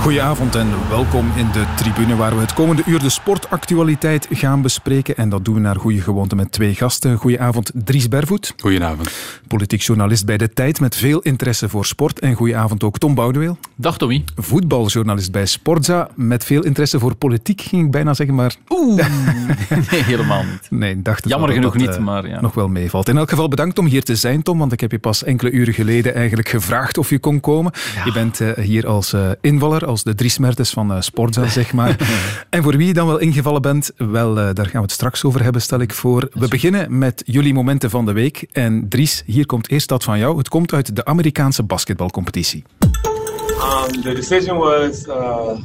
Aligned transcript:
Goedenavond 0.00 0.54
en 0.54 0.88
welkom 0.88 1.32
in 1.36 1.50
de 1.52 1.64
tribune 1.76 2.16
waar 2.16 2.34
we 2.34 2.40
het 2.40 2.52
komende 2.52 2.82
uur 2.86 2.98
de 2.98 3.08
sportactualiteit 3.08 4.26
gaan 4.30 4.62
bespreken. 4.62 5.16
En 5.16 5.28
dat 5.28 5.44
doen 5.44 5.54
we 5.54 5.60
naar 5.60 5.76
goede 5.76 6.00
gewoonte 6.00 6.36
met 6.36 6.52
twee 6.52 6.74
gasten. 6.74 7.16
Goedenavond 7.16 7.70
Dries 7.74 8.08
Bervoet. 8.08 8.54
Goedenavond. 8.56 9.10
Politiek 9.48 9.80
journalist 9.80 10.26
bij 10.26 10.36
De 10.36 10.52
Tijd 10.52 10.80
met 10.80 10.96
veel 10.96 11.20
interesse 11.20 11.68
voor 11.68 11.86
sport. 11.86 12.18
En 12.18 12.34
goedenavond 12.34 12.84
ook 12.84 12.98
Tom 12.98 13.14
Boudeweel. 13.14 13.58
Dag 13.74 13.98
Tommy. 13.98 14.24
Voetbaljournalist 14.36 15.32
bij 15.32 15.46
Sportza 15.46 16.08
met 16.14 16.44
veel 16.44 16.64
interesse 16.64 16.98
voor 16.98 17.14
politiek, 17.14 17.60
ging 17.60 17.84
ik 17.84 17.90
bijna 17.90 18.14
zeggen, 18.14 18.34
maar... 18.34 18.54
Oeh, 18.68 18.96
nee, 19.90 20.02
helemaal 20.02 20.44
niet. 20.44 20.70
Nee, 20.70 21.02
dacht 21.02 21.22
het 21.22 21.32
Jammer 21.32 21.52
genoeg 21.52 21.72
dat, 21.72 21.80
niet, 21.80 21.96
eh, 21.96 21.98
maar 21.98 22.28
ja. 22.28 22.40
Nog 22.40 22.54
wel 22.54 22.68
meevalt. 22.68 23.08
In 23.08 23.16
elk 23.16 23.28
geval 23.30 23.48
bedankt 23.48 23.78
om 23.78 23.86
hier 23.86 24.02
te 24.02 24.16
zijn, 24.16 24.42
Tom, 24.42 24.58
want 24.58 24.72
ik 24.72 24.80
heb 24.80 24.90
je 24.90 24.98
pas 24.98 25.24
enkele 25.24 25.50
uren 25.50 25.74
geleden 25.74 26.14
eigenlijk 26.14 26.48
gevraagd 26.48 26.98
of 26.98 27.10
je 27.10 27.18
kon 27.18 27.40
komen. 27.40 27.72
Je 28.04 28.12
bent 28.12 28.40
eh, 28.40 28.52
hier 28.64 28.86
als 28.86 29.12
eh, 29.12 29.30
invaller, 29.40 29.86
als 29.90 30.02
de 30.02 30.14
Dries 30.14 30.38
Mertens 30.38 30.70
van 30.70 30.92
eh, 30.92 31.00
Sportza, 31.00 31.46
zeg 31.60 31.72
maar. 31.72 31.96
en 32.50 32.62
voor 32.62 32.76
wie 32.76 32.86
je 32.86 32.92
dan 32.92 33.06
wel 33.06 33.18
ingevallen 33.18 33.62
bent, 33.62 33.92
wel, 33.96 34.38
eh, 34.38 34.44
daar 34.52 34.66
gaan 34.66 34.72
we 34.72 34.80
het 34.80 34.92
straks 34.92 35.24
over 35.24 35.42
hebben, 35.42 35.62
stel 35.62 35.80
ik 35.80 35.92
voor. 35.92 36.28
We 36.32 36.48
beginnen 36.48 36.98
met 36.98 37.22
jullie 37.26 37.54
momenten 37.54 37.90
van 37.90 38.06
de 38.06 38.12
week. 38.12 38.46
En 38.52 38.88
Dries, 38.88 39.22
hier 39.26 39.46
komt 39.46 39.70
eerst 39.70 39.88
dat 39.88 40.04
van 40.04 40.18
jou. 40.18 40.38
Het 40.38 40.48
komt 40.48 40.72
uit 40.72 40.96
de 40.96 41.04
Amerikaanse 41.04 41.62
basketbalcompetitie. 41.62 42.64
Um, 42.80 44.02
the 44.02 44.12
decision 44.14 44.56
was 44.56 45.06
uh, 45.06 45.58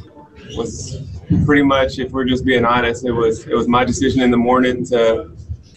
was 0.56 0.98
pretty 1.44 1.64
much, 1.64 1.98
if 1.98 2.10
we're 2.10 2.28
just 2.28 2.44
being 2.44 2.66
honest, 2.66 3.04
it 3.04 3.12
was 3.12 3.38
it 3.38 3.54
was 3.54 3.66
my 3.66 3.84
decision 3.84 4.22
in 4.22 4.30
the 4.30 4.36
morning 4.36 4.86
to 4.88 5.24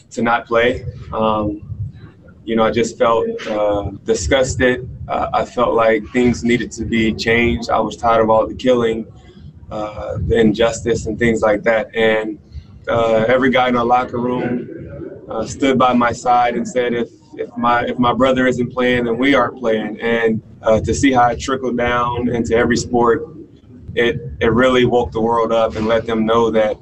to 0.09 0.21
not 0.21 0.43
play. 0.43 0.85
Um, 1.13 1.68
you 2.49 2.55
know, 2.55 2.63
I 2.63 2.71
just 2.71 2.97
felt 2.97 3.27
uh, 3.45 3.91
disgusted. 4.05 4.89
Uh, 5.07 5.29
I 5.31 5.45
felt 5.45 5.75
like 5.75 6.03
things 6.07 6.43
needed 6.43 6.71
to 6.71 6.83
be 6.83 7.13
changed. 7.13 7.69
I 7.69 7.79
was 7.79 7.95
tired 7.95 8.23
of 8.23 8.31
all 8.31 8.47
the 8.47 8.55
killing, 8.55 9.05
uh, 9.69 10.17
the 10.17 10.39
injustice, 10.39 11.05
and 11.05 11.19
things 11.19 11.43
like 11.43 11.61
that. 11.69 11.95
And 11.95 12.39
uh, 12.87 13.25
every 13.27 13.51
guy 13.51 13.69
in 13.69 13.77
our 13.77 13.85
locker 13.85 14.17
room 14.17 15.23
uh, 15.29 15.45
stood 15.45 15.77
by 15.77 15.93
my 15.93 16.11
side 16.11 16.55
and 16.55 16.67
said, 16.67 16.95
if 16.95 17.11
if 17.33 17.55
my 17.55 17.85
if 17.85 17.99
my 17.99 18.13
brother 18.13 18.47
isn't 18.47 18.73
playing, 18.73 19.05
then 19.05 19.19
we 19.19 19.35
aren't 19.35 19.59
playing. 19.59 20.01
And 20.01 20.41
uh, 20.63 20.81
to 20.81 20.91
see 20.91 21.11
how 21.11 21.29
it 21.29 21.39
trickled 21.39 21.77
down 21.77 22.29
into 22.29 22.55
every 22.55 22.77
sport, 22.77 23.27
it 23.93 24.19
it 24.39 24.51
really 24.51 24.85
woke 24.85 25.11
the 25.11 25.21
world 25.21 25.51
up 25.51 25.75
and 25.75 25.85
let 25.85 26.07
them 26.07 26.25
know 26.25 26.49
that 26.49 26.77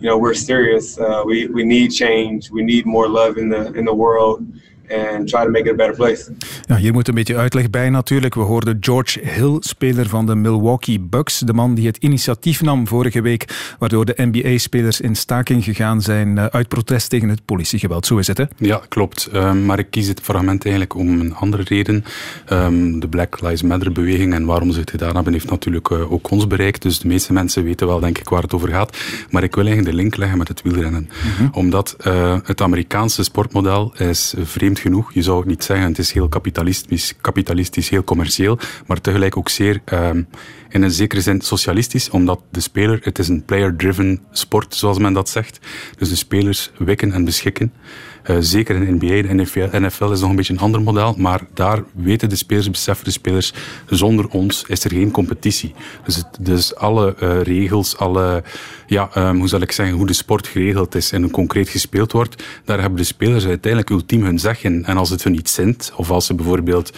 you 0.00 0.08
know 0.08 0.18
we're 0.18 0.34
serious. 0.34 0.98
We 1.24 1.46
we 1.46 1.62
need 1.62 1.92
change. 1.92 2.50
We 2.50 2.64
need 2.64 2.86
more 2.86 3.08
love 3.08 3.38
in 3.38 3.48
the 3.50 3.72
in 3.74 3.84
the 3.84 3.94
world. 3.94 4.44
And 4.92 5.28
try 5.28 5.42
to 5.44 5.50
make 5.50 5.64
it 5.64 5.72
a 5.72 5.74
better 5.74 5.94
place. 5.94 6.30
Ja, 6.66 6.76
hier 6.76 6.92
moet 6.92 7.08
een 7.08 7.14
beetje 7.14 7.36
uitleg 7.36 7.70
bij 7.70 7.90
natuurlijk. 7.90 8.34
We 8.34 8.40
hoorden 8.40 8.76
George 8.80 9.20
Hill, 9.22 9.56
speler 9.60 10.08
van 10.08 10.26
de 10.26 10.34
Milwaukee 10.34 11.00
Bucks. 11.00 11.38
De 11.38 11.52
man 11.52 11.74
die 11.74 11.86
het 11.86 11.96
initiatief 11.96 12.62
nam 12.62 12.86
vorige 12.86 13.20
week, 13.20 13.74
waardoor 13.78 14.04
de 14.04 14.14
NBA-spelers 14.16 15.00
in 15.00 15.16
staking 15.16 15.64
gegaan 15.64 16.02
zijn 16.02 16.38
eh, 16.38 16.44
uit 16.44 16.68
protest 16.68 17.10
tegen 17.10 17.28
het 17.28 17.44
politiegeweld. 17.44 18.06
Zo 18.06 18.16
is 18.16 18.26
het, 18.26 18.38
hè? 18.38 18.44
Ja, 18.56 18.80
klopt. 18.88 19.28
Ehm, 19.32 19.64
maar 19.64 19.78
ik 19.78 19.90
kies 19.90 20.06
dit 20.06 20.20
fragment 20.20 20.62
eigenlijk 20.62 20.94
om 20.94 21.20
een 21.20 21.34
andere 21.34 21.62
reden. 21.62 22.04
Ehm, 22.46 22.98
de 22.98 23.08
Black 23.08 23.40
Lives 23.40 23.62
Matter 23.62 23.92
beweging 23.92 24.34
en 24.34 24.44
waarom 24.44 24.72
ze 24.72 24.80
het 24.80 24.90
gedaan 24.90 25.14
hebben, 25.14 25.32
heeft 25.32 25.50
natuurlijk 25.50 25.90
eh, 25.90 26.12
ook 26.12 26.30
ons 26.30 26.46
bereikt. 26.46 26.82
Dus 26.82 26.98
de 26.98 27.08
meeste 27.08 27.32
mensen 27.32 27.64
weten 27.64 27.86
wel, 27.86 28.00
denk 28.00 28.18
ik, 28.18 28.28
waar 28.28 28.42
het 28.42 28.54
over 28.54 28.68
gaat. 28.68 28.96
Maar 29.30 29.42
ik 29.42 29.54
wil 29.54 29.64
eigenlijk 29.64 29.96
de 29.96 30.02
link 30.02 30.16
leggen 30.16 30.38
met 30.38 30.48
het 30.48 30.62
wielrennen. 30.62 31.08
Omdat 31.52 31.96
eh, 31.98 32.36
het 32.44 32.60
Amerikaanse 32.60 33.22
sportmodel 33.22 33.94
is 33.96 34.34
vreemd 34.38 34.80
genoeg. 34.82 35.12
Je 35.14 35.22
zou 35.22 35.38
het 35.38 35.46
niet 35.46 35.64
zeggen, 35.64 35.86
het 35.86 35.98
is 35.98 36.12
heel 36.12 36.28
kapitalistisch, 36.28 37.14
kapitalistisch 37.20 37.88
heel 37.88 38.04
commercieel, 38.04 38.58
maar 38.86 39.00
tegelijk 39.00 39.36
ook 39.36 39.48
zeer 39.48 39.80
ehm, 39.84 40.22
in 40.68 40.82
een 40.82 40.90
zekere 40.90 41.20
zin 41.20 41.40
socialistisch, 41.40 42.10
omdat 42.10 42.40
de 42.50 42.60
speler, 42.60 42.98
het 43.02 43.18
is 43.18 43.28
een 43.28 43.44
player-driven 43.44 44.20
sport, 44.30 44.74
zoals 44.74 44.98
men 44.98 45.12
dat 45.12 45.28
zegt. 45.28 45.58
Dus 45.98 46.08
de 46.08 46.16
spelers 46.16 46.70
wikken 46.78 47.12
en 47.12 47.24
beschikken. 47.24 47.72
Eh, 48.22 48.36
zeker 48.40 48.74
in 48.74 48.98
de 48.98 49.06
NBA, 49.06 49.28
de 49.28 49.34
NFL, 49.34 49.68
NFL 49.72 50.10
is 50.10 50.20
nog 50.20 50.30
een 50.30 50.36
beetje 50.36 50.52
een 50.52 50.58
ander 50.58 50.82
model, 50.82 51.14
maar 51.18 51.40
daar 51.54 51.82
weten 51.92 52.28
de 52.28 52.36
spelers, 52.36 52.70
beseffen 52.70 53.04
de 53.04 53.10
spelers, 53.10 53.52
zonder 53.86 54.28
ons 54.28 54.64
is 54.68 54.84
er 54.84 54.90
geen 54.90 55.10
competitie. 55.10 55.74
Dus, 56.04 56.16
het, 56.16 56.26
dus 56.40 56.74
alle 56.74 57.14
eh, 57.18 57.40
regels, 57.40 57.96
alle, 57.96 58.42
ja, 58.86 59.10
ehm, 59.14 59.36
hoe 59.36 59.48
zal 59.48 59.60
ik 59.60 59.72
zeggen, 59.72 59.96
hoe 59.96 60.06
de 60.06 60.12
sport 60.12 60.46
geregeld 60.46 60.94
is 60.94 61.12
en 61.12 61.30
concreet 61.30 61.68
gespeeld 61.68 62.12
wordt, 62.12 62.42
daar 62.64 62.80
hebben 62.80 62.98
de 62.98 63.04
spelers 63.04 63.46
uiteindelijk 63.46 63.90
ultiem 63.90 64.24
hun 64.24 64.38
zeg 64.38 64.64
in. 64.64 64.84
En 64.84 64.96
als 64.96 65.10
het 65.10 65.22
hun 65.22 65.32
niet 65.32 65.48
zint, 65.50 65.92
of 65.96 66.10
als 66.10 66.26
ze 66.26 66.34
bijvoorbeeld 66.34 66.92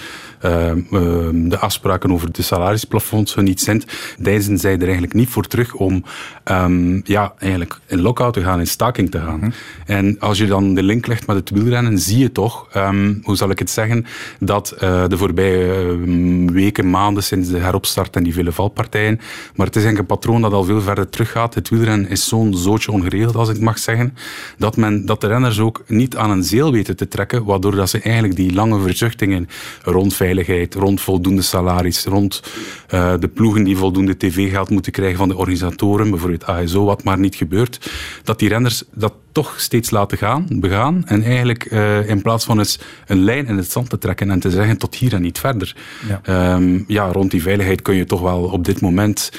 ehm, 0.45 0.81
ehm, 0.91 1.49
de 1.49 1.59
afspraken 1.59 2.13
over 2.13 2.33
de 2.33 2.43
salarisplafonds 2.43 3.35
hun 3.35 3.45
niet 3.45 3.61
zint, 3.61 3.87
deinzen 4.19 4.59
zij 4.59 4.75
er 4.75 4.83
eigenlijk 4.83 5.15
niet 5.15 5.29
voor 5.29 5.47
terug 5.47 5.75
om 5.75 6.05
ehm, 6.45 7.01
ja, 7.05 7.35
eigenlijk 7.39 7.81
in 7.87 8.01
lockout 8.01 8.35
te 8.35 8.43
gaan, 8.43 8.59
in 8.59 8.67
staking 8.67 9.11
te 9.11 9.19
gaan. 9.19 9.55
En 9.87 10.17
als 10.19 10.39
je 10.39 10.47
dan 10.47 10.75
de 10.75 10.83
link 10.83 11.07
legt 11.07 11.27
met 11.27 11.37
het 11.37 11.51
wielrennen, 11.51 11.99
zie 11.99 12.19
je 12.19 12.33
toch, 12.33 12.69
hoe 13.23 13.37
zal 13.37 13.51
ik 13.51 13.59
het 13.59 13.71
zeggen, 13.71 14.07
dat 14.41 14.71
eh, 14.71 15.09
de 15.09 15.17
voorbije 15.17 15.97
weken, 16.53 16.91
maanden 16.91 17.23
sinds 17.23 17.49
de 17.49 17.59
heropstart 17.59 18.17
en 18.17 18.23
die 18.23 18.33
vele 18.33 18.53
valpartijen, 18.53 19.21
maar 19.55 19.67
het 19.67 19.77
is 19.77 19.83
eigenlijk 19.85 19.99
een 19.99 20.19
patroon 20.19 20.41
dat 20.41 20.53
al 20.53 20.65
veel 20.65 20.81
verder 20.81 21.09
teruggaat. 21.09 21.55
Het 21.55 21.69
wielrennen 21.69 22.09
is 22.09 22.29
zo'n 22.29 22.55
zootje 22.57 22.93
ongeregeld, 22.93 23.35
als 23.35 23.49
ik 23.49 23.61
mag 23.61 23.79
zeggen, 23.79 24.17
dat, 24.59 24.77
men, 24.77 25.07
dat 25.07 25.21
de 25.21 25.27
renners 25.27 25.59
ook 25.59 25.83
niet 25.87 26.17
aan 26.17 26.31
een 26.31 26.45
zeel 26.45 26.73
weten 26.73 26.97
te 26.97 27.09
trekken, 27.09 27.45
waardoor 27.45 27.75
dat 27.75 27.91
ze 27.91 28.01
eigenlijk 28.01 28.37
die 28.37 28.55
lange 28.55 28.81
verzuchtingen 28.81 29.49
rond 29.83 30.15
veiligheid, 30.35 30.75
rond 30.75 31.01
voldoende 31.01 31.43
salaris, 31.43 32.05
rond 32.05 32.43
eh, 32.89 33.15
de 33.19 33.29
ploegen 33.29 33.65
die 33.65 33.77
voldoende 33.77 34.17
tv-geld 34.17 34.71
moeten 34.71 34.93
krijgen 34.93 35.19
van 35.19 35.29
de 35.29 35.37
organisatoren, 35.37 36.11
bijvoorbeeld 36.11 36.45
ASO, 36.45 36.85
wat 36.85 37.05
maar 37.05 37.19
niet 37.19 37.35
gebeurt, 37.35 37.91
dat 38.25 38.39
die 38.39 38.49
renners 38.49 38.83
dat 38.95 39.15
toch 39.33 39.61
steeds 39.61 39.91
laten 39.91 40.19
gaan, 40.19 40.47
begaan, 40.51 41.03
en 41.07 41.23
eigenlijk 41.23 41.65
eh, 41.65 42.09
in 42.09 42.23
plaats 42.23 42.45
van 42.45 42.59
eens 42.59 42.79
een 43.07 43.25
lijn 43.25 43.47
in 43.47 43.57
het 43.57 43.71
zand 43.71 43.91
te 43.91 43.99
trekken 43.99 44.31
en 44.31 44.41
te 44.41 44.51
zeggen 44.51 44.79
tot 44.79 44.95
hier 44.95 45.15
en 45.15 45.23
niet 45.23 45.39
verder. 45.39 45.77
Ja. 46.09 46.21
Ehm, 46.23 46.83
ja, 46.87 47.13
rond 47.13 47.31
die 47.31 47.43
veiligheid 47.43 47.83
kun 47.83 47.95
je 47.95 48.05
toch 48.05 48.21
wel 48.21 48.43
op 48.43 48.65
dit 48.65 48.81
moment 48.81 49.31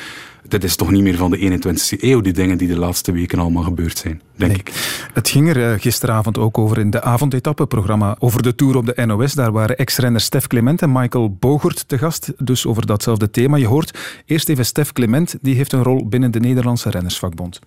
dit 0.47 0.63
is 0.63 0.75
toch 0.75 0.91
niet 0.91 1.01
meer 1.01 1.15
van 1.17 1.31
de 1.31 1.37
21ste 1.37 1.99
eeuw, 2.03 2.21
die 2.21 2.33
dingen 2.33 2.57
die 2.57 2.67
de 2.67 2.77
laatste 2.77 3.11
weken 3.11 3.39
allemaal 3.39 3.63
gebeurd 3.63 3.97
zijn, 3.97 4.21
denk 4.35 4.51
Nee. 4.51 4.59
ik. 4.59 4.71
Het 5.13 5.29
ging 5.29 5.49
er 5.49 5.71
eh, 5.71 5.79
gisteravond 5.79 6.37
ook 6.37 6.57
over 6.57 6.77
in 6.77 6.89
de 6.89 7.01
avondetappeprogramma 7.01 8.15
over 8.19 8.41
de 8.43 8.55
Tour 8.55 8.75
op 8.77 8.85
de 8.85 9.05
NOS. 9.05 9.33
Daar 9.33 9.51
waren 9.51 9.77
ex-renner 9.77 10.21
Stef 10.21 10.47
Clement 10.47 10.81
en 10.81 10.91
Michael 10.91 11.35
Bogert 11.39 11.87
te 11.87 11.97
gast, 11.97 12.33
dus 12.37 12.65
over 12.65 12.85
datzelfde 12.85 13.29
thema. 13.31 13.57
Je 13.57 13.67
hoort 13.67 13.97
eerst 14.25 14.49
even 14.49 14.65
Stef 14.65 14.91
Clement, 14.93 15.35
die 15.41 15.55
heeft 15.55 15.71
een 15.73 15.83
rol 15.83 16.07
binnen 16.07 16.31
de 16.31 16.39
Nederlandse 16.39 16.89
Rennersvakbond. 16.89 17.59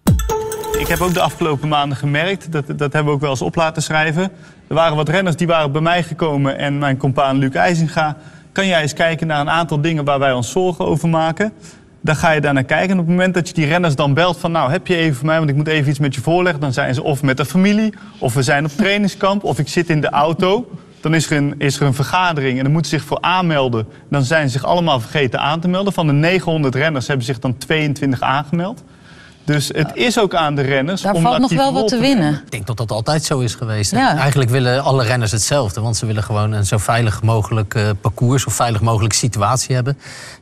Ik 0.78 0.86
heb 0.86 1.00
ook 1.00 1.14
de 1.14 1.20
afgelopen 1.20 1.68
maanden 1.68 1.98
gemerkt, 1.98 2.52
dat, 2.52 2.66
dat 2.66 2.92
hebben 2.92 3.04
we 3.04 3.10
ook 3.10 3.20
wel 3.20 3.30
eens 3.30 3.42
op 3.42 3.54
laten 3.54 3.82
schrijven. 3.82 4.22
Er 4.68 4.74
waren 4.74 4.96
wat 4.96 5.08
renners 5.08 5.36
die 5.36 5.46
waren 5.46 5.72
bij 5.72 5.80
mij 5.80 6.02
gekomen 6.02 6.58
en 6.58 6.78
mijn 6.78 6.96
compaan 6.96 7.38
Luc 7.38 7.52
IJzinga. 7.52 8.16
Kan 8.52 8.66
jij 8.66 8.82
eens 8.82 8.92
kijken 8.92 9.26
naar 9.26 9.40
een 9.40 9.50
aantal 9.50 9.80
dingen 9.80 10.04
waar 10.04 10.18
wij 10.18 10.32
ons 10.32 10.50
zorgen 10.50 10.84
over 10.84 11.08
maken? 11.08 11.52
Dan 12.00 12.16
ga 12.16 12.30
je 12.30 12.40
daar 12.40 12.54
naar 12.54 12.64
kijken. 12.64 12.90
En 12.90 12.98
op 12.98 13.06
het 13.06 13.16
moment 13.16 13.34
dat 13.34 13.48
je 13.48 13.54
die 13.54 13.66
renners 13.66 13.94
dan 13.94 14.14
belt 14.14 14.38
van... 14.38 14.52
nou, 14.52 14.70
heb 14.70 14.86
je 14.86 14.96
even 14.96 15.16
voor 15.16 15.26
mij, 15.26 15.38
want 15.38 15.50
ik 15.50 15.56
moet 15.56 15.66
even 15.66 15.90
iets 15.90 15.98
met 15.98 16.14
je 16.14 16.20
voorleggen... 16.20 16.60
dan 16.60 16.72
zijn 16.72 16.94
ze 16.94 17.02
of 17.02 17.22
met 17.22 17.36
de 17.36 17.44
familie, 17.44 17.94
of 18.18 18.34
we 18.34 18.42
zijn 18.42 18.64
op 18.64 18.70
trainingskamp... 18.70 19.44
of 19.44 19.58
ik 19.58 19.68
zit 19.68 19.90
in 19.90 20.00
de 20.00 20.10
auto. 20.10 20.68
Dan 21.00 21.14
is 21.14 21.30
er 21.30 21.36
een, 21.36 21.54
is 21.58 21.80
er 21.80 21.86
een 21.86 21.94
vergadering 21.94 22.56
en 22.56 22.62
dan 22.62 22.72
moeten 22.72 22.90
ze 22.90 22.96
zich 22.96 23.06
voor 23.06 23.20
aanmelden. 23.20 23.86
Dan 24.10 24.24
zijn 24.24 24.46
ze 24.46 24.52
zich 24.52 24.64
allemaal 24.64 25.00
vergeten 25.00 25.40
aan 25.40 25.60
te 25.60 25.68
melden. 25.68 25.92
Van 25.92 26.06
de 26.06 26.12
900 26.12 26.74
renners 26.74 27.06
hebben 27.06 27.26
zich 27.26 27.38
dan 27.38 27.56
22 27.56 28.20
aangemeld. 28.20 28.82
Dus 29.48 29.68
het 29.68 29.90
is 29.94 30.18
ook 30.18 30.34
aan 30.34 30.54
de 30.54 30.62
renners 30.62 31.02
Daar 31.02 31.14
om 31.14 31.22
valt 31.22 31.34
nog 31.34 31.42
actief 31.42 31.58
wel 31.58 31.72
wat 31.72 31.88
te 31.88 31.98
winnen. 31.98 32.34
Ik 32.44 32.50
denk 32.50 32.66
dat 32.66 32.76
dat 32.76 32.90
altijd 32.90 33.24
zo 33.24 33.38
is 33.38 33.54
geweest. 33.54 33.90
Ja. 33.90 34.16
Eigenlijk 34.16 34.50
willen 34.50 34.82
alle 34.82 35.04
renners 35.04 35.32
hetzelfde. 35.32 35.80
Want 35.80 35.96
ze 35.96 36.06
willen 36.06 36.22
gewoon 36.22 36.52
een 36.52 36.66
zo 36.66 36.78
veilig 36.78 37.22
mogelijk 37.22 37.74
eh, 37.74 37.90
parcours... 38.00 38.46
of 38.46 38.54
veilig 38.54 38.80
mogelijk 38.80 39.14
situatie 39.14 39.74
hebben. 39.74 39.98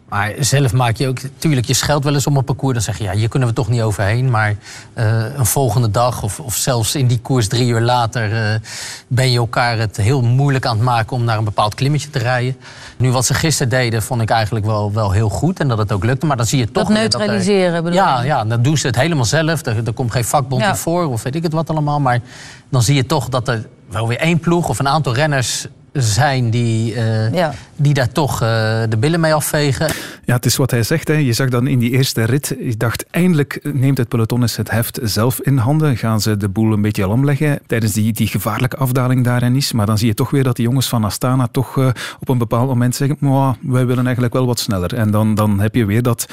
Maar 0.08 0.32
zelf 0.40 0.72
maak 0.72 0.96
je 0.96 1.08
ook... 1.08 1.18
Tuurlijk, 1.38 1.66
je 1.66 1.74
scheldt 1.74 2.04
wel 2.04 2.14
eens 2.14 2.26
om 2.26 2.36
een 2.36 2.44
parcours. 2.44 2.72
Dan 2.74 2.82
zeg 2.82 2.98
je, 2.98 3.04
ja, 3.04 3.12
hier 3.12 3.28
kunnen 3.28 3.48
we 3.48 3.54
toch 3.54 3.68
niet 3.68 3.80
overheen. 3.82 4.30
Maar 4.30 4.56
eh, 4.92 5.24
een 5.36 5.46
volgende 5.46 5.90
dag 5.90 6.22
of, 6.22 6.40
of 6.40 6.54
zelfs 6.54 6.94
in 6.94 7.06
die 7.06 7.18
koers 7.18 7.48
drie 7.48 7.68
uur 7.68 7.80
later... 7.80 8.52
eh, 8.52 8.60
ben 9.08 9.30
je 9.30 9.38
elkaar 9.38 9.78
het 9.78 9.96
heel 9.96 10.22
moeilijk 10.22 10.66
aan 10.66 10.76
het 10.76 10.84
maken... 10.84 11.16
om 11.16 11.24
naar 11.24 11.38
een 11.38 11.44
bepaald 11.44 11.74
klimmetje 11.74 12.10
te 12.10 12.18
rijden. 12.18 12.56
Nu, 12.96 13.10
wat 13.12 13.26
ze 13.26 13.34
gisteren 13.34 13.68
deden, 13.70 14.02
vond 14.02 14.20
ik 14.22 14.30
eigenlijk 14.30 14.66
wel, 14.66 14.92
wel 14.92 15.10
heel 15.10 15.28
goed. 15.28 15.60
En 15.60 15.68
dat 15.68 15.78
het 15.78 15.92
ook 15.92 16.04
lukte. 16.04 16.26
Maar 16.26 16.36
dan 16.36 16.46
zie 16.46 16.58
je 16.58 16.64
toch... 16.64 16.74
Dat 16.74 16.88
er- 16.88 16.92
neutraliseren 17.00 17.82
bedoel 17.82 17.98
ja, 17.98 18.20
je? 18.20 18.26
ja, 18.26 18.44
dan 18.44 18.62
doen 18.62 18.76
ze 18.78 18.86
het 18.86 18.96
helemaal 18.96 19.24
zelf. 19.24 19.66
Er, 19.66 19.86
er 19.86 19.92
komt 19.92 20.12
geen 20.12 20.24
vakbond 20.24 20.62
Ja. 20.62 20.76
voor 20.76 21.06
of 21.06 21.22
weet 21.22 21.34
ik 21.34 21.42
het 21.42 21.52
wat 21.52 21.70
allemaal. 21.70 22.00
Maar 22.00 22.20
dan 22.68 22.82
zie 22.82 22.94
je 22.94 23.06
toch 23.06 23.28
dat 23.28 23.48
er 23.48 23.66
wel 23.90 24.08
weer 24.08 24.18
één 24.18 24.38
ploeg 24.40 24.68
of 24.68 24.78
een 24.78 24.88
aantal 24.88 25.14
renners 25.14 25.66
zijn 25.96 26.50
die, 26.50 26.94
eh, 26.94 27.32
Ja. 27.34 27.54
die 27.76 27.94
daar 27.94 28.12
toch 28.12 28.43
eh, 28.43 28.48
de 28.88 28.96
billen 28.98 29.20
mee 29.20 29.34
afvegen. 29.34 29.90
Ja, 30.25 30.34
het 30.34 30.46
is 30.46 30.56
wat 30.56 30.70
hij 30.70 30.82
zegt. 30.82 31.08
Hè. 31.08 31.14
Je 31.14 31.32
zag 31.32 31.48
dan 31.48 31.66
in 31.66 31.78
die 31.78 31.90
eerste 31.90 32.25
rit, 32.25 32.54
je 32.60 32.76
dacht 32.76 33.04
eindelijk 33.10 33.60
neemt 33.72 33.98
het 33.98 34.08
peloton 34.08 34.43
eens 34.43 34.56
het 34.56 34.70
heft 34.70 34.98
zelf 35.02 35.40
in 35.40 35.56
handen. 35.56 35.96
Gaan 35.96 36.20
ze 36.20 36.37
de 36.37 36.48
boel 36.48 36.72
een 36.72 36.82
beetje 36.82 37.06
lam 37.06 37.25
leggen 37.25 37.58
tijdens 37.66 37.93
die, 37.93 38.12
die 38.12 38.26
gevaarlijke 38.26 38.76
afdaling 38.76 39.25
daar 39.25 39.43
in 39.43 39.56
is. 39.56 39.72
Maar 39.72 39.87
dan 39.87 39.98
zie 39.98 40.06
je 40.08 40.14
toch 40.14 40.31
weer 40.31 40.43
dat 40.44 40.56
die 40.56 40.64
jongens 40.64 40.88
van 40.88 41.04
Astana 41.04 41.46
toch 41.50 41.78
eh, 41.78 41.88
op 42.19 42.28
een 42.28 42.38
bepaald 42.38 42.69
moment 42.69 42.94
zeggen 42.94 43.16
"Mwah, 43.20 43.54
wij 43.62 43.87
willen 43.87 44.04
eigenlijk 44.04 44.34
wel 44.34 44.46
wat 44.46 44.58
sneller. 44.58 44.94
En 44.94 45.10
dan, 45.10 45.34
dan 45.34 45.60
heb 45.60 45.75
je 45.75 45.84
weer 45.84 46.02
dat 46.02 46.26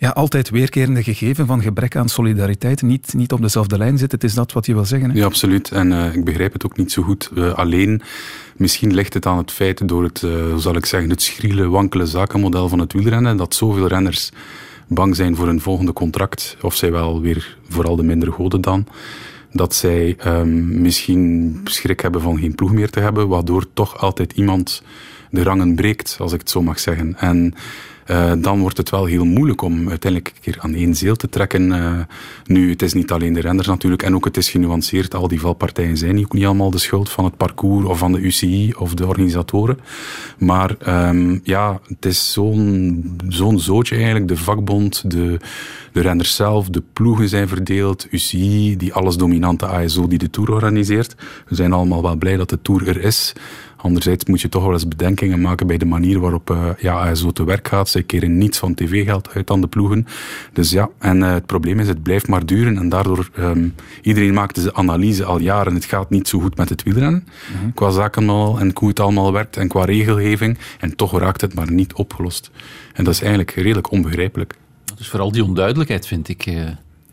ja, 0.00 0.10
altijd 0.10 0.50
weerkerende 0.50 1.02
gegeven 1.02 1.46
van 1.46 1.62
gebrek 1.62 1.96
aan 1.96 2.08
solidariteit. 2.08 2.82
Niet, 2.82 3.14
niet 3.14 3.32
op 3.32 3.40
dezelfde 3.40 3.78
lijn 3.78 3.98
zitten. 3.98 4.18
Het 4.18 4.28
is 4.28 4.34
dat 4.34 4.52
wat 4.52 4.66
je 4.66 4.74
wil 4.74 4.84
zeggen. 4.84 5.10
Hè? 5.10 5.18
Ja, 5.18 5.24
absoluut. 5.24 5.70
En 5.70 5.92
eh, 5.92 6.14
ik 6.14 6.24
begrijp 6.24 6.52
het 6.52 6.64
ook 6.64 6.76
niet 6.76 6.92
zo 6.92 7.02
goed. 7.02 7.30
Eh, 7.36 7.52
alleen, 7.54 8.02
misschien 8.56 8.94
ligt 8.94 9.14
het 9.14 9.26
aan 9.26 9.38
het 9.38 9.50
feit 9.50 9.88
door 9.88 10.02
het, 10.02 10.20
hoe 10.20 10.58
zal 10.58 10.76
ik 10.76 10.86
zeggen, 10.86 11.10
het 11.10 11.22
schriele, 11.22 11.68
wankele 11.68 12.06
zakenmodel 12.06 12.68
van 12.68 12.78
het 12.78 12.92
wielrennen, 12.92 13.36
dat 13.36 13.54
zoveel 13.54 13.86
renners 13.86 14.30
bang 14.86 15.16
zijn 15.16 15.36
voor 15.36 15.48
een 15.48 15.60
volgende 15.60 15.92
contract, 15.92 16.56
of 16.60 16.74
zij 16.74 16.92
wel 16.92 17.20
weer 17.20 17.56
vooral 17.68 17.96
de 17.96 18.02
minder 18.02 18.32
goden 18.32 18.60
dan, 18.60 18.86
dat 19.52 19.74
zij 19.74 20.14
ehm, 20.18 20.82
misschien 20.82 21.60
schrik 21.64 22.00
hebben 22.00 22.20
van 22.20 22.38
geen 22.38 22.54
ploeg 22.54 22.72
meer 22.72 22.90
te 22.90 23.00
hebben, 23.00 23.28
waardoor 23.28 23.66
toch 23.74 23.98
altijd 23.98 24.32
iemand 24.32 24.82
de 25.30 25.42
rangen 25.42 25.74
breekt, 25.74 26.16
als 26.18 26.32
ik 26.32 26.40
het 26.40 26.50
zo 26.50 26.62
mag 26.62 26.80
zeggen. 26.80 27.18
En 27.18 27.54
eh, 28.10 28.32
dan 28.38 28.60
wordt 28.60 28.76
het 28.76 28.90
wel 28.90 29.04
heel 29.04 29.24
moeilijk 29.24 29.62
om 29.62 29.88
uiteindelijk 29.88 30.32
een 30.34 30.42
keer 30.42 30.60
aan 30.60 30.74
één 30.74 30.94
zeel 30.94 31.16
te 31.16 31.28
trekken. 31.28 31.72
Eh, 31.72 31.98
nu, 32.44 32.70
het 32.70 32.82
is 32.82 32.92
niet 32.92 33.12
alleen 33.12 33.32
de 33.32 33.40
renners 33.40 33.68
natuurlijk, 33.68 34.02
en 34.02 34.14
ook 34.14 34.24
het 34.24 34.36
is 34.36 34.50
genuanceerd. 34.50 35.14
Al 35.14 35.28
die 35.28 35.40
valpartijen 35.40 35.96
zijn 35.96 36.18
ook 36.18 36.32
niet 36.32 36.44
allemaal 36.44 36.70
de 36.70 36.78
schuld 36.78 37.10
van 37.10 37.24
het 37.24 37.36
parcours 37.36 37.86
of 37.86 37.98
van 37.98 38.12
de 38.12 38.18
UCI 38.18 38.72
of 38.78 38.94
de 38.94 39.06
organisatoren. 39.06 39.78
Maar 40.38 40.76
ehm, 40.78 41.38
ja, 41.42 41.80
het 41.86 42.04
is 42.04 42.32
zo'n 42.32 43.18
zo'n 43.28 43.58
zootje 43.58 43.94
eigenlijk. 43.94 44.28
De 44.28 44.36
vakbond, 44.36 45.10
de, 45.10 45.38
de 45.92 46.00
renners 46.00 46.34
zelf, 46.34 46.68
de 46.68 46.82
ploegen 46.92 47.28
zijn 47.28 47.48
verdeeld. 47.48 48.06
UCI, 48.10 48.76
die 48.76 48.92
alles 48.92 49.16
dominante 49.16 49.66
ASO 49.66 50.08
die 50.08 50.18
de 50.18 50.30
Tour 50.30 50.52
organiseert. 50.52 51.14
We 51.48 51.54
zijn 51.54 51.72
allemaal 51.72 52.02
wel 52.02 52.16
blij 52.16 52.36
dat 52.36 52.48
de 52.48 52.62
Tour 52.62 52.88
er 52.88 53.04
is. 53.04 53.32
Anderzijds 53.82 54.24
moet 54.24 54.40
je 54.40 54.48
toch 54.48 54.62
wel 54.62 54.72
eens 54.72 54.88
bedenkingen 54.88 55.40
maken 55.40 55.66
bij 55.66 55.78
de 55.78 55.84
manier 55.84 56.20
waarop 56.20 56.50
uh, 56.50 56.66
ja, 56.78 57.10
ASO 57.10 57.30
te 57.30 57.44
werk 57.44 57.68
gaat. 57.68 57.88
Zij 57.88 58.02
keren 58.02 58.38
niets 58.38 58.58
van 58.58 58.74
tv-geld 58.74 59.34
uit 59.34 59.50
aan 59.50 59.60
de 59.60 59.66
ploegen. 59.66 60.06
Dus 60.52 60.70
ja, 60.70 60.88
en 60.98 61.16
uh, 61.16 61.32
het 61.32 61.46
probleem 61.46 61.80
is, 61.80 61.88
het 61.88 62.02
blijft 62.02 62.28
maar 62.28 62.46
duren. 62.46 62.78
En 62.78 62.88
daardoor, 62.88 63.30
um, 63.38 63.74
iedereen 64.02 64.34
maakt 64.34 64.62
de 64.62 64.74
analyse 64.74 65.24
al 65.24 65.38
jaren. 65.38 65.74
Het 65.74 65.84
gaat 65.84 66.10
niet 66.10 66.28
zo 66.28 66.40
goed 66.40 66.56
met 66.56 66.68
het 66.68 66.82
wielrennen. 66.82 67.24
Mm 67.52 67.60
-hmm. 67.60 67.74
Qua 67.74 67.90
zakenmodel 67.90 68.58
en 68.58 68.70
hoe 68.74 68.88
het 68.88 69.00
allemaal 69.00 69.32
werkt 69.32 69.56
en 69.56 69.68
qua 69.68 69.84
regelgeving. 69.84 70.58
En 70.78 70.96
toch 70.96 71.18
raakt 71.18 71.40
het 71.40 71.54
maar 71.54 71.72
niet 71.72 71.92
opgelost. 71.92 72.50
En 72.94 73.04
dat 73.04 73.14
is 73.14 73.20
eigenlijk 73.20 73.50
redelijk 73.50 73.90
onbegrijpelijk. 73.90 74.54
Dus 74.96 75.08
vooral 75.08 75.32
die 75.32 75.44
onduidelijkheid 75.44 76.06
vind 76.06 76.28
ik... 76.28 76.46
Uh 76.46 76.68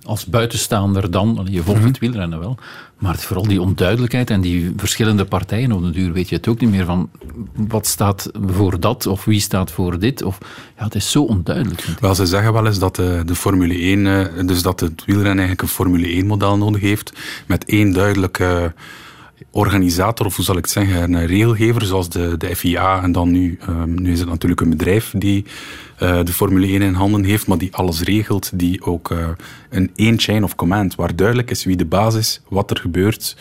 als 0.07 0.25
buitenstaander 0.25 1.11
dan, 1.11 1.47
je 1.49 1.63
volgt 1.63 1.83
het 1.83 1.99
wielrennen 1.99 2.39
wel, 2.39 2.57
maar 2.97 3.13
het, 3.13 3.23
vooral 3.23 3.47
die 3.47 3.61
onduidelijkheid 3.61 4.29
en 4.29 4.41
die 4.41 4.73
verschillende 4.77 5.25
partijen 5.25 5.71
op 5.71 5.83
de 5.83 5.89
duur 5.89 6.11
weet 6.11 6.29
je 6.29 6.35
het 6.35 6.47
ook 6.47 6.59
niet 6.59 6.69
meer 6.69 6.85
van 6.85 7.09
wat 7.53 7.87
staat 7.87 8.29
voor 8.45 8.79
dat 8.79 9.05
of 9.05 9.25
wie 9.25 9.39
staat 9.39 9.71
voor 9.71 9.99
dit. 9.99 10.23
Of, 10.23 10.37
ja, 10.77 10.83
het 10.83 10.95
is 10.95 11.11
zo 11.11 11.23
onduidelijk. 11.23 11.85
Wel, 11.99 12.15
ze 12.15 12.25
zeggen 12.25 12.53
wel 12.53 12.65
eens 12.65 12.79
dat 12.79 12.95
de, 12.95 13.21
de 13.25 13.35
Formule 13.35 13.73
1, 13.73 14.47
dus 14.47 14.61
dat 14.61 14.79
het 14.79 15.05
wielrennen 15.05 15.37
eigenlijk 15.37 15.61
een 15.61 15.67
Formule 15.67 16.07
1 16.07 16.25
model 16.25 16.57
nodig 16.57 16.81
heeft 16.81 17.19
met 17.45 17.65
één 17.65 17.93
duidelijke 17.93 18.73
organisator, 19.51 20.25
of 20.25 20.35
hoe 20.35 20.45
zal 20.45 20.57
ik 20.57 20.63
het 20.63 20.73
zeggen, 20.73 21.13
een 21.13 21.25
regelgever 21.25 21.85
zoals 21.85 22.09
de, 22.09 22.37
de 22.37 22.55
FIA 22.55 23.03
en 23.03 23.11
dan 23.11 23.31
nu, 23.31 23.59
um, 23.69 24.01
nu 24.01 24.11
is 24.11 24.19
het 24.19 24.29
natuurlijk 24.29 24.61
een 24.61 24.69
bedrijf 24.69 25.13
die 25.17 25.45
uh, 26.01 26.23
de 26.23 26.33
Formule 26.33 26.67
1 26.67 26.81
in 26.81 26.93
handen 26.93 27.23
heeft, 27.23 27.47
maar 27.47 27.57
die 27.57 27.75
alles 27.75 28.01
regelt, 28.01 28.59
die 28.59 28.83
ook 28.83 29.11
uh, 29.11 29.27
een 29.69 29.91
één 29.95 30.19
chain 30.19 30.43
of 30.43 30.55
command, 30.55 30.95
waar 30.95 31.15
duidelijk 31.15 31.51
is 31.51 31.63
wie 31.63 31.75
de 31.75 31.85
baas 31.85 32.15
is, 32.15 32.41
wat 32.49 32.71
er 32.71 32.77
gebeurt. 32.77 33.37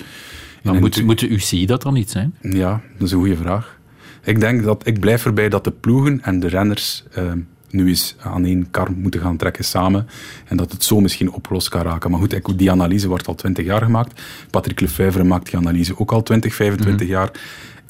Maar 0.62 0.74
moet, 0.74 1.04
moet 1.04 1.20
de 1.20 1.28
UCI 1.28 1.66
dat 1.66 1.82
dan 1.82 1.94
niet 1.94 2.10
zijn? 2.10 2.34
Ja, 2.40 2.80
dat 2.98 3.06
is 3.06 3.12
een 3.12 3.18
goede 3.18 3.36
vraag. 3.36 3.78
Ik 4.24 4.40
denk 4.40 4.62
dat, 4.62 4.86
ik 4.86 5.00
blijf 5.00 5.24
erbij 5.24 5.48
dat 5.48 5.64
de 5.64 5.70
ploegen 5.70 6.22
en 6.22 6.40
de 6.40 6.48
renners 6.48 7.04
uh, 7.18 7.32
nu 7.70 7.88
eens 7.88 8.16
aan 8.18 8.44
één 8.44 8.70
kar 8.70 8.92
moeten 8.92 9.20
gaan 9.20 9.36
trekken 9.36 9.64
samen 9.64 10.06
en 10.44 10.56
dat 10.56 10.72
het 10.72 10.84
zo 10.84 11.00
misschien 11.00 11.32
opgelost 11.32 11.68
kan 11.68 11.82
raken. 11.82 12.10
Maar 12.10 12.20
goed, 12.20 12.58
die 12.58 12.70
analyse 12.70 13.08
wordt 13.08 13.26
al 13.26 13.34
twintig 13.34 13.64
jaar 13.64 13.82
gemaakt. 13.82 14.20
Patrick 14.50 14.80
Lefevre 14.80 15.24
maakt 15.24 15.46
die 15.46 15.56
analyse 15.56 15.98
ook 15.98 16.12
al 16.12 16.22
20, 16.22 16.54
25 16.54 17.06
mm. 17.06 17.12
jaar. 17.12 17.30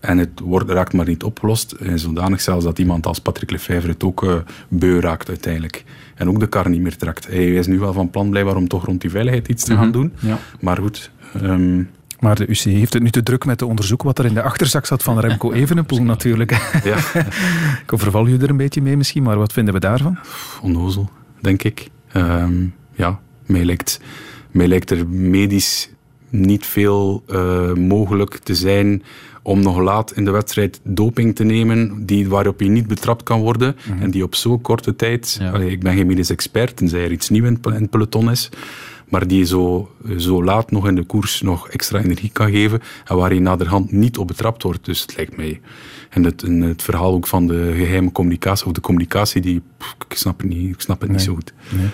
En 0.06 0.18
het 0.18 0.40
wordt, 0.40 0.70
raakt 0.70 0.92
maar 0.92 1.06
niet 1.06 1.22
opgelost. 1.22 1.72
En 1.72 1.98
zodanig 1.98 2.40
zelfs 2.40 2.64
dat 2.64 2.78
iemand 2.78 3.06
als 3.06 3.20
Patrick 3.20 3.50
Lefevre 3.50 3.88
het 3.88 4.04
ook 4.04 4.22
uh, 4.22 4.34
beu 4.68 5.00
raakt 5.00 5.28
uiteindelijk. 5.28 5.84
En 6.14 6.28
ook 6.28 6.40
de 6.40 6.46
kar 6.46 6.68
niet 6.68 6.80
meer 6.80 6.96
trekt. 6.96 7.26
Hij 7.26 7.54
is 7.54 7.66
nu 7.66 7.78
wel 7.78 7.92
van 7.92 8.10
plan 8.10 8.30
blijkbaar 8.30 8.56
om 8.56 8.68
toch 8.68 8.84
rond 8.84 9.00
die 9.00 9.10
veiligheid 9.10 9.48
iets 9.48 9.64
te 9.64 9.76
gaan 9.76 9.92
doen. 9.92 10.12
Ja. 10.18 10.38
Maar 10.60 10.76
goed... 10.76 11.10
Um, 11.42 11.90
maar 12.20 12.34
de 12.34 12.50
UC 12.50 12.58
heeft 12.58 12.92
het 12.92 13.02
nu 13.02 13.10
te 13.10 13.22
druk 13.22 13.44
met 13.44 13.58
te 13.58 13.66
onderzoeken 13.66 14.06
wat 14.06 14.18
er 14.18 14.24
in 14.24 14.34
de 14.34 14.42
achterzak 14.42 14.86
zat 14.86 15.02
van 15.02 15.20
Remco 15.20 15.52
Evenepoel 15.62 16.02
natuurlijk. 16.02 16.50
Ja. 16.84 16.98
Ik 17.82 17.92
overval 17.92 18.28
u 18.28 18.38
er 18.38 18.50
een 18.50 18.56
beetje 18.56 18.82
mee 18.82 18.96
misschien, 18.96 19.22
maar 19.22 19.38
wat 19.38 19.52
vinden 19.52 19.74
we 19.74 19.80
daarvan? 19.80 20.18
Onnozel, 20.62 21.10
denk 21.40 21.62
ik. 21.62 21.88
Um, 22.14 22.74
ja, 22.94 23.20
mij 23.46 23.64
lijkt, 23.64 24.00
mij 24.50 24.68
lijkt 24.68 24.90
er 24.90 25.08
medisch 25.08 25.90
niet 26.28 26.66
veel 26.66 27.22
uh, 27.28 27.72
mogelijk 27.72 28.36
te 28.36 28.54
zijn 28.54 29.02
om 29.46 29.62
nog 29.62 29.78
laat 29.78 30.12
in 30.12 30.24
de 30.24 30.30
wedstrijd 30.30 30.80
doping 30.82 31.36
te 31.36 31.44
nemen 31.44 32.06
die, 32.06 32.28
waarop 32.28 32.60
je 32.60 32.68
niet 32.68 32.86
betrapt 32.86 33.22
kan 33.22 33.40
worden 33.40 33.76
mm 33.76 33.92
-hmm. 33.92 34.02
en 34.02 34.10
die 34.10 34.22
op 34.22 34.34
zo'n 34.34 34.60
korte 34.60 34.96
tijd... 34.96 35.36
Ja. 35.40 35.50
Allee, 35.50 35.70
ik 35.70 35.82
ben 35.82 35.94
geen 35.94 36.06
medisch 36.06 36.30
expert, 36.30 36.76
tenzij 36.76 37.04
er 37.04 37.12
iets 37.12 37.28
nieuws 37.28 37.48
in, 37.48 37.58
in 37.62 37.72
het 37.72 37.90
peloton 37.90 38.30
is, 38.30 38.48
maar 39.08 39.26
die 39.26 39.44
zo, 39.44 39.90
zo 40.16 40.44
laat 40.44 40.70
nog 40.70 40.88
in 40.88 40.94
de 40.94 41.04
koers 41.04 41.40
nog 41.42 41.68
extra 41.68 41.98
energie 41.98 42.30
kan 42.32 42.50
geven 42.50 42.80
en 43.04 43.16
waar 43.16 43.34
je 43.34 43.40
naderhand 43.40 43.92
niet 43.92 44.18
op 44.18 44.26
betrapt 44.26 44.62
wordt. 44.62 44.84
Dus 44.84 45.00
het 45.00 45.16
lijkt 45.16 45.36
mij... 45.36 45.60
En 46.10 46.24
het, 46.24 46.42
en 46.42 46.60
het 46.60 46.82
verhaal 46.82 47.12
ook 47.12 47.26
van 47.26 47.46
de 47.46 47.72
geheime 47.76 48.12
communicatie, 48.12 48.66
of 48.66 48.72
de 48.72 48.80
communicatie, 48.80 49.40
die, 49.40 49.62
pff, 49.78 49.96
ik 50.08 50.16
snap 50.16 50.38
het 50.38 50.48
niet, 50.48 50.74
ik 50.74 50.80
snap 50.80 51.00
het 51.00 51.08
nee. 51.08 51.18
niet 51.18 51.26
zo 51.26 51.34
goed. 51.34 51.52
Nee. 51.68 51.88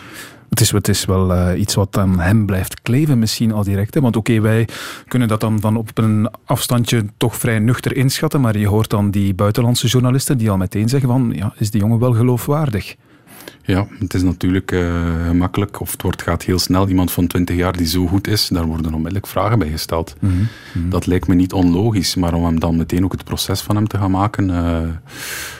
Het 0.52 0.60
is, 0.60 0.70
het 0.70 0.88
is 0.88 1.04
wel 1.04 1.32
uh, 1.34 1.60
iets 1.60 1.74
wat 1.74 1.98
aan 1.98 2.20
hem 2.20 2.46
blijft 2.46 2.82
kleven 2.82 3.18
misschien 3.18 3.52
al 3.52 3.64
direct. 3.64 3.94
Hè? 3.94 4.00
Want 4.00 4.16
oké, 4.16 4.30
okay, 4.30 4.42
wij 4.42 4.68
kunnen 5.08 5.28
dat 5.28 5.40
dan 5.40 5.60
van 5.60 5.76
op 5.76 5.98
een 5.98 6.28
afstandje 6.44 7.04
toch 7.16 7.36
vrij 7.36 7.58
nuchter 7.58 7.96
inschatten, 7.96 8.40
maar 8.40 8.58
je 8.58 8.68
hoort 8.68 8.90
dan 8.90 9.10
die 9.10 9.34
buitenlandse 9.34 9.86
journalisten 9.86 10.38
die 10.38 10.50
al 10.50 10.56
meteen 10.56 10.88
zeggen 10.88 11.08
van, 11.08 11.32
ja, 11.34 11.52
is 11.56 11.70
die 11.70 11.80
jongen 11.80 11.98
wel 11.98 12.12
geloofwaardig? 12.12 12.96
Ja, 13.62 13.86
het 13.98 14.14
is 14.14 14.22
natuurlijk 14.22 14.72
uh, 14.72 15.26
gemakkelijk, 15.26 15.80
of 15.80 15.92
het 15.92 16.02
wordt, 16.02 16.22
gaat 16.22 16.42
heel 16.42 16.58
snel. 16.58 16.88
Iemand 16.88 17.12
van 17.12 17.26
20 17.26 17.56
jaar 17.56 17.76
die 17.76 17.86
zo 17.86 18.06
goed 18.06 18.26
is, 18.26 18.48
daar 18.48 18.66
worden 18.66 18.92
onmiddellijk 18.92 19.26
vragen 19.26 19.58
bij 19.58 19.68
gesteld. 19.68 20.14
Mm 20.18 20.48
-hmm. 20.72 20.90
Dat 20.90 21.06
lijkt 21.06 21.28
me 21.28 21.34
niet 21.34 21.52
onlogisch, 21.52 22.14
maar 22.14 22.34
om 22.34 22.44
hem 22.44 22.60
dan 22.60 22.76
meteen 22.76 23.04
ook 23.04 23.12
het 23.12 23.24
proces 23.24 23.60
van 23.60 23.76
hem 23.76 23.88
te 23.88 23.98
gaan 23.98 24.10
maken, 24.10 24.48
uh, 24.48 24.78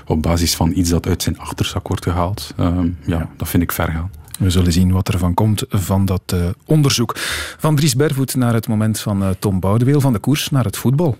op 0.07 0.23
basis 0.23 0.55
van 0.55 0.73
iets 0.75 0.91
dat 0.91 1.07
uit 1.07 1.23
zijn 1.23 1.39
achterzak 1.39 1.89
wordt 1.89 2.05
gehaald, 2.05 2.55
uh, 2.61 2.67
ja, 2.67 3.19
ja, 3.19 3.29
dat 3.37 3.49
vind 3.49 3.63
ik 3.63 3.73
ver 3.73 3.89
gaan. 3.89 4.11
We 4.39 4.51
zullen 4.51 4.73
zien 4.73 4.93
wat 4.93 5.09
er 5.09 5.19
van 5.19 5.35
komt 5.35 5.65
van 5.69 6.05
dat 6.05 6.23
uh, 6.35 6.45
onderzoek. 6.65 7.15
Van 7.59 7.77
Dries 7.77 7.97
Bervoet 7.97 8.35
naar 8.35 8.55
het 8.55 8.69
moment 8.69 9.01
van 9.01 9.23
uh, 9.23 9.29
Tom 9.39 9.61
Boudeweel, 9.61 10.01
van 10.01 10.13
de 10.13 10.19
koers 10.19 10.51
naar 10.51 10.65
het 10.65 10.77
voetbal. 10.77 11.17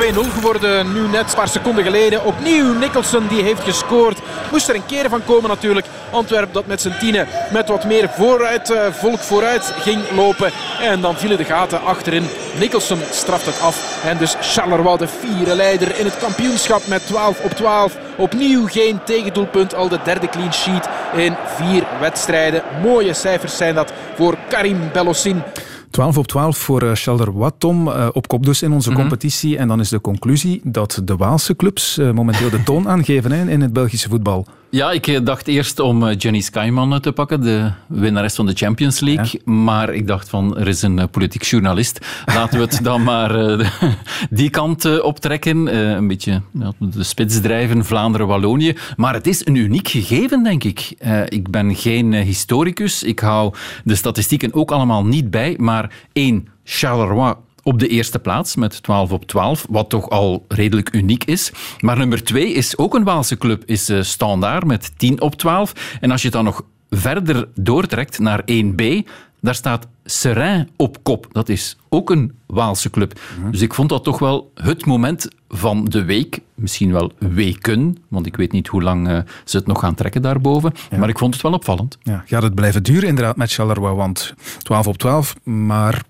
2-0 0.00 0.32
geworden, 0.34 0.92
nu 0.92 1.00
net 1.08 1.28
een 1.28 1.36
paar 1.36 1.48
seconden 1.48 1.84
geleden. 1.84 2.24
Opnieuw 2.24 2.72
Nicholson 2.72 3.26
die 3.28 3.42
heeft 3.42 3.62
gescoord. 3.62 4.18
Moest 4.50 4.68
er 4.68 4.74
een 4.74 4.86
keer 4.86 5.08
van 5.08 5.24
komen 5.24 5.48
natuurlijk. 5.48 5.86
Antwerp 6.10 6.52
dat 6.52 6.66
met 6.66 6.80
zijn 6.80 6.98
tienen 6.98 7.28
met 7.52 7.68
wat 7.68 7.84
meer 7.84 8.08
vooruit, 8.08 8.70
uh, 8.70 8.86
volk 8.90 9.18
vooruit 9.18 9.72
ging 9.78 10.02
lopen. 10.14 10.50
En 10.80 11.00
dan 11.00 11.16
vielen 11.16 11.36
de 11.36 11.44
gaten 11.44 11.82
achterin. 11.82 12.26
Nicholson 12.58 13.00
straft 13.10 13.46
het 13.46 13.60
af. 13.60 14.02
En 14.04 14.18
dus 14.18 14.36
Charleroi 14.40 14.96
de 14.96 15.08
vierde 15.08 15.54
leider 15.54 15.98
in 15.98 16.04
het 16.04 16.18
kampioenschap 16.18 16.86
met 16.86 17.06
12 17.06 17.40
op 17.40 17.50
12. 17.50 17.96
Opnieuw 18.16 18.66
geen 18.66 19.00
tegendoelpunt, 19.04 19.74
al 19.74 19.88
de 19.88 19.98
derde 20.04 20.28
clean 20.28 20.52
sheet 20.52 20.88
in 21.16 21.36
vier 21.56 21.82
wedstrijden. 22.00 22.62
Mooie 22.82 23.14
cijfers 23.14 23.56
zijn 23.56 23.74
dat 23.74 23.92
voor 24.14 24.36
Karim 24.48 24.90
Bellossin. 24.92 25.42
12 25.94 26.18
op 26.18 26.26
12 26.26 26.56
voor 26.56 26.82
uh, 26.82 26.90
Charleroi, 26.94 27.50
Tom. 27.58 27.88
Uh, 27.88 28.08
op 28.12 28.28
kop 28.28 28.44
dus 28.44 28.62
in 28.62 28.72
onze 28.72 28.88
mm 28.88 28.94
-hmm. 28.94 29.04
competitie. 29.04 29.58
En 29.58 29.68
dan 29.68 29.80
is 29.80 29.88
de 29.88 30.00
conclusie 30.00 30.60
dat 30.64 31.00
de 31.04 31.16
Waalse 31.16 31.56
clubs 31.56 31.98
uh, 31.98 32.10
momenteel 32.10 32.50
de 32.50 32.62
toon 32.62 32.88
aangeven 32.94 33.32
hè, 33.32 33.50
in 33.50 33.60
het 33.60 33.72
Belgische 33.72 34.08
voetbal. 34.08 34.46
Ja, 34.74 34.90
ik 34.90 35.26
dacht 35.26 35.48
eerst 35.48 35.80
om 35.80 36.10
Jenny 36.12 36.40
Skyman 36.40 37.00
te 37.00 37.12
pakken, 37.12 37.40
de 37.40 37.70
winnares 37.86 38.34
van 38.34 38.46
de 38.46 38.52
Champions 38.54 39.00
League. 39.00 39.40
Ja. 39.44 39.52
Maar 39.52 39.94
ik 39.94 40.06
dacht 40.06 40.28
van, 40.28 40.58
er 40.58 40.68
is 40.68 40.82
een 40.82 41.08
politiek 41.10 41.42
journalist. 41.42 42.06
Laten 42.26 42.58
we 42.58 42.64
het 42.64 42.80
dan 42.82 43.02
maar 43.12 43.32
die 44.30 44.50
kant 44.50 45.00
optrekken. 45.00 45.76
een 45.76 46.08
beetje 46.08 46.42
ja, 46.52 46.72
de 46.78 47.02
spits 47.02 47.40
drijven, 47.40 47.84
Vlaanderen-Wallonië. 47.84 48.74
Maar 48.96 49.14
het 49.14 49.26
is 49.26 49.46
een 49.46 49.54
uniek 49.54 49.88
gegeven, 49.88 50.42
denk 50.42 50.64
ik. 50.64 50.94
ik 51.28 51.50
ben 51.50 51.74
geen 51.74 52.12
historicus. 52.12 53.02
Ik 53.02 53.18
hou 53.18 53.54
de 53.84 53.94
statistieken 53.94 54.54
ook 54.54 54.70
allemaal 54.70 55.04
niet 55.04 55.30
bij. 55.30 55.54
Maar 55.58 55.92
één, 56.12 56.48
Charleroi 56.64 57.34
op 57.64 57.78
de 57.78 57.88
eerste 57.88 58.18
plaats 58.18 58.56
met 58.56 58.82
12 58.82 59.12
op 59.12 59.26
12, 59.26 59.66
wat 59.70 59.88
toch 59.88 60.10
al 60.10 60.44
redelijk 60.48 60.94
uniek 60.94 61.24
is. 61.24 61.52
Maar 61.80 61.98
nummer 61.98 62.24
2 62.24 62.52
is 62.52 62.78
ook 62.78 62.94
een 62.94 63.04
Waalse 63.04 63.38
club, 63.38 63.62
is 63.66 63.90
uh, 63.90 64.02
Standaard 64.02 64.64
met 64.64 64.92
10 64.96 65.20
op 65.20 65.34
12. 65.34 65.98
En 66.00 66.10
als 66.10 66.22
je 66.22 66.30
dan 66.30 66.44
nog 66.44 66.62
verder 66.90 67.48
doortrekt 67.54 68.18
naar 68.18 68.42
1B, 68.52 68.82
daar 69.40 69.54
staat 69.54 69.86
Serain 70.04 70.68
op 70.76 70.98
kop. 71.02 71.26
Dat 71.32 71.48
is 71.48 71.76
ook 71.88 72.10
een 72.10 72.32
Waalse 72.46 72.90
club. 72.90 73.20
Mhm. 73.38 73.50
Dus 73.50 73.60
ik 73.60 73.74
vond 73.74 73.88
dat 73.88 74.04
toch 74.04 74.18
wel 74.18 74.52
het 74.54 74.86
moment 74.86 75.28
van 75.48 75.84
de 75.84 76.04
week. 76.04 76.40
Misschien 76.54 76.92
wel 76.92 77.12
weken, 77.18 77.96
want 78.08 78.26
ik 78.26 78.36
weet 78.36 78.52
niet 78.52 78.66
hoe 78.66 78.82
lang 78.82 79.08
uh, 79.08 79.18
ze 79.44 79.56
het 79.56 79.66
nog 79.66 79.80
gaan 79.80 79.94
trekken 79.94 80.22
daarboven. 80.22 80.72
Maar 80.98 81.08
ik 81.08 81.18
vond 81.18 81.34
het 81.34 81.42
wel 81.42 81.52
opvallend. 81.52 81.98
Ja, 82.02 82.22
gaat 82.26 82.42
het 82.42 82.54
blijven 82.54 82.82
duren 82.82 83.08
inderdaad 83.08 83.36
met 83.36 83.52
Charleroi? 83.52 83.94
Want 83.94 84.34
12 84.62 84.86
op 84.86 84.98
12, 84.98 85.36
maar 85.42 86.02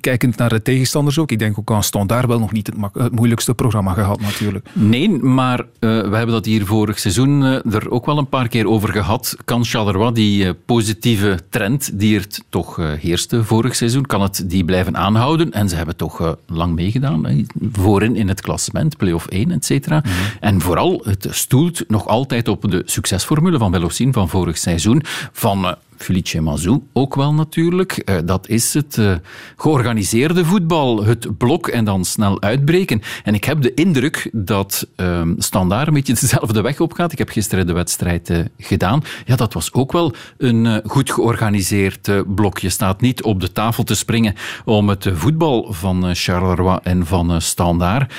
kijkend 0.00 0.36
naar 0.36 0.48
de 0.48 0.62
tegenstanders 0.62 1.18
ook. 1.18 1.30
Ik 1.30 1.38
denk 1.38 1.58
ook 1.58 1.70
aan 1.70 1.82
Standaard 1.82 2.26
wel 2.26 2.38
nog 2.38 2.52
niet 2.52 2.66
het, 2.66 2.76
het, 2.92 3.14
moeilijkste 3.14 3.54
programma 3.54 3.92
gehad 3.92 4.20
natuurlijk. 4.20 4.68
Nee, 4.72 5.08
maar 5.08 5.60
uh, 5.60 5.66
we 5.80 6.16
hebben 6.16 6.26
dat 6.26 6.44
hier 6.44 6.66
vorig 6.66 6.98
seizoen 6.98 7.42
uh, 7.42 7.74
er 7.74 7.90
ook 7.90 8.06
wel 8.06 8.18
een 8.18 8.28
paar 8.28 8.48
keer 8.48 8.68
over 8.68 8.88
gehad. 8.88 9.36
Kan 9.44 9.64
Charleroi 9.64 10.12
die 10.12 10.44
uh, 10.44 10.50
positieve 10.66 11.38
trend 11.50 11.98
die 11.98 12.18
er 12.18 12.26
toch 12.48 12.76
heerste 12.76 13.44
vorig 13.44 13.76
seizoen, 13.76 14.06
kan 14.06 14.22
het 14.22 14.44
die 14.46 14.64
blijven 14.64 14.96
aanhouden? 14.96 15.52
En 15.52 15.68
ze 15.68 15.76
hebben 15.76 15.96
toch 15.96 16.36
lang 16.46 16.74
meegedaan. 16.74 17.46
Voorin 17.72 18.16
in 18.16 18.28
het 18.28 18.40
klassement, 18.40 18.96
play-off 18.96 19.26
1, 19.26 19.50
et 19.50 19.64
cetera. 19.64 19.98
Mhm. 19.98 20.12
En 20.40 20.60
vooral, 20.60 21.00
het 21.04 21.26
stoelt 21.30 21.84
nog 21.88 22.06
altijd 22.06 22.48
op 22.48 22.70
de 22.70 22.82
succesformule 22.84 23.58
van 23.58 23.70
Belocin 23.70 24.12
van 24.12 24.28
vorig 24.28 24.58
seizoen. 24.58 25.02
Van 25.32 25.76
Felice 25.96 26.40
Mazou 26.40 26.82
ook 26.92 27.14
wel 27.14 27.34
natuurlijk. 27.34 28.02
Uh, 28.04 28.16
dat 28.24 28.48
is 28.48 28.74
het 28.74 28.96
uh, 28.96 29.14
georganiseerde 29.56 30.44
voetbal, 30.44 31.04
het 31.04 31.38
blok 31.38 31.68
en 31.68 31.84
dan 31.84 32.04
snel 32.04 32.42
uitbreken. 32.42 33.02
En 33.24 33.34
ik 33.34 33.44
heb 33.44 33.62
de 33.62 33.74
indruk 33.74 34.30
dat 34.32 34.88
uh, 34.96 35.22
Standaard 35.38 35.88
een 35.88 35.94
beetje 35.94 36.14
dezelfde 36.20 36.60
weg 36.60 36.80
opgaat. 36.80 37.12
Ik 37.12 37.18
heb 37.18 37.28
gisteren 37.28 37.66
de 37.66 37.72
wedstrijd 37.72 38.30
uh, 38.30 38.38
gedaan. 38.58 39.02
Ja, 39.24 39.36
dat 39.36 39.52
was 39.52 39.72
ook 39.72 39.92
wel 39.92 40.14
een 40.38 40.82
goed 40.86 41.12
georganiseerd 41.12 42.34
blok. 42.34 42.58
Je 42.58 42.70
staat 42.70 43.00
niet 43.00 43.22
op 43.22 43.40
de 43.40 43.52
tafel 43.52 43.84
te 43.84 43.94
springen 43.94 44.34
om 44.64 44.88
het 44.88 45.10
voetbal 45.12 45.72
van 45.72 46.14
Charleroi 46.14 46.78
en 46.82 47.06
van 47.06 47.40
Standaard 47.40 48.12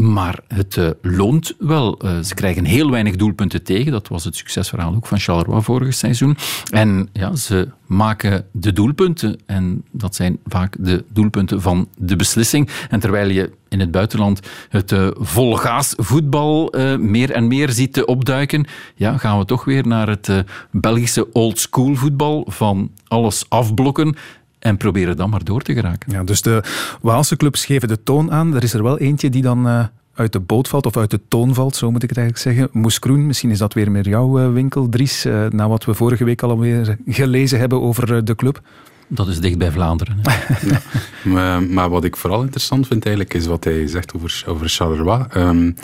maar 0.00 0.38
het 0.48 0.76
uh, 0.76 0.90
loont 1.02 1.54
wel. 1.58 2.04
Uh, 2.04 2.18
ze 2.18 2.34
krijgen 2.34 2.64
heel 2.64 2.90
weinig 2.90 3.16
doelpunten 3.16 3.62
tegen. 3.62 3.92
Dat 3.92 4.08
was 4.08 4.24
het 4.24 4.36
succesverhaal 4.36 4.94
ook 4.94 5.06
van 5.06 5.18
Charleroi 5.18 5.62
vorig 5.62 5.94
seizoen. 5.94 6.36
En 6.70 7.08
ja, 7.12 7.36
ze 7.36 7.68
maken 7.86 8.46
de 8.52 8.72
doelpunten. 8.72 9.40
En 9.46 9.84
dat 9.90 10.14
zijn 10.14 10.38
vaak 10.46 10.76
de 10.78 11.04
doelpunten 11.08 11.60
van 11.60 11.88
de 11.96 12.16
beslissing. 12.16 12.68
En 12.88 13.00
terwijl 13.00 13.28
je 13.28 13.50
in 13.68 13.80
het 13.80 13.90
buitenland 13.90 14.40
het 14.68 14.92
uh, 14.92 15.08
volgaas 15.14 15.94
voetbal 15.96 16.74
meer 16.98 17.30
en 17.30 17.46
meer 17.46 17.70
ziet 17.70 18.04
opduiken, 18.04 18.66
ja, 18.94 19.18
gaan 19.18 19.38
we 19.38 19.44
toch 19.44 19.64
weer 19.64 19.86
naar 19.86 20.08
het 20.08 20.44
Belgische 20.70 21.32
old 21.32 21.58
school 21.58 21.94
voetbal 21.94 22.46
van 22.48 22.90
alles 23.08 23.44
afblokken 23.48 24.16
en 24.60 24.76
proberen 24.76 25.16
dan 25.16 25.30
maar 25.30 25.44
door 25.44 25.62
te 25.62 25.74
geraken. 25.74 26.12
Ja, 26.12 26.24
dus 26.24 26.42
de 26.42 26.62
Waalse 27.00 27.36
clubs 27.36 27.64
geven 27.64 27.88
de 27.88 28.02
toon 28.02 28.32
aan. 28.32 28.54
Er 28.54 28.62
is 28.62 28.74
er 28.74 28.82
wel 28.82 28.98
eentje 28.98 29.30
die 29.30 29.42
dan 29.42 29.66
uh, 29.66 29.84
uit 30.14 30.32
de 30.32 30.40
boot 30.40 30.68
valt, 30.68 30.86
of 30.86 30.96
uit 30.96 31.10
de 31.10 31.20
toon 31.28 31.54
valt, 31.54 31.76
zo 31.76 31.90
moet 31.90 32.02
ik 32.02 32.08
het 32.08 32.18
eigenlijk 32.18 32.48
zeggen. 32.48 32.80
Moes 32.80 32.98
Kroen, 32.98 33.26
misschien 33.26 33.50
is 33.50 33.58
dat 33.58 33.74
weer 33.74 33.90
meer 33.90 34.08
jouw 34.08 34.40
uh, 34.40 34.52
winkel, 34.52 34.88
Dries, 34.88 35.26
uh, 35.26 35.46
na 35.46 35.68
wat 35.68 35.84
we 35.84 35.94
vorige 35.94 36.24
week 36.24 36.42
alweer 36.42 36.96
gelezen 37.06 37.58
hebben 37.58 37.80
over 37.80 38.24
de 38.24 38.34
club. 38.34 38.60
Dat 39.08 39.28
is 39.28 39.40
dicht 39.40 39.58
bij 39.58 39.70
Vlaanderen. 39.70 40.20
ja. 40.70 40.80
maar, 41.24 41.62
maar, 41.62 41.90
wat 41.90 42.04
ik 42.04 42.16
vooral 42.16 42.42
interessant 42.42 42.86
vind 42.86 43.04
eigenlijk, 43.04 43.34
is 43.34 43.46
wat 43.46 43.64
hij 43.64 43.86
zegt 43.86 44.14
over, 44.14 44.44
over 44.46 44.68
Charleroi. 44.68 45.24
Um, 45.36 45.74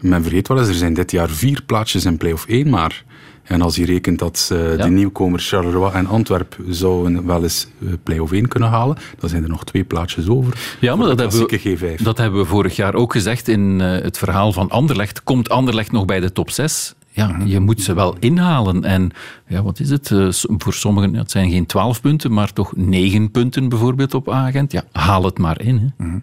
men 0.00 0.22
vergeet 0.22 0.48
wel 0.48 0.58
eens, 0.58 0.68
er 0.68 0.74
zijn 0.74 0.94
dit 0.94 1.10
jaar 1.10 1.30
vier 1.30 1.62
plaatsjes 1.62 2.04
in 2.04 2.16
play-off 2.16 2.46
1 2.46 2.70
maar... 2.70 3.04
En 3.44 3.62
als 3.62 3.76
je 3.76 3.84
rekent 3.84 4.18
dat 4.18 4.50
uh, 4.52 4.82
de 4.82 4.90
nieuwkomers 4.90 5.48
Charleroi 5.48 5.92
en 5.92 6.06
Antwerp 6.06 6.56
zouden 6.68 7.26
wel 7.26 7.42
eens 7.42 7.68
uh, 7.78 7.92
play-off 8.02 8.32
1 8.32 8.48
kunnen 8.48 8.68
halen, 8.68 8.96
dan 9.18 9.28
zijn 9.28 9.42
er 9.42 9.48
nog 9.48 9.64
twee 9.64 9.84
plaatsjes 9.84 10.28
over. 10.28 10.76
Ja, 10.80 10.96
maar 10.96 11.06
dat 11.06 11.18
hebben, 11.18 11.48
we, 11.48 11.76
G5. 11.98 12.02
dat 12.02 12.18
hebben 12.18 12.40
we 12.40 12.46
vorig 12.46 12.76
jaar 12.76 12.94
ook 12.94 13.12
gezegd 13.12 13.48
in 13.48 13.80
uh, 13.80 13.90
het 13.90 14.18
verhaal 14.18 14.52
van 14.52 14.70
Anderlecht. 14.70 15.22
Komt 15.22 15.48
Anderlecht 15.48 15.92
nog 15.92 16.04
bij 16.04 16.20
de 16.20 16.32
top 16.32 16.50
6? 16.50 16.94
Ja, 17.10 17.26
mhm. 17.26 17.46
je 17.46 17.60
moet 17.60 17.80
ze 17.80 17.94
wel 17.94 18.16
inhalen. 18.18 18.84
En 18.84 19.10
ja, 19.46 19.62
wat 19.62 19.80
is 19.80 19.90
het? 19.90 20.08
voor 20.46 20.74
sommigen, 20.74 21.14
het 21.14 21.30
zijn 21.30 21.50
geen 21.50 21.66
12 21.66 22.00
punten, 22.00 22.32
maar 22.32 22.52
toch 22.52 22.72
9 22.76 23.30
punten 23.30 23.68
bijvoorbeeld 23.68 24.14
op 24.14 24.30
agent. 24.30 24.72
Ja, 24.72 24.84
haal 24.92 25.24
het 25.24 25.38
maar 25.38 25.60
in. 25.60 25.92
Hè. 25.96 26.04
Mm 26.04 26.22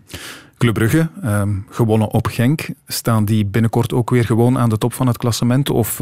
Club 0.61 0.73
Brugge, 0.73 1.09
um, 1.23 1.65
gewonnen 1.69 2.07
op 2.07 2.27
Genk. 2.27 2.69
Staan 2.87 3.25
die 3.25 3.45
binnenkort 3.45 3.93
ook 3.93 4.09
weer 4.09 4.25
gewoon 4.25 4.57
aan 4.57 4.69
de 4.69 4.77
top 4.77 4.93
van 4.93 5.07
het 5.07 5.17
klassement? 5.17 5.69
Of 5.69 5.99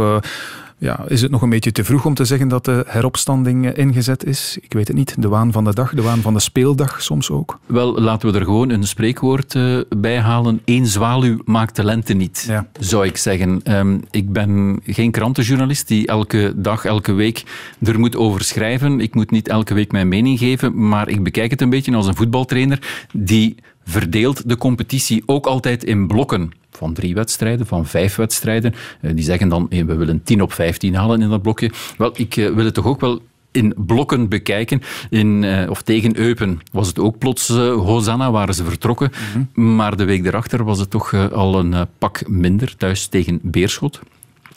ja, 0.79 1.05
is 1.07 1.21
het 1.21 1.31
nog 1.31 1.41
een 1.41 1.49
beetje 1.49 1.71
te 1.71 1.83
vroeg 1.83 2.05
om 2.05 2.13
te 2.13 2.25
zeggen 2.25 2.47
dat 2.47 2.65
de 2.65 2.83
heropstanding 2.87 3.65
eh, 3.65 3.85
ingezet 3.85 4.25
is? 4.25 4.57
Ik 4.61 4.73
weet 4.73 4.87
het 4.87 4.97
niet. 4.97 5.15
De 5.21 5.27
waan 5.27 5.51
van 5.51 5.63
de 5.63 5.73
dag, 5.73 5.93
de 5.93 6.01
waan 6.01 6.21
van 6.21 6.33
de 6.33 6.39
speeldag 6.39 7.01
soms 7.01 7.29
ook. 7.29 7.59
Wel, 7.65 7.99
laten 7.99 8.31
we 8.31 8.39
er 8.39 8.45
gewoon 8.45 8.69
een 8.69 8.83
spreekwoord 8.83 9.53
uh, 9.53 9.79
bij 9.97 10.19
halen. 10.19 10.61
Eén 10.65 10.87
zwaluw 10.87 11.41
maakt 11.45 11.75
de 11.75 11.83
lente 11.83 12.13
niet, 12.13 12.45
ja. 12.47 12.67
zou 12.79 13.05
ik 13.05 13.17
zeggen. 13.17 13.77
Um, 13.77 14.03
ik 14.11 14.33
ben 14.33 14.79
geen 14.85 15.11
krantenjournalist 15.11 15.87
die 15.87 16.07
elke 16.07 16.53
dag, 16.55 16.85
elke 16.85 17.11
week 17.11 17.43
er 17.83 17.99
moet 17.99 18.15
over 18.15 18.43
schrijven. 18.43 18.99
Ik 18.99 19.15
moet 19.15 19.31
niet 19.31 19.47
elke 19.47 19.73
week 19.73 19.91
mijn 19.91 20.07
mening 20.07 20.39
geven, 20.39 20.87
maar 20.87 21.09
ik 21.09 21.23
bekijk 21.23 21.51
het 21.51 21.61
een 21.61 21.69
beetje 21.69 21.95
als 21.95 22.07
een 22.07 22.15
voetbaltrainer 22.15 23.07
die 23.13 23.55
verdeelt 23.83 24.49
de 24.49 24.57
competitie 24.57 25.23
ook 25.25 25.45
altijd 25.45 25.83
in 25.83 26.07
blokken 26.07 26.51
van 26.79 26.93
drie 26.93 27.13
wedstrijden, 27.13 27.65
van 27.65 27.85
vijf 27.85 28.15
wedstrijden. 28.15 28.73
Uh, 29.01 29.11
die 29.15 29.23
zeggen 29.23 29.49
dan, 29.49 29.67
we 29.69 29.95
willen 29.95 30.23
10 30.23 30.41
op 30.41 30.53
15 30.53 30.95
halen 30.95 31.21
in 31.21 31.29
dat 31.29 31.41
blokje. 31.41 31.71
Wel, 31.97 32.11
ik 32.13 32.35
uh, 32.35 32.53
wil 32.53 32.65
het 32.65 32.73
toch 32.73 32.85
ook 32.85 33.01
wel 33.01 33.21
in 33.51 33.73
blokken 33.77 34.29
bekijken. 34.29 34.81
In, 35.09 35.43
uh, 35.43 35.69
of 35.69 35.81
tegen 35.81 36.17
Eupen 36.17 36.59
was 36.71 36.87
het 36.87 36.99
ook 36.99 37.17
plots 37.17 37.49
uh, 37.49 37.57
Hosanna, 37.73 38.31
waren 38.31 38.53
ze 38.53 38.63
vertrokken. 38.63 39.11
Mm 39.11 39.47
-hmm. 39.53 39.75
Maar 39.75 39.97
de 39.97 40.03
week 40.03 40.23
daarachter 40.23 40.63
was 40.63 40.79
het 40.79 40.89
toch 40.89 41.11
uh, 41.11 41.31
al 41.31 41.59
een 41.59 41.87
pak 41.97 42.27
minder, 42.27 42.77
thuis 42.77 43.07
tegen 43.07 43.39
Beerschot. 43.41 43.99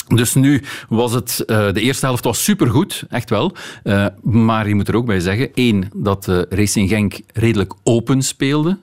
Dus 0.08 0.34
nu 0.34 0.62
was 0.88 1.12
het, 1.12 1.44
de 1.46 1.80
eerste 1.80 2.06
helft 2.06 2.24
was 2.24 2.44
supergoed, 2.44 3.04
echt 3.08 3.30
wel. 3.30 3.54
maar 4.22 4.68
je 4.68 4.74
moet 4.74 4.88
er 4.88 4.96
ook 4.96 5.06
bij 5.06 5.20
zeggen, 5.20 5.54
één, 5.54 5.90
dat 5.94 6.26
Racing 6.48 6.88
Genk 6.88 7.20
redelijk 7.32 7.74
open 7.82 8.22
speelde. 8.22 8.78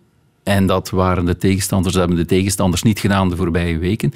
En 0.49 0.65
dat 0.65 0.89
waren 0.89 1.25
de 1.25 1.37
tegenstanders, 1.37 1.95
hebben 1.95 2.17
de 2.17 2.25
tegenstanders 2.25 2.83
niet 2.83 2.99
gedaan 2.99 3.29
de 3.29 3.35
voorbije 3.35 3.77
weken. 3.77 4.13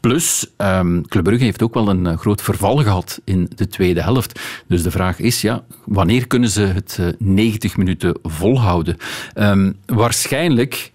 Plus, 0.00 0.46
um, 0.56 1.08
Club 1.08 1.24
Brugge 1.24 1.44
heeft 1.44 1.62
ook 1.62 1.74
wel 1.74 1.88
een 1.88 2.04
uh, 2.04 2.16
groot 2.16 2.42
verval 2.42 2.76
gehad 2.76 3.20
in 3.24 3.50
de 3.54 3.68
tweede 3.68 4.02
helft. 4.02 4.40
Dus 4.68 4.82
de 4.82 4.90
vraag 4.90 5.18
is, 5.18 5.40
ja, 5.40 5.64
wanneer 5.84 6.26
kunnen 6.26 6.48
ze 6.48 6.60
het 6.60 6.98
uh, 7.00 7.08
90 7.18 7.76
minuten 7.76 8.18
volhouden? 8.22 8.96
Um, 9.34 9.76
waarschijnlijk 9.86 10.92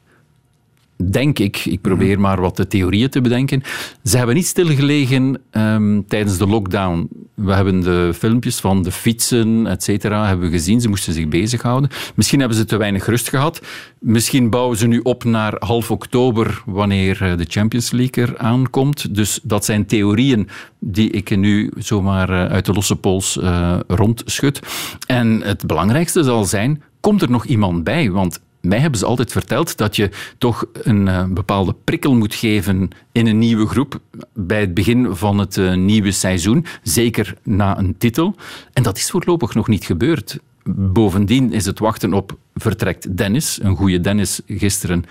denk 1.04 1.40
ik, 1.40 1.66
ik 1.66 1.82
probeer 1.82 2.14
mhm. 2.14 2.22
maar 2.22 2.42
wat 2.42 2.58
de 2.58 2.68
theorieën 2.68 3.10
te 3.10 3.22
bedenken. 3.22 3.64
Ze 4.04 4.18
hebben 4.18 4.36
niet 4.36 4.46
stilgelegen 4.46 5.42
um, 5.52 6.06
tijdens 6.08 6.38
de 6.38 6.48
lockdown. 6.48 7.10
We 7.34 7.54
hebben 7.54 7.82
de 7.82 8.12
filmpjes 8.14 8.60
van 8.60 8.84
de 8.84 8.92
fietsen, 8.92 9.68
et 9.68 9.84
cetera, 9.84 10.28
hebben 10.28 10.46
we 10.46 10.52
gezien. 10.52 10.82
Ze 10.82 10.90
moesten 10.90 11.14
zich 11.14 11.28
bezighouden. 11.28 11.90
Misschien 12.16 12.40
hebben 12.40 12.58
ze 12.58 12.66
te 12.66 12.78
weinig 12.78 13.06
rust 13.06 13.30
gehad. 13.30 13.62
Misschien 14.00 14.50
bouwen 14.50 14.78
ze 14.78 14.88
nu 14.88 15.00
op 15.00 15.24
naar 15.24 15.56
half 15.60 15.92
oktober, 15.92 16.62
wanneer 16.66 17.22
eh, 17.22 17.38
de 17.38 17.46
Champions 17.48 17.92
League 17.92 18.24
er 18.24 18.38
aankomt. 18.38 19.16
Dus 19.16 19.40
dat 19.44 19.66
zijn 19.66 19.86
theorieën 19.86 20.48
die 20.80 21.10
ik 21.10 21.38
nu 21.38 21.72
zomaar 21.78 22.30
eh, 22.30 22.52
uit 22.52 22.66
de 22.66 22.74
losse 22.74 22.96
pols 22.96 23.38
uh, 23.38 23.80
rondschud. 23.88 24.60
En 25.08 25.42
het 25.42 25.68
belangrijkste 25.68 26.24
zal 26.24 26.46
zijn, 26.46 26.84
komt 27.00 27.22
er 27.22 27.30
nog 27.30 27.46
iemand 27.46 27.84
bij? 27.84 28.12
Want 28.12 28.40
mij 28.62 28.80
hebben 28.80 29.00
ze 29.00 29.06
altijd 29.06 29.32
verteld 29.32 29.78
dat 29.78 29.96
je 29.96 30.10
toch 30.38 30.66
een 30.74 31.08
uh, 31.08 31.26
bepaalde 31.26 31.76
prikkel 31.84 32.16
moet 32.16 32.36
geven 32.36 32.90
in 33.12 33.28
een 33.28 33.38
nieuwe 33.38 33.68
groep 33.68 34.00
bij 34.34 34.60
het 34.60 34.74
begin 34.74 35.16
van 35.16 35.38
het 35.38 35.58
uh, 35.58 35.76
nieuwe 35.76 36.12
seizoen, 36.12 36.66
zeker 36.84 37.38
na 37.44 37.78
een 37.78 37.98
titel. 37.98 38.36
En 38.74 38.84
dat 38.84 38.98
is 38.98 39.10
voorlopig 39.10 39.54
nog 39.54 39.68
niet 39.68 39.86
gebeurd. 39.86 40.40
Bovendien 40.76 41.54
is 41.54 41.66
het 41.66 41.80
wachten 41.80 42.14
op 42.14 42.38
vertrekt 42.56 43.18
Dennis, 43.18 43.60
een 43.62 43.76
goede 43.76 44.02
Dennis 44.02 44.42
gisteren 44.48 45.06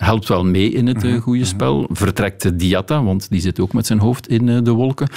helpt 0.00 0.28
wel 0.28 0.44
mee 0.44 0.70
in 0.70 0.86
het 0.86 1.04
uh, 1.04 1.20
goede 1.20 1.44
spel. 1.44 1.88
Vertrekt 1.92 2.58
Diatta, 2.58 3.02
want 3.02 3.30
die 3.30 3.40
zit 3.40 3.60
ook 3.60 3.72
met 3.72 3.86
zijn 3.86 3.98
hoofd 3.98 4.28
in 4.28 4.46
uh, 4.46 4.58
de 4.62 4.70
wolken. 4.70 5.08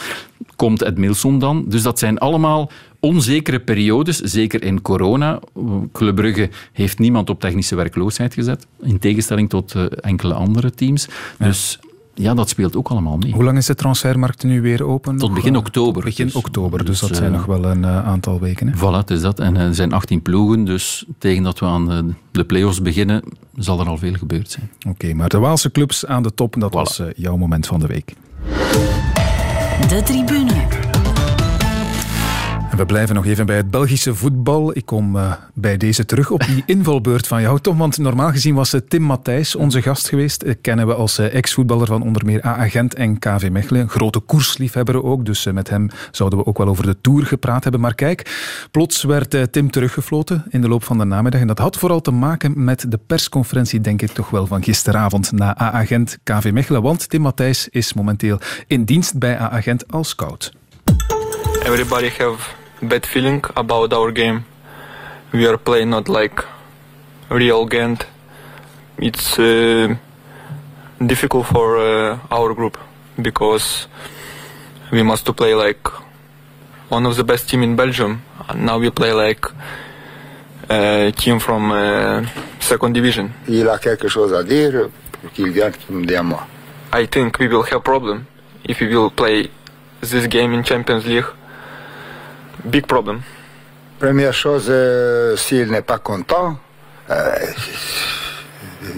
Komt 0.55 0.81
Ed 0.81 0.97
Milson 0.97 1.39
dan. 1.39 1.65
Dus 1.67 1.81
dat 1.81 1.99
zijn 1.99 2.17
allemaal 2.17 2.71
onzekere 2.99 3.59
periodes, 3.59 4.17
zeker 4.19 4.63
in 4.63 4.81
corona. 4.81 5.39
Club 5.91 6.15
Brugge 6.15 6.49
heeft 6.71 6.99
niemand 6.99 7.29
op 7.29 7.39
technische 7.39 7.75
werkloosheid 7.75 8.33
gezet, 8.33 8.67
in 8.81 8.99
tegenstelling 8.99 9.49
tot 9.49 9.73
uh, 9.75 9.85
enkele 10.01 10.33
andere 10.33 10.71
teams. 10.71 11.07
Ja. 11.39 11.45
Dus 11.45 11.79
ja, 12.13 12.33
dat 12.33 12.49
speelt 12.49 12.75
ook 12.75 12.87
allemaal 12.87 13.17
mee. 13.17 13.31
Hoe 13.31 13.43
lang 13.43 13.57
is 13.57 13.65
de 13.65 13.75
transfermarkt 13.75 14.43
nu 14.43 14.61
weer 14.61 14.83
open? 14.83 15.17
Tot 15.17 15.33
begin 15.33 15.55
oktober. 15.55 16.03
begin 16.03 16.25
dus, 16.25 16.35
oktober, 16.35 16.79
dus, 16.79 16.87
dus 16.87 16.99
dat 17.09 17.17
zijn 17.17 17.31
uh, 17.31 17.37
nog 17.37 17.45
wel 17.45 17.65
een 17.65 17.81
uh, 17.81 18.07
aantal 18.07 18.39
weken. 18.39 18.67
Hè? 18.67 18.77
Voilà, 18.77 18.97
het 18.97 19.09
is 19.09 19.21
dat. 19.21 19.39
En 19.39 19.57
er 19.57 19.75
zijn 19.75 19.93
18 19.93 20.21
ploegen, 20.21 20.65
dus 20.65 21.05
tegen 21.17 21.43
dat 21.43 21.59
we 21.59 21.65
aan 21.65 21.85
de, 21.85 22.13
de 22.31 22.43
play-offs 22.43 22.81
beginnen, 22.81 23.23
zal 23.55 23.79
er 23.79 23.87
al 23.87 23.97
veel 23.97 24.13
gebeurd 24.13 24.51
zijn. 24.51 24.69
Oké, 24.79 24.89
okay, 24.89 25.11
maar 25.11 25.29
de 25.29 25.37
Waalse 25.37 25.71
clubs 25.71 26.05
aan 26.05 26.23
de 26.23 26.33
top, 26.33 26.55
dat 26.59 26.71
voilà. 26.71 26.73
was 26.73 26.99
uh, 26.99 27.07
jouw 27.15 27.37
moment 27.37 27.67
van 27.67 27.79
de 27.79 27.87
week. 27.87 28.13
De 29.87 30.01
tribune. 30.03 30.82
En 32.73 32.79
we 32.79 32.85
blijven 32.85 33.15
nog 33.15 33.25
even 33.25 33.45
bij 33.45 33.55
het 33.55 33.71
Belgische 33.71 34.15
voetbal. 34.15 34.75
Ik 34.75 34.85
kom 34.85 35.15
uh, 35.15 35.33
bij 35.53 35.77
deze 35.77 36.05
terug 36.05 36.31
op 36.31 36.45
die 36.45 36.63
invalbeurt 36.75 37.27
van 37.27 37.41
jou, 37.41 37.59
Tom. 37.59 37.77
Want 37.77 37.97
normaal 37.97 38.31
gezien 38.31 38.55
was 38.55 38.75
Tim 38.87 39.01
Matthijs 39.01 39.55
onze 39.55 39.81
gast 39.81 40.09
geweest. 40.09 40.43
Uh, 40.43 40.53
kennen 40.61 40.87
we 40.87 40.93
als 40.93 41.19
uh, 41.19 41.33
ex-voetballer 41.33 41.87
van 41.87 42.01
onder 42.01 42.25
meer 42.25 42.45
A-agent 42.45 42.93
en 42.93 43.19
KV 43.19 43.49
Mechelen. 43.51 43.81
Een 43.81 43.89
grote 43.89 44.19
koersliefhebber 44.19 45.03
ook. 45.03 45.25
Dus 45.25 45.45
met 45.45 45.69
hem 45.69 45.89
zouden 46.11 46.39
we 46.39 46.45
ook 46.45 46.57
wel 46.57 46.67
over 46.67 46.85
de 46.85 47.01
Tour 47.01 47.25
gepraat 47.25 47.63
hebben. 47.63 47.81
Maar 47.81 47.95
kijk, 47.95 48.47
plots 48.71 49.03
werd 49.03 49.51
Tim 49.51 49.71
teruggefloten 49.71 50.45
in 50.49 50.61
de 50.61 50.67
loop 50.67 50.83
van 50.83 50.97
de 50.97 51.05
namiddag. 51.05 51.41
En 51.41 51.47
dat 51.47 51.59
had 51.59 51.77
vooral 51.77 52.01
te 52.01 52.11
maken 52.11 52.63
met 52.63 52.91
de 52.91 52.99
persconferentie, 53.07 53.81
denk 53.81 54.01
ik 54.01 54.11
toch 54.11 54.29
wel, 54.29 54.47
van 54.47 54.63
gisteravond 54.63 55.31
na 55.31 55.61
A-agent 55.61 56.17
KV 56.23 56.51
Mechelen. 56.53 56.81
Want 56.81 57.09
Tim 57.09 57.21
Matthijs 57.21 57.67
is 57.69 57.93
momenteel 57.93 58.39
in 58.67 58.83
dienst 58.83 59.17
bij 59.17 59.39
A-agent 59.39 59.91
als 59.91 60.09
scout. 60.09 60.51
Everybody 61.65 62.09
have 62.17 62.61
bad 62.83 63.05
feeling 63.05 63.41
about 63.55 63.93
our 63.93 64.11
game. 64.11 64.45
We 65.31 65.47
are 65.47 65.57
playing 65.57 65.89
not 65.91 66.09
like 66.09 66.43
real 67.29 67.65
Ghent. 67.65 68.05
It's 68.97 69.39
uh, 69.39 69.95
difficult 71.05 71.47
for 71.47 71.77
uh, 71.77 72.19
our 72.29 72.53
group 72.53 72.77
because 73.21 73.87
we 74.91 75.01
must 75.03 75.25
to 75.25 75.33
play 75.33 75.55
like 75.55 75.87
one 76.89 77.05
of 77.05 77.15
the 77.15 77.23
best 77.23 77.49
team 77.49 77.63
in 77.63 77.75
Belgium. 77.75 78.21
And 78.47 78.65
now 78.65 78.77
we 78.77 78.89
play 78.91 79.13
like 79.13 79.45
a 80.69 81.11
team 81.11 81.39
from 81.39 81.71
uh, 81.71 82.25
second 82.59 82.93
division. 82.93 83.31
Il 83.47 83.67
a 83.69 83.79
quelque 83.79 84.07
chose 84.07 84.33
à 84.33 84.43
dire 84.43 84.89
pour 85.11 85.31
qu'il 85.31 85.49
vienne 85.51 85.73
me 85.89 86.05
dire 86.05 86.23
moi. 86.23 86.45
I 86.91 87.07
think 87.07 87.39
we 87.39 87.47
will 87.47 87.63
have 87.63 87.83
problem 87.83 88.27
if 88.65 88.79
we 88.79 88.87
will 88.95 89.09
play 89.09 89.49
this 90.01 90.27
game 90.27 90.53
in 90.53 90.63
Champions 90.63 91.05
League 91.05 91.25
big 92.65 92.85
problem. 92.85 93.21
Première 93.99 94.33
chose, 94.33 94.67
euh, 94.69 95.35
s'il 95.37 95.71
n'est 95.71 95.81
pas 95.81 95.99
content, 95.99 96.57
euh, 97.09 97.35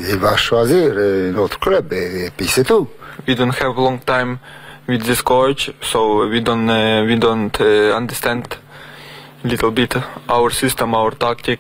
il 0.10 0.18
va 0.18 0.36
choisir 0.36 0.94
un 0.98 1.36
autre 1.38 1.60
club 1.60 1.94
et, 1.94 2.26
et 2.26 2.30
puis 2.36 2.48
c'est 2.48 2.64
tout. 2.64 2.88
We 3.28 3.36
don't 3.36 3.54
have 3.62 3.76
long 3.78 4.00
time 4.00 4.38
with 4.88 5.04
this 5.04 5.22
coach, 5.22 5.72
so 5.82 6.28
we 6.28 6.42
don't 6.42 6.70
uh, 6.70 7.06
we 7.06 7.18
don't 7.18 7.56
uh, 7.60 7.96
understand 7.96 8.44
little 9.44 9.72
bit 9.72 9.96
our 10.28 10.50
system, 10.52 10.94
our 10.94 11.12
tactic. 11.12 11.60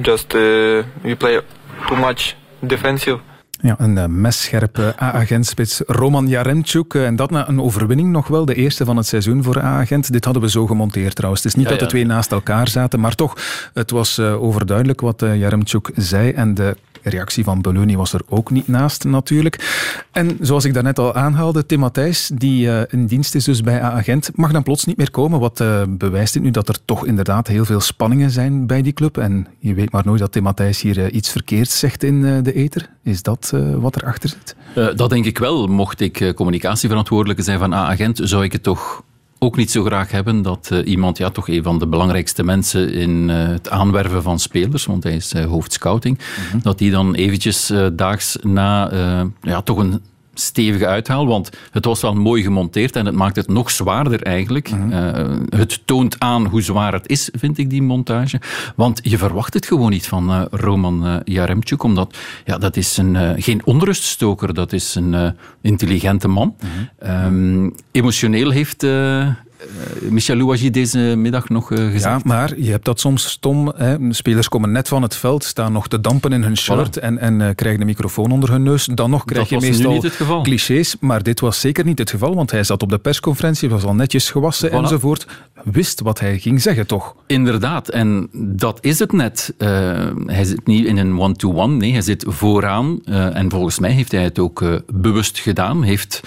Just 0.00 0.34
uh, 0.34 0.82
we 1.02 1.14
play 1.14 1.40
too 1.88 1.96
much 1.96 2.36
defensive. 2.62 3.20
Ja, 3.64 3.74
een 3.78 3.96
uh, 3.96 4.04
messcherpe 4.06 4.94
A-agentspits 5.02 5.82
Roman 5.86 6.28
Jaremchuk. 6.28 6.94
Uh, 6.94 7.06
en 7.06 7.16
dat 7.16 7.30
na 7.30 7.48
een 7.48 7.60
overwinning 7.60 8.10
nog 8.10 8.28
wel, 8.28 8.44
de 8.44 8.54
eerste 8.54 8.84
van 8.84 8.96
het 8.96 9.06
seizoen 9.06 9.42
voor 9.42 9.62
A-agent. 9.62 10.12
Dit 10.12 10.24
hadden 10.24 10.42
we 10.42 10.50
zo 10.50 10.66
gemonteerd 10.66 11.14
trouwens. 11.14 11.42
Het 11.42 11.52
is 11.52 11.58
niet 11.58 11.68
ja, 11.68 11.76
dat 11.76 11.80
de 11.80 11.86
twee 11.86 12.06
naast 12.06 12.32
elkaar 12.32 12.68
zaten, 12.68 13.00
maar 13.00 13.14
toch, 13.14 13.36
het 13.74 13.90
was 13.90 14.18
uh, 14.18 14.42
overduidelijk 14.42 15.00
wat 15.00 15.20
Jaremchuk 15.20 15.90
zei. 15.94 16.32
En 16.32 16.54
de 16.54 16.76
reactie 17.02 17.44
van 17.44 17.60
Beloni 17.60 17.96
was 17.96 18.12
er 18.12 18.20
ook 18.28 18.50
niet 18.50 18.68
naast 18.68 19.04
natuurlijk. 19.04 19.82
En 20.12 20.36
zoals 20.40 20.64
ik 20.64 20.74
daarnet 20.74 20.98
al 20.98 21.14
aanhaalde, 21.14 21.66
Tim 21.66 21.78
Matthijs, 21.78 22.30
die 22.34 22.86
in 22.88 23.06
dienst 23.06 23.34
is 23.34 23.44
dus 23.44 23.60
bij 23.60 23.82
A-agent, 23.82 24.30
mag 24.34 24.52
dan 24.52 24.62
plots 24.62 24.84
niet 24.84 24.96
meer 24.96 25.10
komen. 25.10 25.40
Wat 25.40 25.64
bewijst 25.88 26.32
dit 26.32 26.42
nu 26.42 26.50
dat 26.50 26.68
er 26.68 26.78
toch 26.84 27.06
inderdaad 27.06 27.46
heel 27.46 27.64
veel 27.64 27.80
spanningen 27.80 28.30
zijn 28.30 28.66
bij 28.66 28.82
die 28.82 28.92
club? 28.92 29.18
En 29.18 29.46
je 29.58 29.74
weet 29.74 29.92
maar 29.92 30.04
nooit 30.04 30.20
dat 30.20 30.32
Tim 30.32 30.42
Matthijs 30.42 30.80
hier 30.80 31.10
iets 31.10 31.30
verkeerds 31.30 31.78
zegt 31.78 32.02
in 32.02 32.42
de 32.42 32.52
ether. 32.52 32.93
Is 33.04 33.22
dat 33.22 33.52
wat 33.76 33.96
erachter 33.96 34.28
zit? 34.28 34.56
dat 34.96 35.10
denk 35.10 35.24
ik 35.24 35.38
wel. 35.38 35.66
Mocht 35.66 36.00
ik 36.00 36.32
communicatieverantwoordelijke 36.34 37.42
zijn 37.42 37.58
van 37.58 37.72
A-agent, 37.72 38.20
zou 38.22 38.44
ik 38.44 38.52
het 38.52 38.62
toch 38.62 39.02
ook 39.44 39.56
niet 39.56 39.70
zo 39.70 39.84
graag 39.84 40.10
hebben 40.10 40.42
dat 40.42 40.68
uh, 40.72 40.86
iemand, 40.86 41.18
ja, 41.18 41.30
toch 41.30 41.48
een 41.48 41.62
van 41.62 41.78
de 41.78 41.86
belangrijkste 41.86 42.42
mensen 42.42 42.92
in 42.92 43.28
uh, 43.28 43.46
het 43.46 43.70
aanwerven 43.70 44.22
van 44.22 44.38
spelers, 44.38 44.86
want 44.86 45.02
hij 45.02 45.14
is 45.14 45.32
uh, 45.32 45.44
hoofdscouting, 45.44 46.18
mm 46.18 46.50
-hmm. 46.50 46.60
dat 46.62 46.78
die 46.78 46.90
dan 46.90 47.14
eventjes 47.14 47.72
daags 47.92 48.38
na 48.42 48.90
ja, 49.40 49.62
toch 49.62 49.78
een 49.78 50.00
stevige 50.34 50.86
uithaal, 50.86 51.26
want 51.26 51.50
het 51.70 51.84
was 51.84 52.00
wel 52.00 52.14
mooi 52.14 52.42
gemonteerd 52.42 52.96
en 52.96 53.06
het 53.06 53.14
maakt 53.14 53.36
het 53.36 53.48
nog 53.48 53.70
zwaarder 53.70 54.22
eigenlijk. 54.22 54.70
Mm 54.70 54.92
-hmm. 54.92 54.92
uh, 54.92 55.58
het 55.58 55.80
toont 55.84 56.20
aan 56.20 56.46
hoe 56.46 56.62
zwaar 56.62 56.92
het 56.92 57.08
is, 57.08 57.28
vind 57.32 57.58
ik, 57.58 57.70
die 57.70 57.82
montage. 57.82 58.40
Want 58.76 59.00
je 59.02 59.18
verwacht 59.18 59.54
het 59.54 59.66
gewoon 59.66 59.90
niet 59.90 60.06
van 60.06 60.30
uh, 60.30 60.42
Roman 60.50 61.06
uh, 61.06 61.16
Jaremchuk, 61.24 61.82
omdat 61.82 62.16
ja, 62.44 62.58
dat 62.58 62.76
is 62.76 62.96
een, 62.96 63.42
geen 63.42 63.60
onruststoker, 63.64 64.54
dat 64.54 64.72
is 64.72 64.94
een 64.94 65.36
intelligente 65.60 66.28
man. 66.28 66.54
Mm 66.60 66.68
-hmm. 66.98 67.64
um, 67.64 67.74
emotioneel 67.92 68.50
heeft 68.50 68.86
Michel 70.10 70.36
Louagie 70.36 70.70
deze 70.70 70.98
middag 70.98 71.48
nog 71.48 71.70
uh, 71.70 71.78
gezegd. 71.78 72.02
Ja, 72.02 72.20
maar 72.24 72.58
je 72.58 72.70
hebt 72.70 72.84
dat 72.84 73.00
soms 73.00 73.30
stom. 73.30 73.72
Hè. 73.76 73.96
Spelers 74.10 74.48
komen 74.48 74.72
net 74.72 74.88
van 74.88 75.02
het 75.02 75.16
veld, 75.16 75.44
staan 75.44 75.72
nog 75.72 75.88
te 75.88 76.00
dampen 76.00 76.32
in 76.32 76.42
hun 76.42 76.56
shirt 76.56 76.98
voilà. 76.98 77.02
en, 77.02 77.18
en 77.18 77.40
uh, 77.40 77.48
krijgen 77.54 77.80
een 77.80 77.86
microfoon 77.86 78.30
onder 78.30 78.50
hun 78.50 78.62
neus. 78.62 78.88
Dan 78.94 79.10
nog 79.10 79.24
krijg 79.24 79.48
dat 79.48 79.62
je 79.62 79.66
meestal 79.66 80.42
clichés, 80.42 80.96
maar 81.00 81.22
dit 81.22 81.40
was 81.40 81.60
zeker 81.60 81.84
niet 81.84 81.98
het 81.98 82.10
geval, 82.10 82.34
want 82.34 82.50
hij 82.50 82.64
zat 82.64 82.82
op 82.82 82.90
de 82.90 82.98
persconferentie, 82.98 83.68
was 83.68 83.84
al 83.84 83.94
netjes 83.94 84.30
gewassen 84.30 84.70
voilà. 84.70 84.74
enzovoort. 84.74 85.26
Wist 85.64 86.00
wat 86.00 86.20
hij 86.20 86.38
ging 86.38 86.62
zeggen, 86.62 86.86
toch? 86.86 87.14
Inderdaad, 87.26 87.88
en 87.88 88.28
dat 88.32 88.78
is 88.80 88.98
het 88.98 89.12
net. 89.12 89.54
hij 90.26 90.44
zit 90.44 90.66
niet 90.66 90.86
in 90.86 90.96
een 90.96 91.20
one-to-one, 91.20 91.74
nee, 91.74 91.92
hij 91.92 92.02
zit 92.02 92.24
vooraan. 92.28 93.04
en 93.04 93.50
volgens 93.50 93.78
mij 93.78 93.90
heeft 93.90 94.12
hij 94.12 94.22
het 94.22 94.38
ook 94.38 94.82
bewust 94.92 95.38
gedaan. 95.38 95.82
Heeft, 95.82 96.20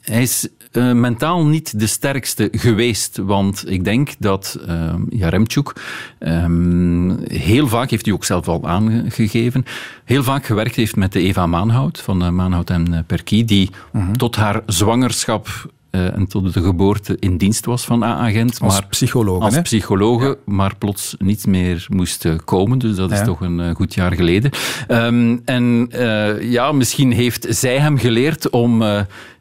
hij 0.00 0.22
is 0.22 0.48
uh, 0.76 0.92
mentaal 0.92 1.46
niet 1.46 1.80
de 1.80 1.86
sterkste 1.86 2.48
geweest. 2.52 3.16
Want 3.16 3.70
ik 3.70 3.84
denk 3.84 4.14
dat 4.18 4.58
uh, 4.68 4.94
Jaremchuk 5.08 5.72
um, 6.18 7.18
heel 7.28 7.68
vaak, 7.68 7.90
heeft 7.90 8.04
hij 8.04 8.14
ook 8.14 8.24
zelf 8.24 8.48
al 8.48 8.68
aangegeven, 8.68 9.64
heel 10.04 10.22
vaak 10.22 10.46
gewerkt 10.46 10.76
heeft 10.76 10.96
met 10.96 11.12
de 11.12 11.20
Eva 11.20 11.46
Maanhout 11.46 12.00
van 12.00 12.22
uh, 12.22 12.28
Maanhout 12.28 12.70
en 12.70 13.04
Perkie, 13.06 13.44
die 13.44 13.70
uh 13.92 14.02
-huh. 14.02 14.12
tot 14.12 14.36
haar 14.36 14.62
zwangerschap 14.66 15.74
en 15.90 16.26
tot 16.26 16.54
de 16.54 16.62
geboorte 16.62 17.16
in 17.20 17.36
dienst 17.36 17.64
was 17.64 17.84
van 17.84 18.02
A-agent. 18.02 18.60
Als 18.60 18.80
psycholoog. 18.88 19.42
Als 19.42 19.70
ja. 19.70 20.34
maar 20.44 20.76
plots 20.78 21.14
niet 21.18 21.46
meer 21.46 21.86
moest 21.90 22.26
komen. 22.44 22.78
Dus 22.78 22.96
dat 22.96 23.10
is 23.10 23.22
toch 23.24 23.40
een 23.40 23.74
goed 23.74 23.94
jaar 23.94 24.12
geleden. 24.12 24.50
Um, 24.88 25.42
en 25.44 25.88
uh, 25.92 26.50
ja, 26.50 26.72
misschien 26.72 27.12
heeft 27.12 27.46
zij 27.48 27.78
hem 27.78 27.98
geleerd 27.98 28.50
om 28.50 28.84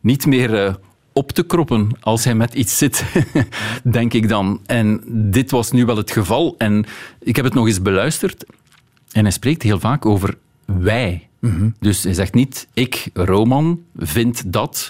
niet 0.01 0.25
meer 0.25 0.77
op 1.17 1.31
te 1.31 1.43
kroppen 1.43 1.89
als 1.99 2.23
hij 2.23 2.35
met 2.35 2.53
iets 2.53 2.77
zit, 2.77 3.05
denk 3.83 4.13
ik 4.13 4.29
dan. 4.29 4.59
En 4.65 5.03
dit 5.07 5.51
was 5.51 5.71
nu 5.71 5.85
wel 5.85 5.97
het 5.97 6.11
geval. 6.11 6.55
En 6.57 6.85
ik 7.19 7.35
heb 7.35 7.45
het 7.45 7.53
nog 7.53 7.67
eens 7.67 7.81
beluisterd. 7.81 8.45
En 9.11 9.21
hij 9.21 9.31
spreekt 9.31 9.61
heel 9.61 9.79
vaak 9.79 10.05
over 10.05 10.37
wij. 10.65 11.27
Mm 11.39 11.51
-hmm. 11.51 11.75
Dus 11.79 12.03
hij 12.03 12.13
zegt 12.13 12.33
niet 12.33 12.67
ik, 12.73 13.09
Roman, 13.13 13.83
vind 13.97 14.53
dat. 14.53 14.89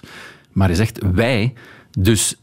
Maar 0.52 0.68
hij 0.68 0.76
zegt 0.76 1.00
wij. 1.14 1.54
Dus 2.00 2.36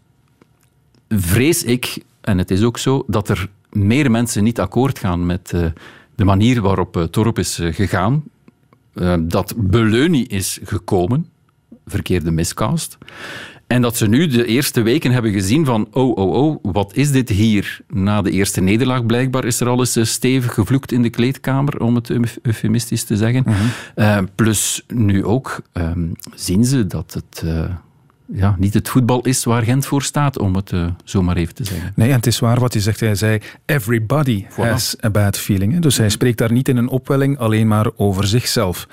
vrees 1.09 1.65
ik, 1.65 2.03
en 2.21 2.39
het 2.39 2.51
is 2.51 2.63
ook 2.63 2.79
zo, 2.79 3.05
dat 3.07 3.29
er 3.29 3.49
meer 3.71 4.11
mensen 4.11 4.45
niet 4.45 4.61
akkoord 4.61 4.99
gaan 4.99 5.27
met 5.27 5.53
uh, 5.55 5.67
de 6.15 6.25
manier 6.25 6.61
waarop 6.61 6.97
uh, 6.97 7.03
Torp 7.03 7.39
is 7.39 7.59
uh, 7.59 7.75
gegaan. 7.75 8.25
dat 9.21 9.55
Beleuni 9.57 10.25
is 10.25 10.59
gekomen. 10.65 11.27
Verkeerde 11.87 12.31
miscast. 12.31 12.99
En 13.73 13.83
dat 13.83 13.97
ze 13.97 14.09
nu 14.09 14.27
de 14.27 14.47
eerste 14.47 14.83
weken 14.83 15.11
hebben 15.11 15.33
gezien 15.33 15.65
van 15.65 15.89
oh, 15.93 16.17
oh, 16.17 16.33
oh, 16.33 16.59
wat 16.63 16.97
is 16.97 17.11
dit 17.11 17.29
hier? 17.29 17.81
Na 17.89 18.23
de 18.23 18.31
eerste 18.31 18.61
nederlaag 18.61 19.07
blijkbaar 19.07 19.45
is 19.45 19.61
er 19.61 19.69
al 19.69 19.79
eens 19.79 20.11
stevig 20.11 20.55
gevloekt 20.55 20.93
in 20.93 21.03
de 21.03 21.11
kleedkamer, 21.11 21.81
om 21.81 21.95
het 21.95 22.11
eufemistisch 22.43 23.05
te 23.05 23.17
zeggen. 23.17 23.45
-huh. 23.45 23.57
uh, 23.97 24.19
plus 24.35 24.85
nu 24.87 25.25
ook 25.25 25.63
um, 25.73 26.13
zien 26.35 26.65
ze 26.65 26.87
dat 26.87 27.15
het... 27.15 27.43
Uh, 27.45 27.65
ja, 28.35 28.57
niet 28.59 28.75
het 28.75 28.89
voetbal 28.89 29.21
is 29.21 29.45
waar 29.45 29.63
Gent 29.63 29.87
voor 29.87 30.03
staat, 30.03 30.39
om 30.39 30.55
het 30.55 30.73
uh, 30.73 30.87
zo 31.05 31.23
maar 31.23 31.37
even 31.37 31.55
te 31.55 31.65
zeggen. 31.65 31.93
Nee, 31.97 32.09
en 32.09 32.15
het 32.15 32.27
is 32.27 32.39
waar 32.39 32.61
wat 32.61 32.73
je 32.73 32.81
zegt. 32.81 33.01
Hij 33.01 33.15
zei, 33.15 33.41
everybody 33.67 34.47
voilà. 34.51 34.55
has 34.55 34.97
a 35.05 35.11
bad 35.11 35.39
feeling. 35.39 35.73
Hè? 35.73 35.79
Dus 35.79 35.97
hij 35.97 36.09
spreekt 36.09 36.39
daar 36.39 36.53
niet 36.53 36.69
in 36.69 36.77
een 36.77 36.89
opwelling 36.89 37.39
alleen 37.39 37.69
maar 37.69 37.87
over 37.97 38.27
zichzelf. 38.27 38.89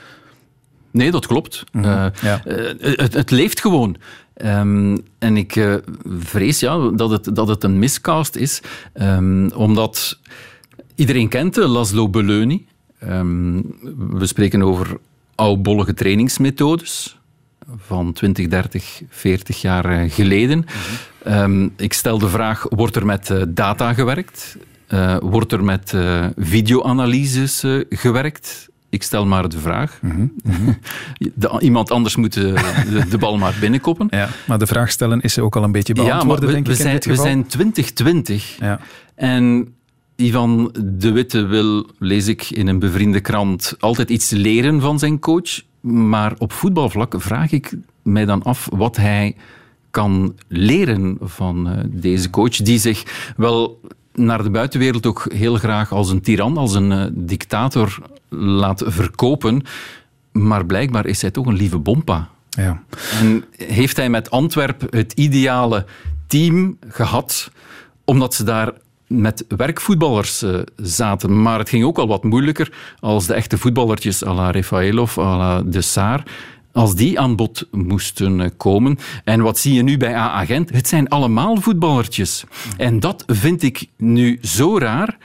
Nee, 0.91 1.12
dat 1.12 1.28
klopt. 1.28 1.63
Mm 1.71 1.84
-hmm. 1.84 1.91
uh, 1.91 2.06
ja. 2.21 2.41
uh, 2.47 2.97
het, 2.97 3.13
het, 3.13 3.32
leeft 3.32 3.62
gewoon. 3.62 3.95
Um, 4.45 4.97
en 5.17 5.38
ik 5.38 5.56
uh, 5.56 5.75
vrees 6.19 6.60
ja, 6.60 6.89
dat, 6.89 7.10
het, 7.10 7.36
dat 7.36 7.47
het 7.47 7.63
een 7.63 7.80
miscast 7.80 8.36
is, 8.36 8.62
um, 9.02 9.52
omdat 9.52 10.19
iedereen 10.95 11.28
kent 11.30 11.56
Laszlo 11.56 12.10
Beleuni. 12.10 12.67
Um, 13.04 13.75
we 14.10 14.25
spreken 14.25 14.62
over 14.62 14.97
oudbollige 15.36 15.93
trainingsmethodes, 15.93 17.17
van 17.78 18.13
20, 18.13 18.47
30, 18.47 19.02
40 19.10 19.62
jaar 19.62 20.10
geleden. 20.10 20.65
Ehm, 21.23 21.67
ik 21.78 21.93
stel 21.93 22.19
de 22.19 22.30
vraag, 22.30 22.65
wordt 22.69 22.95
er 22.95 23.06
met 23.06 23.34
data 23.47 23.93
gewerkt? 23.93 24.58
wordt 25.19 25.52
er 25.52 25.63
met 25.63 25.93
videoanalyses 26.38 27.63
gewerkt? 27.89 28.69
Ik 28.89 29.04
stel 29.04 29.25
maar 29.25 29.49
de 29.49 29.60
vraag. 29.60 29.99
Mhm, 30.02 30.28
mhm. 30.43 30.73
iemand 31.60 31.91
anders 31.91 32.15
moet 32.15 32.34
de, 32.34 32.54
de, 33.10 33.17
bal 33.17 33.38
maar 33.38 33.56
binnenkoppen. 33.60 34.08
Ja, 34.10 34.30
maar 34.47 34.60
de 34.60 34.67
vraag 34.67 34.91
stellen 34.91 35.21
is 35.21 35.39
ook 35.39 35.56
al 35.56 35.63
een 35.63 35.71
beetje 35.71 35.93
beantwoorden, 35.93 36.45
we, 36.45 36.54
denk 36.54 36.67
ik. 36.67 36.75
Zijn, 36.75 36.99
we 36.99 37.15
zijn 37.15 37.47
2020 37.47 38.58
ja. 38.60 38.80
en 39.15 39.73
Ivan 40.15 40.75
de 40.84 41.12
Witte 41.12 41.45
wil, 41.45 41.88
lees 41.99 42.28
ik 42.28 42.49
in 42.49 42.67
een 42.67 42.80
bevriende 42.80 43.19
krant, 43.19 43.75
altijd 43.80 44.10
iets 44.10 44.30
leren 44.30 44.82
van 44.82 44.99
zijn 44.99 45.19
coach. 45.19 45.62
Maar 45.82 46.34
op 46.38 46.52
voetbalvlak 46.52 47.13
vraag 47.17 47.52
ik 47.52 47.78
mij 48.04 48.25
dan 48.25 48.43
af 48.43 48.67
wat 48.71 48.97
hij 48.97 49.36
kan 49.91 50.36
leren 50.47 51.17
van 51.21 51.69
uh, 51.69 51.78
deze 51.88 52.30
coach, 52.30 52.56
die 52.56 52.80
zich 52.80 53.34
wel 53.38 53.80
naar 54.13 54.43
de 54.43 54.50
buitenwereld 54.50 55.06
ook 55.06 55.26
heel 55.34 55.56
graag 55.56 55.91
als 55.91 56.10
een 56.10 56.22
tiran, 56.22 56.58
als 56.58 56.74
een 56.74 56.91
uh, 56.91 57.04
dictator 57.12 57.98
laat 58.30 58.84
verkopen. 58.86 59.63
Maar 60.32 60.65
blijkbaar 60.65 61.06
is 61.06 61.22
hij 61.22 61.32
toch 61.32 61.45
een 61.45 61.56
lieve 61.56 61.78
bompa. 61.78 62.30
Ja. 62.50 62.84
En 63.19 63.45
heeft 63.58 63.98
hij 63.98 64.10
met 64.10 64.32
Antwerp 64.32 64.88
het 64.89 65.13
ideale 65.13 65.86
team 66.28 66.78
gehad, 66.88 67.52
omdat 68.06 68.34
ze 68.34 68.43
daar 68.43 68.72
met 69.08 69.45
werkvoetballers 69.48 70.43
uh, 70.43 70.60
zaten. 70.76 71.41
Maar 71.41 71.60
het 71.60 71.69
ging 71.69 71.84
ook 71.84 71.98
al 71.98 72.08
wat 72.08 72.24
moeilijker 72.24 72.72
als 73.00 73.26
de 73.26 73.34
echte 73.34 73.58
voetballertjes 73.58 74.26
à 74.26 74.34
la 74.34 74.52
Rafaelov, 74.52 75.17
à 75.17 75.38
la 75.38 75.62
De 75.62 75.82
Saar 75.82 76.24
als 76.72 76.96
die 76.96 77.20
aan 77.20 77.36
bod 77.36 77.68
moesten 77.72 78.42
eh, 78.42 78.50
komen. 78.58 78.98
En 79.24 79.42
wat 79.42 79.58
zie 79.58 79.74
je 79.74 79.84
nu 79.84 79.98
bij 79.98 80.16
A-agent? 80.16 80.70
Het 80.70 80.88
zijn 80.88 81.10
allemaal 81.10 81.62
voetballertjes. 81.62 82.44
En 82.78 83.00
dat 83.00 83.24
vind 83.28 83.64
ik 83.64 83.86
nu 83.98 84.38
zo 84.42 84.78
raar. 84.78 85.18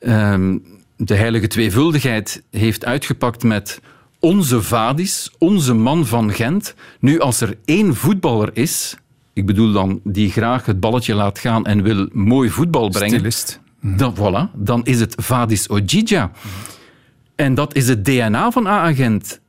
Um, 0.00 0.62
de 0.96 1.14
heilige 1.14 1.46
tweevuldigheid 1.46 2.42
heeft 2.50 2.84
uitgepakt 2.84 3.42
met 3.42 3.80
onze 4.18 4.62
Vadis, 4.62 5.30
onze 5.38 5.74
man 5.74 6.06
van 6.06 6.32
Gent. 6.32 6.74
Nu, 7.00 7.20
als 7.20 7.40
er 7.40 7.58
één 7.64 7.94
voetballer 7.94 8.50
is, 8.52 8.96
ik 9.32 9.46
bedoel 9.46 9.72
dan 9.72 10.00
die 10.04 10.30
graag 10.30 10.66
het 10.66 10.80
balletje 10.80 11.14
laat 11.14 11.38
gaan 11.38 11.66
en 11.66 11.82
wil 11.82 12.08
mooi 12.12 12.50
voetbal 12.50 12.88
brengen, 12.88 13.14
Stilist. 13.14 13.60
Dan, 13.80 14.14
voilà, 14.16 14.52
dan 14.54 14.84
is 14.84 15.00
het 15.00 15.14
Vadis 15.16 15.68
Ojija. 15.68 16.30
En 17.34 17.54
dat 17.54 17.74
is 17.74 17.88
het 17.88 18.04
DNA 18.04 18.50
van 18.50 18.66
A-agent. 18.66 19.40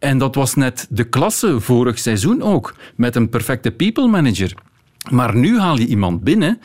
En 0.00 0.18
dat 0.18 0.34
was 0.34 0.54
net 0.54 0.86
de 0.90 1.04
klasse 1.04 1.60
vorig 1.60 1.98
seizoen 1.98 2.42
ook, 2.42 2.74
met 2.94 3.16
een 3.16 3.28
perfecte 3.28 3.70
people 3.70 4.06
manager. 4.06 4.54
Maar 5.10 5.36
nu 5.36 5.58
haal 5.58 5.78
je 5.78 5.86
iemand 5.86 6.24
binnen 6.24 6.60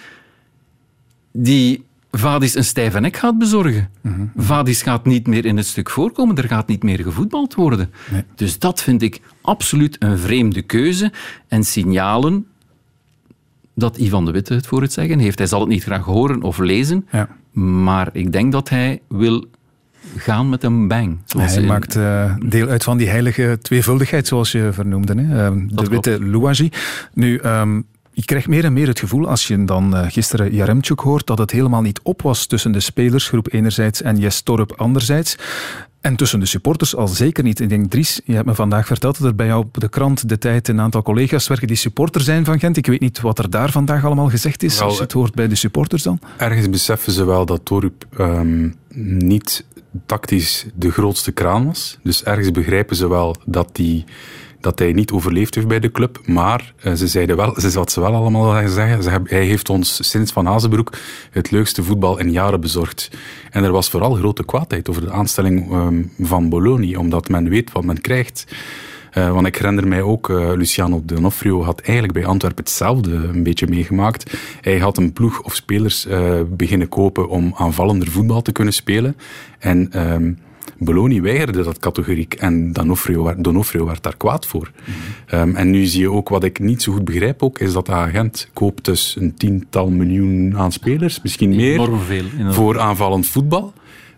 die 1.31 1.83
Vadis 2.11 2.55
een 2.55 2.63
stijve 2.63 2.99
nek 2.99 3.17
gaat 3.17 3.37
bezorgen. 3.37 3.89
Mm 4.01 4.31
Vadis 4.37 4.81
gaat 4.81 5.05
niet 5.05 5.27
meer 5.27 5.45
in 5.45 5.57
het 5.57 5.65
stuk 5.65 5.89
voorkomen, 5.89 6.35
er 6.35 6.47
gaat 6.47 6.67
niet 6.67 6.83
meer 6.83 6.99
gevoetbald 7.03 7.53
worden. 7.53 7.91
Dus 8.35 8.59
dat 8.59 8.81
vind 8.81 9.01
ik 9.01 9.21
absoluut 9.41 9.95
een 9.99 10.17
vreemde 10.17 10.61
keuze. 10.61 11.11
En 11.47 11.63
signalen 11.63 12.47
dat 13.73 13.97
Ivan 13.97 14.25
de 14.25 14.31
Witte 14.31 14.53
het 14.53 14.67
voor 14.67 14.81
het 14.81 14.93
zeggen 14.93 15.19
heeft. 15.19 15.37
Hij 15.37 15.47
zal 15.47 15.59
het 15.59 15.69
niet 15.69 15.83
graag 15.83 16.05
horen 16.05 16.43
of 16.43 16.57
lezen, 16.57 17.07
ja. 17.11 17.29
maar 17.61 18.09
ik 18.13 18.31
denk 18.31 18.51
dat 18.51 18.69
hij 18.69 19.01
wil 19.07 19.45
gaan 20.15 20.49
met 20.49 20.63
een 20.63 20.87
bang. 20.87 21.17
Hij 21.37 21.61
maakt 21.61 21.95
uh, 21.95 22.35
deel 22.45 22.67
uit 22.67 22.83
van 22.83 22.97
die 22.97 23.09
heilige 23.09 23.57
tweevuldigheid, 23.61 24.27
zoals 24.27 24.51
je 24.51 24.69
vernoemde. 24.71 25.21
Hè? 25.21 25.51
Uh, 25.51 25.61
de 25.67 25.89
witte 25.89 26.25
Louagie. 26.25 26.71
Nu, 27.13 27.39
um, 27.45 27.85
je 28.11 28.25
krijgt 28.25 28.47
meer 28.47 28.63
en 28.63 28.73
meer 28.73 28.87
het 28.87 28.99
gevoel, 28.99 29.29
als 29.29 29.47
je 29.47 29.65
dan 29.65 29.95
uh, 29.95 30.05
gisteren 30.07 30.53
Jaremchuk 30.53 30.99
hoort, 30.99 31.27
dat 31.27 31.37
het 31.37 31.51
helemaal 31.51 31.81
niet 31.81 31.99
op 32.03 32.21
was 32.21 32.45
tussen 32.45 32.71
de 32.71 32.79
spelersgroep 32.79 33.53
enerzijds 33.53 34.01
en 34.01 34.17
Jes 34.17 34.41
Torp 34.41 34.71
anderzijds. 34.71 35.37
En 36.05 36.15
tussen 36.15 36.39
de 36.39 36.45
supporters 36.45 36.95
al 36.95 37.07
zeker 37.07 37.43
niet. 37.43 37.59
Ik 37.59 37.69
denk, 37.69 37.89
Dries, 37.91 38.21
je 38.25 38.33
hebt 38.33 38.45
me 38.45 38.55
vandaag 38.55 38.85
verteld 38.85 39.17
dat 39.17 39.27
er 39.27 39.35
bij 39.35 39.45
jou 39.45 39.65
op 39.65 39.79
de 39.79 39.89
krant 39.89 40.29
de 40.29 40.37
tijd 40.37 40.67
een 40.67 40.79
aantal 40.79 41.01
collega's 41.01 41.47
werken 41.47 41.67
die 41.67 41.75
supporter 41.77 42.21
zijn 42.21 42.45
van 42.45 42.59
Gent. 42.59 42.77
Ik 42.77 42.85
weet 42.85 42.99
niet 42.99 43.21
wat 43.21 43.39
er 43.39 43.49
daar 43.49 43.71
vandaag 43.71 44.05
allemaal 44.05 44.29
gezegd 44.29 44.63
is, 44.63 44.81
als 44.81 44.95
je 44.95 45.01
het 45.01 45.11
hoort 45.11 45.33
bij 45.33 45.47
de 45.47 45.55
supporters 45.55 46.03
dan. 46.03 46.19
Ergens 46.37 46.69
beseffen 46.69 47.11
ze 47.11 47.25
wel 47.25 47.45
dat 47.45 47.61
Torp 47.63 48.05
um, 48.19 48.75
niet 49.19 49.65
tactisch 50.05 50.65
de 50.75 50.91
grootste 50.91 51.31
kraan 51.31 51.65
was. 51.65 51.97
Dus 52.03 52.23
ergens 52.23 52.51
begrijpen 52.51 52.95
ze 52.95 53.09
wel 53.09 53.35
dat, 53.45 53.69
die, 53.75 54.05
dat 54.65 54.79
hij 54.79 54.93
niet 54.93 55.11
overleefd 55.11 55.55
heeft 55.55 55.67
bij 55.67 55.79
de 55.79 55.91
club. 55.91 56.19
Maar 56.25 56.73
uh, 56.83 56.93
ze 56.93 57.07
zeiden 57.07 57.35
wel, 57.35 57.59
ze 57.59 57.71
wat 57.71 57.91
ze 57.91 58.01
wel 58.01 58.13
allemaal 58.13 58.69
zeggen. 58.69 59.03
Ze 59.03 59.09
hebben, 59.09 59.29
hij 59.29 59.45
heeft 59.45 59.69
ons 59.69 60.09
sinds 60.09 60.31
Van 60.31 60.45
Hazenbroek 60.45 60.93
het 61.31 61.51
leukste 61.51 61.83
voetbal 61.83 62.19
in 62.19 62.31
jaren 62.31 62.61
bezorgd. 62.61 63.09
En 63.51 63.63
er 63.63 63.71
was 63.71 63.89
vooral 63.89 64.13
grote 64.13 64.45
kwaadheid 64.45 64.89
over 64.89 65.01
de 65.01 65.11
aanstelling 65.11 65.71
um, 65.73 66.11
van 66.19 66.49
Bologna, 66.49 66.99
omdat 66.99 67.29
men 67.29 67.49
weet 67.49 67.71
wat 67.71 67.83
men 67.83 68.01
krijgt. 68.01 68.55
Uh, 69.13 69.31
want 69.31 69.47
ik 69.47 69.55
herinner 69.55 69.87
mij 69.87 70.01
ook, 70.01 70.29
uh, 70.29 70.51
Luciano 70.55 71.01
D'Onofrio 71.05 71.63
had 71.63 71.81
eigenlijk 71.81 72.13
bij 72.13 72.25
Antwerpen 72.25 72.63
hetzelfde 72.63 73.11
een 73.11 73.43
beetje 73.43 73.67
meegemaakt. 73.67 74.37
Hij 74.61 74.79
had 74.79 74.97
een 74.97 75.13
ploeg 75.13 75.41
of 75.41 75.55
spelers 75.55 76.07
beginnen 76.47 76.89
kopen 76.89 77.29
om 77.29 77.53
aanvallender 77.57 78.07
voetbal 78.07 78.41
te 78.41 78.51
kunnen 78.51 78.73
spelen. 78.73 79.15
En 79.59 80.11
um, 80.13 80.37
Bologna 80.77 81.21
weigerde 81.21 81.63
dat 81.63 81.79
categoriek 81.79 82.33
en 82.33 82.73
Donofrio, 82.73 83.33
Donofrio 83.37 83.85
werd 83.85 84.03
daar 84.03 84.17
kwaad 84.17 84.47
voor. 84.47 84.71
Mm 84.85 84.93
um, 85.31 85.55
en 85.55 85.69
nu 85.69 85.85
zie 85.85 86.01
je 86.01 86.11
ook 86.11 86.29
wat 86.29 86.43
ik 86.43 86.59
niet 86.59 86.81
zo 86.81 86.91
goed 86.91 87.05
begrijp 87.05 87.43
ook, 87.43 87.59
is 87.59 87.73
dat 87.73 87.85
de 87.85 87.91
agent 87.91 88.49
koopt 88.53 88.85
dus 88.85 89.15
een 89.19 89.33
tiental 89.35 89.89
miljoen 89.89 90.57
aan 90.57 90.71
spelers, 90.71 91.21
misschien 91.21 91.55
meer, 91.55 91.89
veel, 92.05 92.25
voor 92.49 92.79
aanvallend 92.79 93.27
voetbal. 93.27 93.73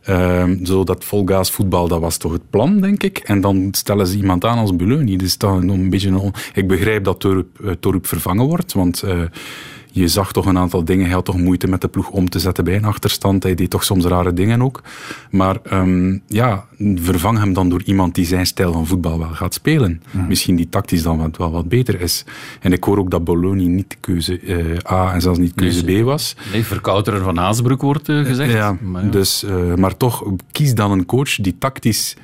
Um, 0.10 0.66
zo 0.66 0.84
dat 0.84 1.06
volgaas 1.06 1.52
voetbal, 1.52 1.88
dat 1.88 2.00
was 2.00 2.18
toch 2.18 2.32
het 2.32 2.50
plan, 2.50 2.82
denk 2.82 3.04
ik. 3.04 3.18
En 3.18 3.42
dan 3.42 3.68
stellen 3.72 4.08
ze 4.08 4.18
iemand 4.18 4.46
aan 4.46 4.58
als 4.58 4.76
Beleunie. 4.76 5.18
Dus 5.18 5.38
dat 5.38 5.62
een 5.62 5.90
beetje 5.90 6.32
Ik 6.54 6.68
begrijp 6.68 7.04
dat 7.04 7.20
Torup, 7.20 7.60
uh, 7.62 7.72
Torup 7.72 8.08
vervangen 8.08 8.46
wordt, 8.46 8.74
want 8.74 9.04
uh, 9.06 9.22
je 9.98 10.08
zag 10.08 10.32
toch 10.32 10.46
een 10.46 10.58
aantal 10.58 10.86
dingen. 10.86 11.06
Hij 11.06 11.14
had 11.14 11.26
toch 11.26 11.38
moeite 11.38 11.68
met 11.68 11.82
de 11.82 11.88
ploeg 11.88 12.10
om 12.10 12.30
te 12.30 12.40
zetten 12.40 12.64
bij 12.64 12.76
een 12.76 12.86
achterstand. 12.86 13.44
Hij 13.44 13.56
deed 13.56 13.70
toch 13.70 13.84
soms 13.84 14.06
rare 14.06 14.34
dingen 14.34 14.62
ook. 14.62 14.82
Maar 15.32 15.58
um, 15.74 16.22
ja, 16.28 16.66
vervang 16.96 17.38
hem 17.38 17.54
dan 17.54 17.70
door 17.70 17.82
iemand 17.86 18.16
die 18.16 18.26
zijn 18.26 18.46
stijl 18.46 18.74
van 18.74 18.88
voetbal 18.88 19.20
wel 19.20 19.30
gaat 19.30 19.54
spelen. 19.54 20.02
Mhm. 20.12 20.28
Misschien 20.28 20.56
die 20.56 20.70
tactisch 20.70 21.04
dan 21.04 21.18
wat, 21.18 21.38
wel 21.38 21.52
wat 21.52 21.70
beter 21.70 22.02
is. 22.02 22.24
En 22.62 22.74
ik 22.74 22.84
hoor 22.84 22.98
ook 22.98 23.12
dat 23.12 23.24
Bologna 23.24 23.68
niet 23.68 23.98
keuze 24.00 24.42
uh, 24.42 24.92
A 24.92 25.14
en 25.14 25.22
zelfs 25.22 25.40
niet 25.40 25.54
keuze 25.56 25.84
B 25.84 26.04
was. 26.04 26.36
Nee, 26.52 26.64
verkouterer 26.66 27.24
van 27.24 27.38
Haasbroek 27.38 27.82
wordt 27.82 28.10
uh, 28.10 28.26
gezegd. 28.26 28.52
Ja, 28.52 28.78
maar, 28.82 29.04
ja. 29.04 29.10
Dus, 29.10 29.44
uh, 29.44 29.74
maar 29.74 29.98
toch, 29.98 30.24
kies 30.52 30.76
dan 30.76 30.92
een 30.92 31.06
coach 31.06 31.36
die 31.36 31.56
tactisch 31.58 32.16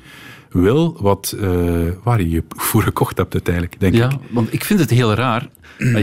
wil 0.50 0.98
wat, 1.00 1.36
uh, 1.40 1.50
waar 2.04 2.22
je 2.22 2.30
je 2.30 2.44
voor 2.50 2.84
gekocht 2.84 3.18
hebt 3.18 3.34
uiteindelijk, 3.34 3.80
denk 3.80 3.96
ja, 3.96 4.10
ik. 4.10 4.18
want 4.30 4.54
ik 4.54 4.64
vind 4.64 4.80
het 4.80 4.90
heel 4.90 5.14
raar. 5.14 5.50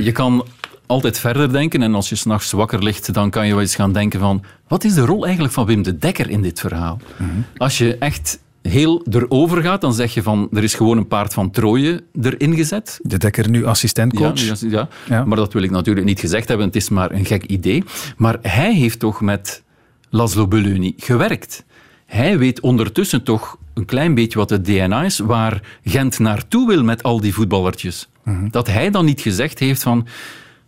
je 0.03 0.13
kan 0.13 0.45
altijd 0.90 1.18
verder 1.18 1.53
denken. 1.53 1.83
En 1.83 1.94
als 1.94 2.09
je 2.09 2.14
s'nachts 2.14 2.53
wakker 2.53 2.83
ligt, 2.83 3.14
dan 3.14 3.31
kan 3.31 3.46
je 3.46 3.53
wel 3.53 3.61
eens 3.61 3.74
gaan 3.74 3.92
denken 3.92 4.20
van... 4.20 4.44
Wat 4.68 4.85
is 4.85 4.94
de 4.94 5.05
rol 5.05 5.24
eigenlijk 5.24 5.55
van 5.55 5.66
Wim 5.66 5.83
de 5.83 5.98
Dekker 5.98 6.31
in 6.31 6.42
dit 6.42 6.61
verhaal? 6.61 7.00
Mm 7.16 7.29
-hmm. 7.29 7.44
Als 7.57 7.79
je 7.79 7.96
echt 7.98 8.38
heel 8.62 9.07
erover 9.11 9.62
gaat, 9.62 9.81
dan 9.81 9.92
zeg 9.92 10.14
je 10.14 10.22
van... 10.22 10.48
Er 10.53 10.62
is 10.62 10.74
gewoon 10.74 10.96
een 10.96 11.09
paard 11.09 11.33
van 11.33 11.50
Troje 11.50 12.03
erin 12.20 12.55
gezet. 12.55 12.98
De 13.03 13.18
Dekker 13.18 13.50
nu 13.50 13.64
assistentcoach. 13.64 14.40
Ja, 14.40 14.55
ja, 14.68 14.88
ja, 15.09 15.24
maar 15.24 15.37
dat 15.37 15.53
wil 15.53 15.62
ik 15.62 15.70
natuurlijk 15.70 16.07
niet 16.07 16.20
gezegd 16.20 16.48
hebben. 16.48 16.66
Het 16.66 16.76
is 16.76 16.88
maar 16.88 17.11
een 17.11 17.24
gek 17.24 17.44
idee. 17.44 17.85
Maar 18.16 18.38
hij 18.42 18.74
heeft 18.74 18.98
toch 18.98 19.20
met 19.20 19.62
Laszlo 20.11 20.48
Belluni 20.48 20.94
gewerkt. 20.96 21.64
Hij 22.07 22.38
weet 22.38 22.61
ondertussen 22.61 23.22
toch 23.22 23.57
een 23.74 23.85
klein 23.85 24.14
beetje 24.14 24.38
wat 24.38 24.50
het 24.50 24.64
DNA 24.64 25.05
is, 25.05 25.18
waar 25.18 25.62
Gent 25.85 26.18
naartoe 26.18 26.66
wil 26.66 26.85
met 26.85 27.03
al 27.03 27.20
die 27.20 27.35
voetballertjes. 27.35 28.09
Mm 28.24 28.35
-hmm. 28.35 28.50
Dat 28.50 28.66
hij 28.66 28.90
dan 28.90 29.05
niet 29.05 29.20
gezegd 29.20 29.59
heeft 29.59 29.83
van 29.83 30.07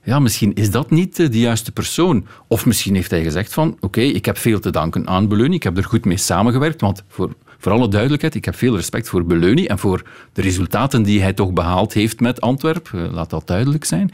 ja, 0.05 0.19
misschien 0.19 0.55
is 0.55 0.71
dat 0.71 0.91
niet 0.91 1.17
de 1.17 1.39
juiste 1.39 1.73
persoon. 1.73 2.27
Of 2.49 2.67
misschien 2.67 2.95
heeft 2.95 3.11
hij 3.11 3.23
gezegd 3.23 3.53
van, 3.53 3.77
oké, 3.81 4.01
ik 4.01 4.25
heb 4.25 4.39
veel 4.39 4.61
te 4.61 4.71
danken 4.71 5.09
aan 5.09 5.29
Beleuni, 5.29 5.55
ik 5.55 5.63
heb 5.63 5.77
er 5.77 5.85
goed 5.85 6.05
mee 6.05 6.17
samengewerkt, 6.17 6.81
want 6.81 7.03
voor, 7.09 7.35
voor 7.63 7.73
alle 7.73 7.89
duidelijkheid, 7.89 8.35
ik 8.35 8.45
heb 8.45 8.57
veel 8.57 8.77
respect 8.77 9.09
voor 9.09 9.25
Beleuni 9.25 9.67
en 9.67 9.79
voor 9.79 10.03
de 10.33 10.43
resultaten 10.43 11.03
die 11.03 11.23
hij 11.23 11.33
toch 11.33 11.53
behaald 11.53 11.93
heeft 11.93 12.21
met 12.21 12.41
Antwerpen, 12.41 13.11
laat 13.11 13.31
dat 13.31 13.47
duidelijk 13.47 13.85
zijn. 13.85 14.11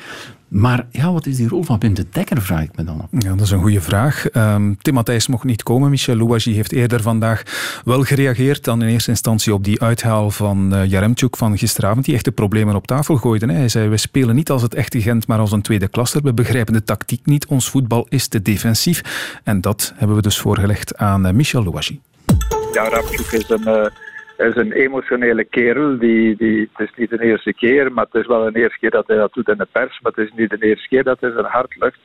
Maar 0.48 0.86
ja, 0.90 1.12
wat 1.12 1.26
is 1.26 1.36
die 1.36 1.48
rol 1.48 1.62
van 1.62 1.78
Pim 1.78 1.94
de 1.94 2.06
Dekker, 2.10 2.42
vraag 2.42 2.62
ik 2.62 2.76
me 2.76 2.84
dan 2.84 3.00
af. 3.00 3.06
Ja, 3.10 3.30
dat 3.30 3.40
is 3.40 3.50
een 3.50 3.60
goede 3.60 3.80
vraag. 3.80 4.34
Um, 4.34 4.76
Tim 4.82 4.94
Matthijs 4.94 5.26
mocht 5.26 5.44
niet 5.44 5.62
komen. 5.62 5.90
Michel 5.90 6.16
Louagie 6.16 6.54
heeft 6.54 6.72
eerder 6.72 7.02
vandaag 7.02 7.42
wel 7.84 8.02
gereageerd 8.02 8.64
dan 8.64 8.82
in 8.82 8.88
eerste 8.88 9.10
instantie 9.10 9.54
op 9.54 9.64
die 9.64 9.82
uithaal 9.82 10.30
van 10.30 10.74
uh, 10.74 11.14
van 11.30 11.58
gisteravond, 11.58 12.04
die 12.04 12.14
echte 12.14 12.32
problemen 12.32 12.74
op 12.74 12.86
tafel 12.86 13.16
gooide. 13.16 13.46
Hè. 13.46 13.52
Hij 13.52 13.68
zei, 13.68 13.88
we 13.88 13.96
spelen 13.96 14.34
niet 14.34 14.50
als 14.50 14.62
het 14.62 14.74
echte 14.74 15.00
Gent, 15.00 15.26
maar 15.26 15.38
als 15.38 15.52
een 15.52 15.62
tweede 15.62 15.88
klasser. 15.88 16.22
We 16.22 16.34
begrijpen 16.34 16.72
de 16.72 16.84
tactiek 16.84 17.26
niet. 17.26 17.46
Ons 17.46 17.70
voetbal 17.70 18.06
is 18.08 18.26
te 18.26 18.42
defensief. 18.42 19.02
En 19.44 19.60
dat 19.60 19.92
hebben 19.96 20.16
we 20.16 20.22
dus 20.22 20.38
voorgelegd 20.38 20.96
aan 20.96 21.26
uh, 21.26 21.32
Michel 21.32 21.62
Louagie. 21.62 22.00
Jaremchuk 22.72 23.32
is 23.32 23.48
een... 23.48 23.68
Uh 23.68 23.86
is 24.46 24.56
een 24.56 24.72
emotionele 24.72 25.44
kerel. 25.44 25.98
Die, 25.98 26.36
die, 26.36 26.70
het 26.72 26.88
is 26.88 26.94
niet 26.96 27.10
de 27.10 27.22
eerste 27.22 27.52
keer, 27.52 27.92
maar 27.92 28.04
het 28.04 28.20
is 28.22 28.26
wel 28.26 28.52
de 28.52 28.58
eerste 28.58 28.78
keer 28.78 28.90
dat 28.90 29.06
hij 29.06 29.16
dat 29.16 29.32
doet 29.32 29.48
in 29.48 29.56
de 29.56 29.66
pers. 29.72 30.00
Maar 30.00 30.12
het 30.14 30.26
is 30.26 30.32
niet 30.36 30.50
de 30.50 30.66
eerste 30.66 30.88
keer 30.88 31.04
dat 31.04 31.20
hij 31.20 31.30
zijn 31.30 31.44
hart 31.44 31.76
lucht 31.76 31.98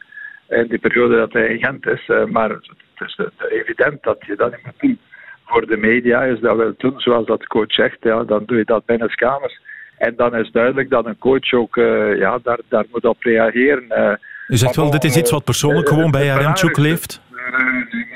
in 0.50 0.68
die 0.68 0.80
periode 0.80 1.16
dat 1.16 1.34
hij 1.34 1.48
in 1.48 1.60
Gent 1.60 1.86
is. 1.88 2.08
Uh, 2.08 2.26
maar 2.26 2.50
het 2.50 2.70
is 2.98 3.20
evident 3.50 4.04
dat 4.04 4.18
je 4.26 4.36
dat 4.36 4.52
niet 4.52 4.66
moet 4.66 4.80
doen. 4.80 5.00
Voor 5.46 5.68
de 5.68 5.78
media 5.78 6.24
is 6.24 6.40
dat 6.40 6.56
wel 6.58 6.74
doen, 6.78 7.00
zoals 7.00 7.26
dat 7.26 7.40
de 7.40 7.48
coach 7.48 7.74
zegt. 7.74 7.98
Ja, 8.02 8.24
dan 8.24 8.44
doe 8.46 8.58
je 8.58 8.66
dat 8.66 8.86
binnen 8.86 9.16
kamers. 9.16 9.62
En 9.98 10.14
dan 10.16 10.36
is 10.36 10.52
duidelijk 10.52 10.90
dat 10.90 11.06
een 11.06 11.18
coach 11.18 11.54
ook 11.54 11.76
uh, 11.76 12.18
ja, 12.18 12.40
daar, 12.44 12.60
daar 12.70 12.86
moet 12.92 13.06
op 13.06 13.22
reageren. 13.22 13.86
Uh, 13.90 14.12
U 14.48 14.58
zegt 14.58 14.76
wel, 14.76 14.92
dit 14.92 15.04
is 15.04 15.18
iets 15.18 15.32
wat 15.32 15.44
persoonlijk 15.44 15.88
gewoon 15.88 16.12
bij 16.12 16.26
Jaremchuk 16.26 16.78
leeft? 16.78 17.22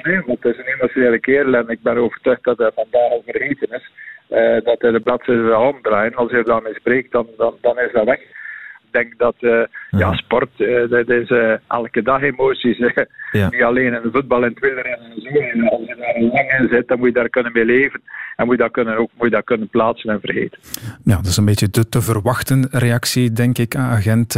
Nee, 0.04 0.22
het 0.26 0.46
is 0.46 0.58
een 0.58 0.74
emotionele 0.74 1.20
kerel 1.20 1.54
en 1.54 1.68
ik 1.68 1.82
ben 1.82 1.98
overtuigd 1.98 2.44
dat 2.44 2.58
hij 2.58 2.72
vandaag 2.76 3.12
al 3.12 3.24
vergeten 3.26 3.68
is. 3.70 3.92
Uh, 4.30 4.62
dat 4.64 4.82
hij 4.82 4.92
de 4.92 5.00
bladzijde 5.00 5.48
zal 5.48 5.68
omdraaien. 5.68 6.16
Als 6.16 6.32
hij 6.32 6.44
daarmee 6.44 6.74
spreekt, 6.74 7.12
dan, 7.12 7.28
dan, 7.38 7.58
dan 7.62 7.80
is 7.80 7.92
dat 7.92 8.06
weg. 8.06 8.20
Ik 9.00 9.04
denk 9.04 9.18
dat 9.18 9.36
uh, 9.40 9.52
ja. 9.52 9.68
ja. 9.90 10.14
sport, 10.14 10.50
uh, 10.58 10.90
dat 10.90 11.10
is 11.10 11.34
elke 11.68 12.02
dag 12.02 12.22
emoties. 12.22 12.78
Ja. 13.32 13.50
Niet 13.52 13.64
alleen 13.64 13.94
in 13.94 14.02
de 14.02 14.10
voetbal 14.12 14.44
en 14.44 14.54
wielrennen 14.60 15.00
en 15.00 15.22
zo. 15.22 15.40
En 15.40 15.70
als 15.70 15.82
je 15.88 15.96
daar 15.96 16.22
lang 16.22 16.60
in 16.60 16.68
zit, 16.70 16.88
dan 16.88 16.98
moet 16.98 17.08
je 17.08 17.14
daar 17.14 17.30
kunnen 17.30 17.52
mee 17.52 17.66
leven. 17.66 18.02
En 18.36 18.46
moet 18.46 18.56
je 18.56 18.62
dat 18.62 18.72
kunnen, 18.72 18.98
ook 18.98 19.10
moet 19.14 19.26
je 19.26 19.36
dat 19.36 19.44
kunnen 19.44 19.70
plaatsen 19.70 20.10
en 20.10 20.20
vergeten. 20.20 20.60
Ja, 21.04 21.16
dat 21.16 21.26
is 21.26 21.38
een 21.38 21.46
beetje 21.46 21.70
de 21.70 21.90
te 21.90 22.02
verwachten 22.02 22.68
reactie, 22.72 23.32
denk 23.32 23.58
ik, 23.58 23.76
agent. 23.76 24.34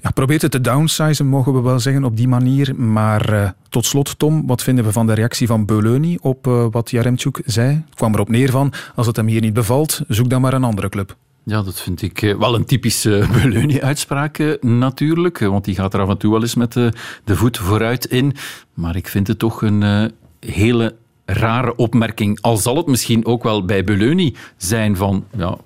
ja, 0.00 0.10
probeert 0.14 0.42
het 0.42 0.50
te 0.50 0.60
downsizen, 0.60 1.26
mogen 1.26 1.52
we 1.52 1.62
wel 1.62 1.78
zeggen, 1.78 2.04
op 2.04 2.16
die 2.16 2.28
manier. 2.28 2.74
Maar 2.76 3.54
tot 3.68 3.84
slot, 3.84 4.18
Tom, 4.18 4.46
wat 4.46 4.62
vinden 4.62 4.84
we 4.84 4.92
van 4.92 5.06
de 5.06 5.14
reactie 5.14 5.46
van 5.46 5.66
Beleuni 5.66 6.18
op 6.20 6.44
wat 6.70 6.90
Jaremchuk 6.90 7.40
zei? 7.44 7.68
Het 7.68 7.94
kwam 7.94 8.14
erop 8.14 8.28
neer 8.28 8.50
van, 8.50 8.72
als 8.94 9.06
het 9.06 9.16
hem 9.16 9.26
hier 9.26 9.40
niet 9.40 9.54
bevalt, 9.54 10.04
zoek 10.08 10.30
dan 10.30 10.40
maar 10.40 10.52
een 10.52 10.64
andere 10.64 10.88
club. 10.88 11.16
Ja, 11.44 11.62
dat 11.62 11.80
vind 11.80 12.02
ik 12.02 12.34
wel 12.38 12.54
een 12.54 12.64
typische 12.64 13.26
Beleuni-uitspraak 13.42 14.58
natuurlijk. 14.60 15.38
Want 15.38 15.64
die 15.64 15.74
gaat 15.74 15.94
er 15.94 16.00
af 16.00 16.08
en 16.08 16.18
toe 16.18 16.32
wel 16.32 16.40
eens 16.40 16.54
met 16.54 16.72
de, 16.72 16.92
de 17.24 17.36
voet 17.36 17.58
vooruit 17.58 18.04
in. 18.04 18.34
Maar 18.74 18.96
ik 18.96 19.08
vind 19.08 19.26
het 19.26 19.38
toch 19.38 19.62
een 19.62 20.12
hele 20.40 20.94
rare 21.24 21.76
opmerking. 21.76 22.40
Al 22.40 22.56
zal 22.56 22.76
het 22.76 22.86
misschien 22.86 23.26
ook 23.26 23.42
wel 23.42 23.64
bij 23.64 23.84
Beleuni 23.84 24.36
zijn 24.56 24.96
van... 24.96 25.26
Ja, 25.36 25.56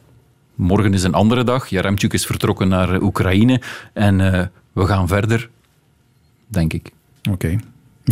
morgen 0.55 0.95
is 0.95 1.03
een 1.03 1.15
andere 1.15 1.45
dag. 1.45 1.67
Jaremchuk 1.67 2.13
is 2.13 2.27
vertrokken 2.27 2.69
naar 2.69 3.03
Oekraïne. 3.03 3.63
En 3.93 4.17
we 4.73 4.87
gaan 4.87 5.09
verder, 5.09 5.51
denk 6.47 6.73
ik. 6.73 6.93
Oké. 7.31 7.59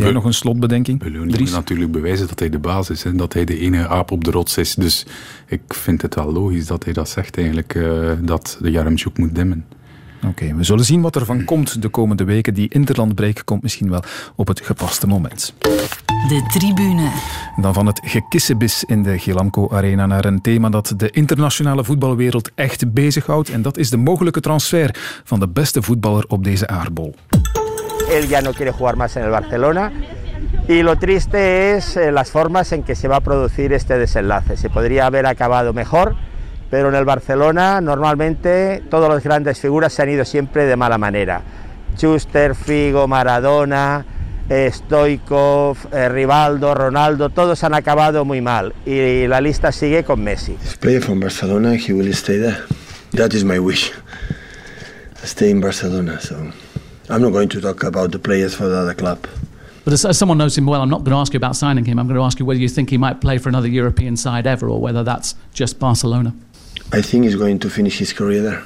Jij 0.02 0.12
nog 0.12 0.24
een 0.24 0.34
slotbedenking? 0.34 0.98
Beloning 0.98 1.38
moet 1.38 1.50
natuurlijk 1.50 1.92
bewijzen 1.92 2.26
dat 2.28 2.38
hij 2.38 2.48
de 2.48 2.58
baas 2.58 2.90
is. 2.90 3.02
Hè, 3.02 3.14
dat 3.14 3.32
hij 3.32 3.44
de 3.44 3.58
enige 3.58 3.88
aap 3.88 4.10
op 4.10 4.24
de 4.24 4.30
rots 4.30 4.58
is. 4.58 4.74
Dus 4.74 5.06
ik 5.46 5.62
vind 5.66 6.02
het 6.02 6.14
wel 6.14 6.32
logisch 6.32 6.66
dat 6.66 6.84
hij 6.84 6.92
dat 6.92 7.08
zegt 7.08 7.36
eigenlijk. 7.36 7.74
Uh, 7.74 8.12
dat 8.20 8.58
de 8.60 8.70
Jaremchuk 8.70 9.18
moet 9.18 9.34
dimmen. 9.34 9.64
Oké, 10.16 10.26
okay, 10.26 10.56
we 10.56 10.64
zullen 10.64 10.84
zien 10.84 11.00
wat 11.00 11.16
er 11.16 11.24
van 11.24 11.44
komt 11.44 11.82
de 11.82 11.88
komende 11.88 12.24
weken. 12.24 12.54
Die 12.54 12.68
interlandbreek 12.68 13.42
komt 13.44 13.62
misschien 13.62 13.90
wel 13.90 14.02
op 14.34 14.46
het 14.46 14.60
gepaste 14.60 15.06
moment. 15.06 15.54
De 16.28 16.46
tribune. 16.52 17.10
Dan 17.56 17.74
van 17.74 17.86
het 17.86 18.00
gekissebis 18.04 18.84
in 18.84 19.02
de 19.02 19.18
Gilamco 19.18 19.68
Arena 19.70 20.06
naar 20.06 20.24
een 20.24 20.40
thema 20.40 20.68
dat 20.68 20.94
de 20.96 21.10
internationale 21.10 21.84
voetbalwereld 21.84 22.50
echt 22.54 22.92
bezighoudt. 22.92 23.50
En 23.50 23.62
dat 23.62 23.78
is 23.78 23.90
de 23.90 23.96
mogelijke 23.96 24.40
transfer 24.40 25.20
van 25.24 25.40
de 25.40 25.48
beste 25.48 25.82
voetballer 25.82 26.24
op 26.28 26.44
deze 26.44 26.66
aardbol. 26.66 27.14
Él 28.10 28.28
ya 28.28 28.42
no 28.42 28.52
quiere 28.52 28.72
jugar 28.72 28.96
más 28.96 29.16
en 29.16 29.24
el 29.24 29.30
Barcelona. 29.30 29.92
Y 30.68 30.82
lo 30.82 30.96
triste 30.96 31.76
es 31.76 31.96
eh, 31.96 32.10
las 32.10 32.30
formas 32.30 32.72
en 32.72 32.82
que 32.82 32.94
se 32.94 33.08
va 33.08 33.16
a 33.16 33.20
producir 33.20 33.72
este 33.72 33.98
desenlace. 33.98 34.56
Se 34.56 34.70
podría 34.70 35.06
haber 35.06 35.26
acabado 35.26 35.72
mejor, 35.72 36.16
pero 36.70 36.88
en 36.88 36.94
el 36.94 37.04
Barcelona 37.04 37.80
normalmente 37.80 38.82
todas 38.90 39.10
las 39.12 39.22
grandes 39.22 39.58
figuras 39.60 39.92
se 39.92 40.02
han 40.02 40.08
ido 40.08 40.24
siempre 40.24 40.64
de 40.64 40.76
mala 40.76 40.96
manera. 40.96 41.42
Schuster, 41.96 42.54
Figo, 42.54 43.06
Maradona, 43.06 44.06
eh, 44.48 44.70
Stoikov, 44.72 45.76
eh, 45.92 46.08
Rivaldo, 46.08 46.74
Ronaldo, 46.74 47.30
todos 47.30 47.62
han 47.62 47.74
acabado 47.74 48.24
muy 48.24 48.40
mal 48.40 48.74
y 48.84 49.26
la 49.26 49.40
lista 49.40 49.70
sigue 49.70 50.02
con 50.04 50.22
Messi. 50.22 50.56
He's 50.82 51.04
from 51.04 51.20
Barcelona, 51.20 51.74
he 51.74 51.92
will 51.92 52.08
stay 52.12 52.38
there. 52.38 52.58
That 53.12 53.32
is 53.34 53.44
my 53.44 53.58
wish. 53.58 53.92
Stay 55.24 55.50
in 55.50 55.60
Barcelona, 55.60 56.20
so 56.20 56.36
I'm 57.08 57.20
not 57.20 57.30
going 57.30 57.48
to 57.50 57.60
talk 57.60 57.82
about 57.82 58.12
the 58.12 58.18
players 58.18 58.54
for 58.54 58.68
the 58.68 58.76
other 58.76 58.94
club. 58.94 59.26
But 59.84 59.92
as, 59.92 60.04
as, 60.06 60.18
someone 60.18 60.38
knows 60.38 60.56
him 60.56 60.64
well, 60.64 60.80
I'm 60.80 60.88
not 60.88 61.04
going 61.04 61.10
to 61.12 61.18
ask 61.18 61.34
you 61.34 61.36
about 61.36 61.56
signing 61.56 61.84
him. 61.84 61.98
I'm 61.98 62.06
going 62.06 62.18
to 62.18 62.24
ask 62.24 62.38
you 62.38 62.46
whether 62.46 62.60
you 62.60 62.68
think 62.68 62.88
he 62.88 62.96
might 62.96 63.20
play 63.20 63.36
for 63.36 63.50
another 63.50 63.68
European 63.68 64.16
side 64.16 64.46
ever, 64.46 64.68
or 64.70 64.80
whether 64.80 65.04
that's 65.04 65.34
just 65.52 65.78
Barcelona. 65.78 66.34
I 66.94 67.00
think 67.00 67.24
he's 67.24 67.34
going 67.34 67.60
to 67.60 67.68
finish 67.68 67.98
his 67.98 68.14
career 68.14 68.42
there. 68.42 68.62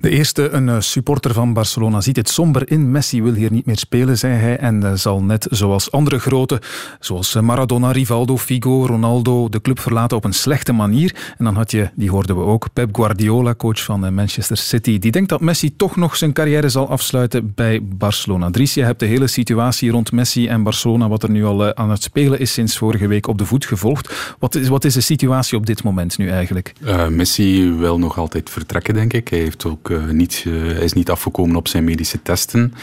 De 0.00 0.10
eerste, 0.10 0.50
een 0.50 0.68
eh, 0.68 0.80
supporter 0.80 1.32
van 1.32 1.52
Barcelona, 1.52 2.00
ziet 2.00 2.16
het 2.16 2.28
somber 2.28 2.70
in. 2.70 2.90
Messi 2.90 3.22
wil 3.22 3.32
hier 3.32 3.52
niet 3.52 3.66
meer 3.66 3.78
spelen, 3.78 4.18
zei 4.18 4.34
hij. 4.34 4.56
En 4.56 4.82
eh, 4.82 4.92
zal 4.94 5.22
net 5.22 5.46
zoals 5.50 5.90
andere 5.90 6.18
grote, 6.18 6.60
zoals 7.00 7.34
eh, 7.34 7.42
Maradona, 7.42 7.90
Rivaldo, 7.90 8.38
Figo, 8.38 8.86
Ronaldo, 8.86 9.48
de 9.48 9.60
club 9.60 9.80
verlaten 9.80 10.16
op 10.16 10.24
een 10.24 10.32
slechte 10.32 10.72
manier. 10.72 11.14
En 11.38 11.44
dan 11.44 11.54
had 11.54 11.70
je, 11.70 11.90
die 11.94 12.10
hoorden 12.10 12.36
we 12.36 12.42
ook, 12.42 12.68
Pep 12.72 12.96
Guardiola, 12.96 13.54
coach 13.54 13.82
van 13.82 14.14
Manchester 14.14 14.56
City. 14.56 14.98
Die 14.98 15.10
denkt 15.10 15.28
dat 15.28 15.40
Messi 15.40 15.76
toch 15.76 15.96
nog 15.96 16.16
zijn 16.16 16.32
carrière 16.32 16.68
zal 16.68 16.88
afsluiten 16.88 17.52
bij 17.54 17.80
Barcelona. 17.82 18.50
Dries, 18.50 18.74
je 18.74 18.82
hebt 18.82 19.00
de 19.00 19.06
hele 19.06 19.26
situatie 19.26 19.90
rond 19.90 20.12
Messi 20.12 20.48
en 20.48 20.62
Barcelona, 20.62 21.08
wat 21.08 21.22
er 21.22 21.30
nu 21.30 21.44
al 21.44 21.74
aan 21.74 21.90
het 21.90 22.02
spelen 22.02 22.38
is 22.38 22.52
sinds 22.52 22.78
vorige 22.78 23.06
week, 23.06 23.26
op 23.26 23.38
de 23.38 23.46
voet 23.46 23.64
gevolgd. 23.66 24.34
Wat 24.38 24.54
is, 24.54 24.68
wat 24.68 24.84
is 24.84 24.94
de 24.94 25.00
situatie 25.00 25.58
op 25.58 25.66
dit 25.66 25.82
moment 25.82 26.18
nu 26.18 26.28
eigenlijk? 26.28 26.72
Uh, 26.84 27.06
Messi 27.08 27.45
wil 27.54 27.98
nog 27.98 28.18
altijd 28.18 28.50
vertrekken, 28.50 28.94
denk 28.94 29.12
ik. 29.12 29.28
Hij 29.28 29.38
heeft 29.38 29.64
ook 29.64 29.88
uh, 29.88 30.04
niet, 30.04 30.44
uh, 30.46 30.72
hij 30.72 30.84
is 30.84 30.92
niet 30.92 31.10
afgekomen 31.10 31.56
op 31.56 31.68
zijn 31.68 31.84
medische 31.84 32.22
testen. 32.22 32.74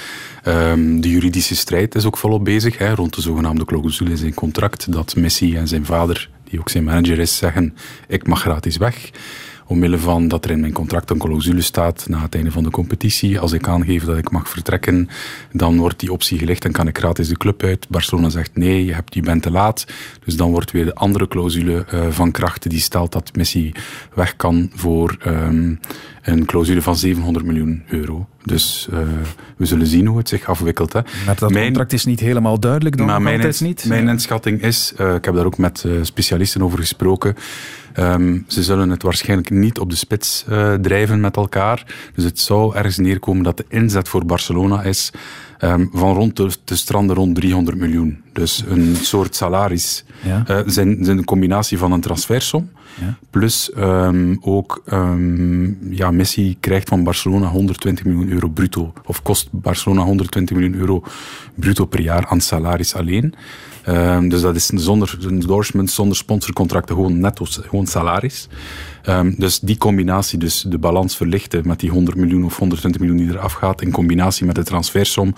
Um, 0.47 1.01
de 1.01 1.09
juridische 1.09 1.55
strijd 1.55 1.95
is 1.95 2.05
ook 2.05 2.17
volop 2.17 2.43
bezig 2.45 2.77
hè, 2.77 2.93
rond 2.93 3.15
de 3.15 3.21
zogenaamde 3.21 3.65
clausule 3.65 4.09
in 4.09 4.17
zijn 4.17 4.33
contract. 4.33 4.91
Dat 4.91 5.15
Messi 5.15 5.55
en 5.55 5.67
zijn 5.67 5.85
vader, 5.85 6.29
die 6.49 6.59
ook 6.59 6.69
zijn 6.69 6.83
manager 6.83 7.19
is, 7.19 7.37
zeggen: 7.37 7.75
Ik 8.07 8.27
mag 8.27 8.41
gratis 8.41 8.77
weg 8.77 9.11
omwille 9.73 9.97
van 9.97 10.27
dat 10.27 10.45
er 10.45 10.51
in 10.51 10.59
mijn 10.59 10.73
contract 10.73 11.09
een 11.09 11.17
clausule 11.17 11.61
staat 11.61 12.05
na 12.09 12.21
het 12.21 12.35
einde 12.35 12.51
van 12.51 12.63
de 12.63 12.69
competitie. 12.69 13.39
Als 13.39 13.51
ik 13.51 13.67
aangeef 13.67 14.03
dat 14.03 14.17
ik 14.17 14.31
mag 14.31 14.49
vertrekken, 14.49 15.09
dan 15.51 15.77
wordt 15.77 15.99
die 15.99 16.11
optie 16.11 16.37
gelegd 16.37 16.65
en 16.65 16.71
kan 16.71 16.87
ik 16.87 16.97
gratis 16.97 17.27
de 17.27 17.37
club 17.37 17.63
uit. 17.63 17.89
Barcelona 17.89 18.29
zegt 18.29 18.55
nee, 18.55 18.85
je, 18.85 18.93
hebt, 18.93 19.13
je 19.13 19.21
bent 19.21 19.41
te 19.41 19.51
laat. 19.51 19.85
Dus 20.25 20.35
dan 20.35 20.51
wordt 20.51 20.71
weer 20.71 20.85
de 20.85 20.95
andere 20.95 21.27
clausule 21.27 21.85
uh, 21.93 22.07
van 22.09 22.31
kracht 22.31 22.69
die 22.69 22.79
stelt 22.79 23.11
dat 23.11 23.35
Messi 23.35 23.71
weg 24.13 24.35
kan 24.35 24.71
voor 24.75 25.17
um, 25.27 25.79
een 26.21 26.45
clausule 26.45 26.81
van 26.81 26.95
700 26.95 27.45
miljoen 27.45 27.83
euro. 27.87 28.27
Dus 28.43 28.87
uh, 28.93 28.99
we 29.57 29.65
zullen 29.65 29.87
zien 29.87 30.05
hoe 30.05 30.17
het 30.17 30.29
zich 30.29 30.45
afwikkelt. 30.45 30.93
Hè. 30.93 31.01
Maar 31.25 31.35
dat 31.35 31.51
mijn, 31.51 31.65
contract 31.65 31.93
is 31.93 32.05
niet 32.05 32.19
helemaal 32.19 32.59
duidelijk 32.59 32.97
dan? 32.97 33.05
Maar 33.05 33.21
mijn, 33.21 33.53
niet? 33.59 33.85
mijn 33.85 34.07
inschatting 34.07 34.61
is, 34.61 34.93
uh, 34.99 35.15
ik 35.15 35.25
heb 35.25 35.35
daar 35.35 35.45
ook 35.45 35.57
met 35.57 35.85
specialisten 36.01 36.61
over 36.61 36.79
gesproken, 36.79 37.35
um, 37.97 38.43
ze 38.47 38.63
zullen 38.63 38.89
het 38.89 39.03
waarschijnlijk 39.03 39.49
niet 39.49 39.79
op 39.79 39.89
de 39.89 39.95
spits 39.95 40.45
drijven 40.81 41.19
met 41.19 41.35
elkaar. 41.35 41.85
Dus 42.15 42.23
het 42.23 42.39
zou 42.39 42.75
ergens 42.75 42.97
neerkomen 42.97 43.43
dat 43.43 43.57
de 43.57 43.65
inzet 43.69 44.09
voor 44.09 44.25
Barcelona 44.25 44.81
is 44.83 45.11
um, 45.63 45.89
van 45.93 46.13
rond 46.13 46.35
de, 46.35 46.49
de 46.63 46.75
stranden 46.75 47.15
rond 47.15 47.35
300 47.35 47.77
miljoen. 47.77 48.21
Dus 48.33 48.63
een 48.67 48.95
soort 48.95 49.35
salaris. 49.35 50.03
Ja. 50.23 50.43
Uh, 50.49 50.59
zijn, 50.65 50.97
zijn 51.01 51.17
een 51.17 51.25
combinatie 51.25 51.77
van 51.77 51.91
een 51.91 52.01
transfersom. 52.01 52.69
Ja. 53.01 53.17
Plus 53.29 53.71
um, 53.77 54.37
ook, 54.41 54.83
ja, 55.89 56.11
Messi 56.11 56.57
krijgt 56.59 56.89
van 56.89 57.03
Barcelona 57.03 57.47
120 57.47 58.05
miljoen 58.05 58.29
euro 58.29 58.47
bruto. 58.47 58.93
Of 59.05 59.21
kost 59.21 59.47
Barcelona 59.51 60.01
120 60.01 60.57
miljoen 60.57 60.79
euro 60.79 61.03
bruto 61.55 61.85
per 61.85 62.01
jaar 62.01 62.25
aan 62.25 62.41
salaris 62.41 62.95
alleen. 62.95 63.33
Um, 63.87 64.29
dus 64.29 64.41
dat 64.41 64.55
is 64.55 64.65
zonder 64.65 65.17
endorsement, 65.27 65.91
zonder 65.91 66.17
sponsorcontracten, 66.17 66.95
gewoon 66.95 67.19
netto, 67.19 67.45
gewoon 67.49 67.87
salaris. 67.87 68.47
Um, 69.09 69.35
dus 69.37 69.59
die 69.59 69.77
combinatie, 69.77 70.39
dus 70.39 70.65
de 70.67 70.77
balans 70.77 71.17
verlichten 71.17 71.67
met 71.67 71.79
die 71.79 71.89
100 71.89 72.17
miljoen 72.17 72.45
of 72.45 72.57
120 72.57 73.01
miljoen 73.01 73.19
die 73.19 73.29
eraf 73.29 73.53
gaat, 73.53 73.81
in 73.81 73.91
combinatie 73.91 74.45
met 74.45 74.55
de 74.55 74.63
transfersom, 74.63 75.35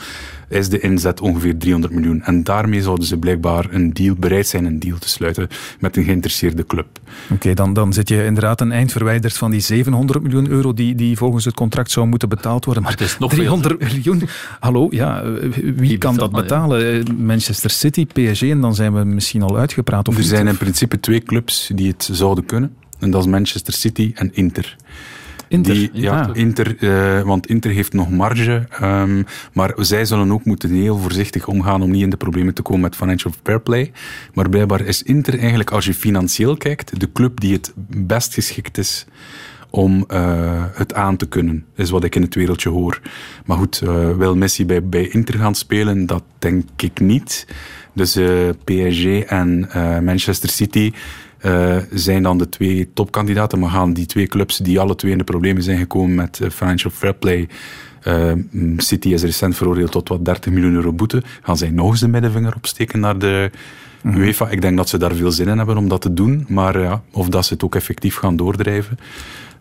is 0.49 0.69
de 0.69 0.79
inzet 0.79 1.21
ongeveer 1.21 1.57
300 1.57 1.93
miljoen. 1.93 2.21
En 2.21 2.43
daarmee 2.43 2.81
zouden 2.81 3.05
ze 3.05 3.17
blijkbaar 3.17 3.65
een 3.69 3.93
deal, 3.93 4.15
bereid 4.17 4.47
zijn 4.47 4.65
een 4.65 4.79
deal 4.79 4.97
te 4.97 5.09
sluiten 5.09 5.47
met 5.79 5.97
een 5.97 6.03
geïnteresseerde 6.03 6.65
club. 6.65 6.87
Oké, 7.23 7.33
okay, 7.33 7.53
dan, 7.53 7.73
dan 7.73 7.93
zit 7.93 8.09
je 8.09 8.25
inderdaad 8.25 8.61
een 8.61 8.71
eind 8.71 8.91
verwijderd 8.91 9.37
van 9.37 9.51
die 9.51 9.59
700 9.59 10.21
miljoen 10.21 10.49
euro 10.49 10.73
die, 10.73 10.95
die 10.95 11.17
volgens 11.17 11.45
het 11.45 11.53
contract 11.53 11.91
zou 11.91 12.07
moeten 12.07 12.29
betaald 12.29 12.65
worden. 12.65 12.83
Maar 12.83 12.91
het 12.91 13.01
is 13.01 13.17
nog 13.17 13.33
300 13.33 13.75
veel. 13.77 13.87
miljoen, 13.93 14.29
hallo, 14.59 14.87
ja, 14.89 15.23
wie, 15.31 15.73
wie 15.73 15.97
kan 15.97 16.15
dat 16.15 16.31
betalen? 16.31 16.95
Ja. 16.95 17.03
Manchester 17.17 17.69
City, 17.69 18.05
PSG, 18.05 18.41
en 18.41 18.61
dan 18.61 18.75
zijn 18.75 18.93
we 18.93 19.03
misschien 19.03 19.41
al 19.41 19.57
uitgepraat. 19.57 20.07
Of 20.07 20.13
er 20.13 20.19
niet? 20.19 20.29
zijn 20.29 20.47
in 20.47 20.57
principe 20.57 20.99
twee 20.99 21.23
clubs 21.23 21.71
die 21.73 21.87
het 21.87 22.09
zouden 22.11 22.45
kunnen. 22.45 22.75
En 22.99 23.11
dat 23.11 23.21
is 23.21 23.29
Manchester 23.29 23.73
City 23.73 24.11
en 24.15 24.29
Inter. 24.33 24.75
Inter. 25.47 25.73
Die, 25.73 25.89
ja. 25.93 26.29
Inter, 26.33 26.77
eh, 26.79 27.21
want 27.21 27.47
Inter 27.47 27.71
heeft 27.71 27.93
nog 27.93 28.09
marge. 28.09 28.67
ehm, 28.69 29.23
maar 29.53 29.73
zij 29.77 30.05
zullen 30.05 30.31
ook 30.31 30.45
moeten 30.45 30.69
heel 30.69 30.97
voorzichtig 30.97 31.47
omgaan 31.47 31.81
om 31.81 31.91
niet 31.91 32.01
in 32.01 32.09
de 32.09 32.17
problemen 32.17 32.53
te 32.53 32.61
komen 32.61 32.81
met 32.81 32.95
financial 32.95 33.33
fair 33.43 33.61
play. 33.61 33.91
Maar 34.33 34.49
blijkbaar 34.49 34.81
is 34.81 35.03
Inter 35.03 35.39
eigenlijk, 35.39 35.71
als 35.71 35.85
je 35.85 35.93
financieel 35.93 36.57
kijkt, 36.57 36.99
de 36.99 37.11
club 37.11 37.39
die 37.39 37.53
het 37.53 37.73
best 37.87 38.33
geschikt 38.33 38.77
is 38.77 39.05
om 39.69 40.05
eh, 40.07 40.63
het 40.73 40.93
aan 40.93 41.17
te 41.17 41.25
kunnen, 41.25 41.65
is 41.75 41.89
wat 41.89 42.03
ik 42.03 42.15
in 42.15 42.21
het 42.21 42.35
wereldje 42.35 42.69
hoor. 42.69 43.01
Maar 43.45 43.57
goed, 43.57 43.81
eh, 43.81 44.17
wil 44.17 44.35
Messi 44.35 44.65
bij, 44.65 44.83
bij 44.83 45.07
Inter 45.07 45.39
gaan 45.39 45.55
spelen? 45.55 46.05
Dat 46.05 46.23
denk 46.39 46.63
ik 46.77 46.99
niet. 46.99 47.47
Dus 47.93 48.19
PSG 48.63 49.05
en 49.05 49.69
Manchester 50.03 50.49
City 50.49 50.91
eh, 51.37 51.77
zijn 51.93 52.23
dan 52.23 52.37
de 52.37 52.49
twee 52.49 52.89
topkandidaten. 52.93 53.59
Maar 53.59 53.69
gaan 53.69 53.93
die 53.93 54.05
twee 54.05 54.27
clubs 54.27 54.57
die 54.57 54.79
alle 54.79 54.95
twee 54.95 55.11
in 55.11 55.17
de 55.17 55.23
problemen 55.23 55.63
zijn 55.63 55.77
gekomen 55.77 56.15
met 56.15 56.39
eh, 56.39 56.49
financial 56.49 56.91
fair 56.91 57.13
play... 57.13 57.47
eh, 58.01 58.31
City 58.77 59.09
is 59.09 59.23
recent 59.23 59.55
veroordeeld 59.55 59.91
tot 59.91 60.09
wat 60.09 60.25
30 60.25 60.51
miljoen 60.53 60.73
euro 60.73 60.93
boete. 60.93 61.23
Gaan 61.41 61.57
zij 61.57 61.69
nog 61.69 61.89
eens 61.89 61.99
de 61.99 62.07
middenvinger 62.07 62.55
opsteken 62.55 62.99
naar 62.99 63.17
de 63.17 63.51
UEFA? 64.03 64.49
Ik 64.49 64.61
denk 64.61 64.77
dat 64.77 64.89
ze 64.89 64.97
daar 64.97 65.15
veel 65.15 65.31
zin 65.31 65.47
in 65.47 65.57
hebben 65.57 65.77
om 65.77 65.87
dat 65.87 66.01
te 66.01 66.13
doen. 66.13 66.45
Maar 66.47 66.79
ja, 66.79 67.01
of 67.11 67.29
dat 67.29 67.45
ze 67.45 67.53
het 67.53 67.63
ook 67.63 67.75
effectief 67.75 68.15
gaan 68.15 68.35
doordrijven. 68.35 68.97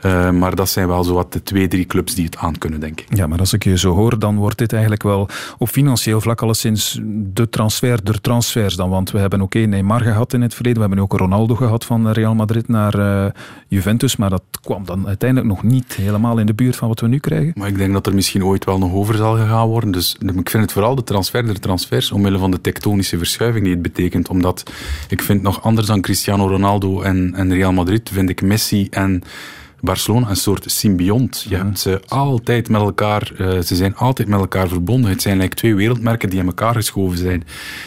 Eh, 0.04 0.30
maar 0.30 0.54
dat 0.54 0.68
zijn 0.68 0.88
wel 0.88 1.04
zowat 1.04 1.32
de 1.32 1.42
twee, 1.42 1.68
drie 1.68 1.84
clubs 1.86 2.14
die 2.14 2.24
het 2.24 2.36
aan 2.36 2.58
kunnen, 2.58 2.80
denk 2.80 3.00
ik. 3.00 3.16
Ja, 3.16 3.26
maar 3.26 3.38
als 3.38 3.52
ik 3.52 3.64
je 3.64 3.78
zo 3.78 3.94
hoor, 3.94 4.18
dan 4.18 4.36
wordt 4.36 4.58
dit 4.58 4.72
eigenlijk 4.72 5.02
wel 5.02 5.28
op 5.58 5.68
financieel 5.68 6.20
vlak 6.20 6.42
alleszins 6.42 7.00
de 7.14 7.48
transfer 7.48 8.04
der 8.04 8.20
transfers 8.20 8.76
dan. 8.76 8.90
Want 8.90 9.10
we 9.10 9.18
hebben 9.18 9.40
oké 9.40 9.58
Neymar 9.58 10.00
gehad 10.00 10.32
in 10.32 10.42
het 10.42 10.54
verleden, 10.54 10.80
we 10.80 10.86
hebben 10.86 11.04
ook 11.04 11.18
Ronaldo 11.18 11.54
gehad 11.54 11.84
van 11.84 12.10
Real 12.10 12.34
Madrid 12.34 12.68
naar 12.68 12.98
eh, 12.98 13.30
Juventus, 13.68 14.16
maar 14.16 14.30
dat 14.30 14.42
kwam 14.60 14.84
dan 14.84 15.06
uiteindelijk 15.06 15.50
nog 15.50 15.62
niet 15.62 15.94
helemaal 15.94 16.38
in 16.38 16.46
de 16.46 16.54
buurt 16.54 16.76
van 16.76 16.88
wat 16.88 17.00
we 17.00 17.08
nu 17.08 17.18
krijgen. 17.18 17.52
Maar 17.54 17.68
ik 17.68 17.76
denk 17.76 17.92
dat 17.92 18.06
er 18.06 18.14
misschien 18.14 18.44
ooit 18.44 18.64
wel 18.64 18.78
nog 18.78 18.92
over 18.92 19.14
zal 19.14 19.36
gegaan 19.36 19.68
worden. 19.68 19.90
Dus 19.90 20.16
ik 20.36 20.50
vind 20.50 20.62
het 20.62 20.72
vooral 20.72 20.94
de 20.94 21.04
transfer 21.04 21.46
der 21.46 21.60
transfers, 21.60 22.12
omwille 22.12 22.38
van 22.38 22.50
de 22.50 22.60
tektonische 22.60 23.18
verschuiving 23.18 23.64
die 23.64 23.72
het 23.72 23.82
betekent. 23.82 24.28
Omdat 24.28 24.70
ik 25.08 25.22
vind 25.22 25.42
nog 25.42 25.62
anders 25.62 25.86
dan 25.86 26.00
Cristiano 26.00 26.46
Ronaldo 26.46 27.00
en, 27.00 27.34
en 27.34 27.54
Real 27.54 27.72
Madrid, 27.72 28.10
vind 28.12 28.30
ik 28.30 28.42
Messi 28.42 28.86
en 28.90 29.22
Barcelona 29.84 30.28
een 30.28 30.36
soort 30.36 30.70
symbiont. 30.70 31.46
Je 31.48 31.56
hebt 31.56 31.78
ze 31.78 32.00
altijd 32.08 32.68
met 32.68 32.80
elkaar, 32.80 33.30
eh, 33.38 33.60
ze 33.60 33.74
zijn 33.76 33.96
altijd 33.96 34.28
met 34.28 34.40
elkaar 34.40 34.68
verbonden. 34.68 35.10
Het 35.10 35.22
zijn 35.22 35.38
like 35.38 35.54
twee 35.56 35.74
wereldmerken 35.74 36.30
die 36.30 36.38
in 36.38 36.46
elkaar 36.46 36.74
geschoven 36.74 37.18
zijn. 37.18 37.44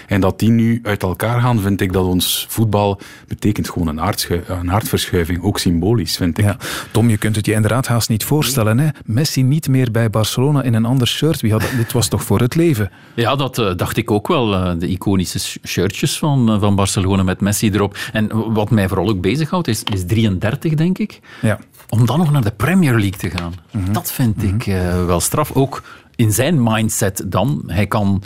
En 0.08 0.22
dat 0.22 0.40
die 0.40 0.50
nu 0.50 0.80
uit 0.84 1.04
elkaar 1.04 1.42
gaan, 1.42 1.60
vind 1.60 1.82
ik 1.82 1.94
dat 1.94 2.06
ons 2.06 2.46
voetbal 2.50 3.00
betekent 3.28 3.70
gewoon 3.70 3.88
een, 3.88 4.00
een 4.48 4.72
aardverschuiving. 4.72 5.42
Ook 5.44 5.60
symbolisch, 5.60 6.16
vind 6.18 6.38
ik. 6.38 6.46
Ja. 6.46 6.58
Tom, 6.92 7.10
je 7.10 7.18
kunt 7.18 7.36
het 7.36 7.46
je 7.46 7.54
inderdaad 7.54 7.88
haast 7.88 8.10
niet 8.10 8.24
voorstellen. 8.24 8.80
Hè? 8.80 8.88
Messi 9.06 9.44
niet 9.44 9.68
meer 9.68 9.92
bij 9.92 10.10
Barcelona 10.10 10.64
in 10.64 10.74
een 10.74 10.86
ander 10.86 11.08
shirt. 11.08 11.42
Wie 11.42 11.52
had, 11.52 11.64
dit 11.78 11.92
was 11.92 12.08
toch 12.08 12.24
voor 12.24 12.40
het 12.40 12.56
leven? 12.56 12.92
Ja, 13.16 13.36
dat 13.36 13.58
eh, 13.60 13.76
dacht 13.76 13.98
ik 13.98 14.12
ook 14.12 14.28
wel. 14.28 14.54
eh, 14.54 14.72
de 14.80 14.88
iconische 14.88 15.40
sh- 15.40 15.56
shirtjes 15.66 16.18
van, 16.18 16.60
van 16.60 16.76
Barcelona 16.76 17.24
met 17.24 17.42
Messi 17.42 17.70
erop. 17.72 17.98
En 18.14 18.54
wat 18.54 18.70
mij 18.70 18.88
vooral 18.88 19.10
ook 19.10 19.22
bezighoudt, 19.22 19.68
is, 19.68 19.84
is 19.84 20.06
33, 20.06 20.74
denk 20.74 20.98
ik. 20.98 21.20
Ja. 21.42 21.60
Om 21.90 22.06
dan 22.06 22.18
nog 22.18 22.32
naar 22.32 22.44
de 22.44 22.52
Premier 22.52 22.94
League 22.94 23.18
te 23.18 23.30
gaan. 23.30 23.54
Dat 23.92 24.12
vind 24.12 24.44
ik 24.44 24.68
eh, 24.68 25.06
wel 25.06 25.20
straf. 25.20 25.52
Ook 25.52 25.84
in 26.16 26.32
zijn 26.32 26.64
mindset 26.64 27.24
dan. 27.26 27.64
Hij 27.68 27.88
kan 27.88 28.24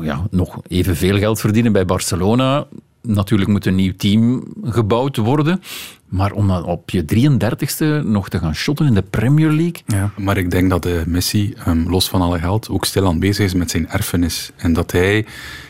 ja, 0.00 0.26
nog 0.30 0.60
evenveel 0.68 1.18
geld 1.18 1.40
verdienen 1.40 1.72
bij 1.72 1.84
Barcelona. 1.84 2.66
Natuurlijk 3.02 3.50
moet 3.50 3.66
een 3.66 3.74
nieuw 3.74 3.92
team 3.96 4.44
gebouwd 4.62 5.16
worden. 5.16 5.60
Maar 6.08 6.32
om 6.32 6.48
dan 6.48 6.64
op 6.64 6.90
je 6.90 7.04
33ste 7.04 8.06
nog 8.06 8.28
te 8.28 8.38
gaan 8.38 8.54
shotten 8.54 8.86
in 8.86 8.94
de 8.94 9.02
Premier 9.02 9.50
League. 9.50 9.82
Ja. 9.86 10.10
Maar 10.16 10.36
ik 10.36 10.50
denk 10.50 10.70
dat 10.70 10.86
eh, 10.86 11.04
Messi, 11.06 11.54
ehm, 11.64 11.88
los 11.88 12.08
van 12.08 12.20
alle 12.20 12.38
geld, 12.38 12.68
ook 12.68 12.84
stilaan 12.84 13.18
bezig 13.18 13.44
is 13.44 13.54
met 13.54 13.70
zijn 13.70 13.88
erfenis. 13.88 14.50
En 14.56 14.72
dat 14.72 14.92
hij 14.92 15.26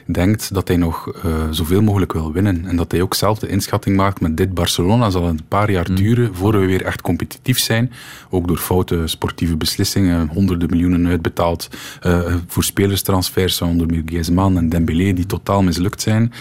denkt 0.06 0.54
dat 0.54 0.68
hij 0.68 0.76
nog 0.76 1.08
eh, 1.08 1.32
zoveel 1.50 1.82
mogelijk 1.82 2.12
wil 2.12 2.32
winnen. 2.32 2.66
En 2.66 2.76
dat 2.76 2.90
hij 2.90 3.02
ook 3.02 3.14
zelf 3.14 3.38
de 3.38 3.48
inschatting 3.48 3.96
maakt 3.96 4.20
met 4.20 4.36
dit 4.36 4.54
Barcelona 4.54 5.10
zal 5.10 5.22
het 5.22 5.38
een 5.38 5.44
paar 5.48 5.70
jaar 5.70 5.94
duren 5.94 6.34
voor 6.34 6.60
we 6.60 6.66
weer 6.66 6.84
echt 6.84 7.00
competitief 7.00 7.58
zijn. 7.58 7.92
Ook 8.30 8.48
door 8.48 8.58
foute 8.58 9.02
sportieve 9.06 9.56
beslissingen, 9.56 10.28
honderden 10.28 10.70
miljoenen 10.70 11.06
uitbetaald 11.06 11.68
eh, 12.00 12.34
voor 12.46 12.64
spelerstransfers, 12.64 13.60
onder 13.60 13.86
meer 13.86 14.02
Griezmann 14.06 14.56
en 14.56 14.68
Dembélé, 14.68 15.12
die 15.12 15.26
totaal 15.26 15.62
mislukt 15.62 16.00
zijn. 16.00 16.32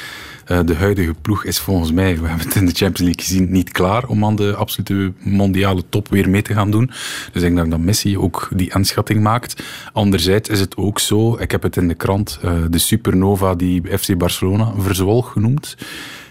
Eh, 0.47 0.59
de 0.65 0.75
huidige 0.75 1.13
ploeg 1.21 1.43
is 1.45 1.59
volgens 1.59 1.91
mij, 1.91 2.19
we 2.19 2.27
hebben 2.27 2.47
het 2.47 2.55
in 2.55 2.65
de 2.65 2.71
Champions 2.71 2.99
League 2.99 3.23
gezien, 3.23 3.51
niet 3.51 3.71
klaar 3.71 4.07
om 4.07 4.25
aan 4.25 4.35
de 4.35 4.55
absolute 4.55 5.13
mondiale 5.19 5.83
top 5.89 6.09
weer 6.09 6.29
mee 6.29 6.41
te 6.41 6.53
gaan 6.53 6.71
doen. 6.71 6.91
Dus 7.31 7.43
ik 7.43 7.55
denk 7.55 7.71
dat 7.71 7.79
Messi 7.79 8.17
ook 8.17 8.49
die 8.55 8.73
inschatting 8.73 9.21
maakt. 9.21 9.63
Anderzijds 9.93 10.49
is 10.49 10.59
het 10.59 10.77
ook 10.77 10.99
zo, 10.99 11.37
ik 11.37 11.51
heb 11.51 11.63
het 11.63 11.77
in 11.77 11.87
de 11.87 11.93
krant, 11.93 12.39
eh, 12.41 12.53
de 12.69 12.77
supernova 12.77 13.55
die 13.55 13.97
FC 13.97 14.17
Barcelona 14.17 14.73
verzwolg 14.77 15.31
genoemd. 15.31 15.77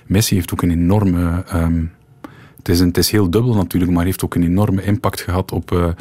Messi 0.06 0.34
heeft 0.34 0.52
ook 0.52 0.62
een 0.62 0.70
enorme... 0.70 1.44
ehm, 1.46 1.84
het, 2.56 2.68
is 2.68 2.80
het 2.80 2.98
is 2.98 3.10
heel 3.10 3.30
dubbel 3.30 3.54
natuurlijk, 3.54 3.92
maar 3.92 4.04
heeft 4.04 4.24
ook 4.24 4.34
een 4.34 4.44
enorme 4.44 4.82
impact 4.82 5.20
gehad 5.20 5.52
op... 5.52 5.94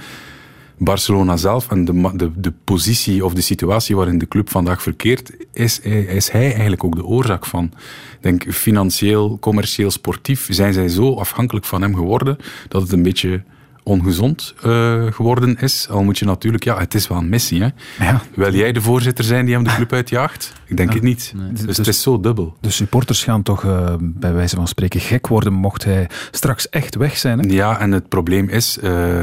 eh, 0.79 0.85
Barcelona 0.85 1.37
zelf 1.37 1.71
en 1.71 1.85
de, 1.85 2.11
de, 2.15 2.31
de 2.35 2.53
positie 2.63 3.25
of 3.25 3.33
de 3.33 3.41
situatie 3.41 3.95
waarin 3.95 4.17
de 4.17 4.27
club 4.27 4.49
vandaag 4.49 4.81
verkeert, 4.81 5.31
is, 5.53 5.79
is 5.79 6.29
hij 6.29 6.51
eigenlijk 6.51 6.83
ook 6.83 6.95
de 6.95 7.05
oorzaak 7.05 7.45
van. 7.45 7.63
Ik 8.11 8.21
denk 8.21 8.53
financieel, 8.53 9.37
commercieel, 9.39 9.91
sportief 9.91 10.47
zijn 10.49 10.73
zij 10.73 10.87
zo 10.87 11.13
afhankelijk 11.15 11.65
van 11.65 11.81
hem 11.81 11.95
geworden 11.95 12.37
dat 12.67 12.81
het 12.81 12.91
een 12.91 13.03
beetje 13.03 13.43
ongezond 13.83 14.53
eh, 14.63 15.05
geworden 15.11 15.57
is. 15.59 15.87
Al 15.89 16.03
moet 16.03 16.17
je 16.19 16.25
natuurlijk, 16.25 16.63
ja, 16.63 16.77
het 16.77 16.93
is 16.93 17.07
wel 17.07 17.17
een 17.17 17.29
missie. 17.29 17.61
Hè? 17.61 17.69
Ja. 18.05 18.21
Wil 18.35 18.53
jij 18.55 18.71
de 18.71 18.81
voorzitter 18.81 19.23
zijn 19.25 19.45
die 19.45 19.53
hem 19.55 19.63
de 19.63 19.75
club 19.75 19.93
uitjaagt? 19.93 20.53
Ik 20.65 20.77
denk 20.77 20.93
het 20.93 21.03
niet. 21.03 21.33
Dus 21.65 21.77
het 21.77 21.87
is 21.87 22.01
zo 22.01 22.19
dubbel. 22.19 22.55
De 22.61 22.69
supporters 22.71 23.23
gaan 23.23 23.43
toch 23.43 23.63
eh, 23.65 23.93
bij 23.99 24.33
wijze 24.33 24.55
van 24.55 24.67
spreken 24.67 24.99
gek 24.99 25.27
worden 25.27 25.53
mocht 25.53 25.83
hij 25.83 26.09
straks 26.31 26.69
echt 26.69 26.95
weg 26.95 27.17
zijn. 27.17 27.39
Hè? 27.39 27.53
Ja, 27.53 27.79
en 27.79 27.91
het 27.91 28.09
probleem 28.09 28.49
is. 28.49 28.77
eh, 28.79 29.21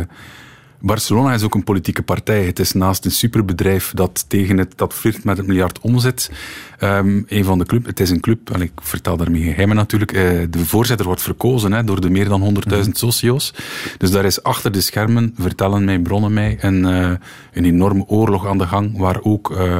Barcelona 0.82 1.34
is 1.34 1.42
ook 1.42 1.54
een 1.54 1.64
politieke 1.64 2.02
partij. 2.02 2.44
Het 2.44 2.58
is 2.58 2.72
naast 2.72 3.04
een 3.04 3.10
superbedrijf 3.10 3.92
dat 3.94 4.24
tegen 4.28 4.58
het, 4.58 4.72
dat 4.76 4.94
flirt 4.94 5.24
met 5.24 5.36
het 5.36 5.46
miljard 5.46 5.80
omzet. 5.80 6.30
ehm, 6.78 7.22
een 7.26 7.44
van 7.44 7.58
de 7.58 7.66
club, 7.66 7.86
het 7.86 8.00
is 8.00 8.10
een 8.10 8.20
club, 8.20 8.50
en 8.50 8.60
ik 8.60 8.72
vertel 8.82 9.16
daarmee 9.16 9.42
geheimen 9.42 9.76
natuurlijk. 9.76 10.12
eh, 10.12 10.22
de 10.50 10.64
voorzitter 10.66 11.06
wordt 11.06 11.22
verkozen 11.22 11.72
hè, 11.72 11.84
door 11.84 12.00
de 12.00 12.10
meer 12.10 12.28
dan 12.28 12.40
100.000 12.42 12.90
socio's. 12.98 13.54
Dus 13.98 14.10
daar 14.10 14.24
is 14.24 14.42
achter 14.42 14.72
de 14.72 14.80
schermen, 14.80 15.34
vertellen 15.38 15.84
mij 15.84 15.98
bronnen 15.98 16.32
mij, 16.32 16.58
een, 16.60 16.84
eh, 16.86 17.10
een 17.52 17.64
enorme 17.64 18.04
oorlog 18.06 18.46
aan 18.46 18.58
de 18.58 18.66
gang 18.66 18.98
waar 18.98 19.18
ook. 19.22 19.50
eh, 19.56 19.78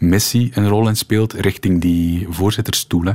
Messi 0.00 0.50
een 0.54 0.68
rol 0.68 0.88
in 0.88 0.96
speelt 0.96 1.32
richting 1.32 1.80
die 1.80 2.26
voorzittersstoel. 2.30 3.04
Hè. 3.04 3.12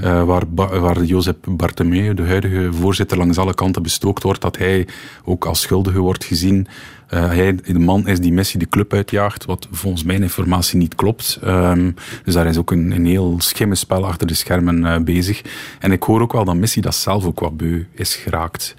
Eh, 0.00 0.24
waar, 0.24 0.48
Ba- 0.48 0.78
waar 0.78 1.04
Bartomeu, 1.48 2.14
de 2.14 2.22
huidige 2.22 2.72
voorzitter, 2.72 3.18
langs 3.18 3.38
alle 3.38 3.54
kanten 3.54 3.82
bestookt 3.82 4.22
wordt, 4.22 4.40
dat 4.40 4.56
hij 4.56 4.86
ook 5.24 5.44
als 5.44 5.60
schuldige 5.60 5.98
wordt 5.98 6.24
gezien. 6.24 6.66
Eh, 7.12 7.26
hij 7.26 7.54
de 7.66 7.78
man 7.78 8.06
is 8.06 8.20
die 8.20 8.32
Messi 8.32 8.58
de 8.58 8.68
club 8.68 8.92
uitjaagt, 8.92 9.44
wat 9.44 9.68
volgens 9.70 10.04
mijn 10.04 10.22
informatie 10.22 10.78
niet 10.78 10.94
klopt. 10.94 11.38
Ehm, 11.42 11.90
dus 12.24 12.34
daar 12.34 12.46
is 12.46 12.56
ook 12.56 12.70
een, 12.70 12.90
een 12.90 13.06
heel 13.06 13.34
schimmenspel 13.38 14.06
achter 14.06 14.26
de 14.26 14.34
schermen 14.34 14.86
eh, 14.86 15.00
bezig. 15.00 15.42
En 15.78 15.92
ik 15.92 16.02
hoor 16.02 16.20
ook 16.20 16.32
wel 16.32 16.44
dat 16.44 16.54
Messi 16.54 16.80
dat 16.80 16.94
zelf 16.94 17.24
ook 17.24 17.40
wat 17.40 17.56
beu 17.56 17.84
is 17.94 18.14
geraakt. 18.14 18.74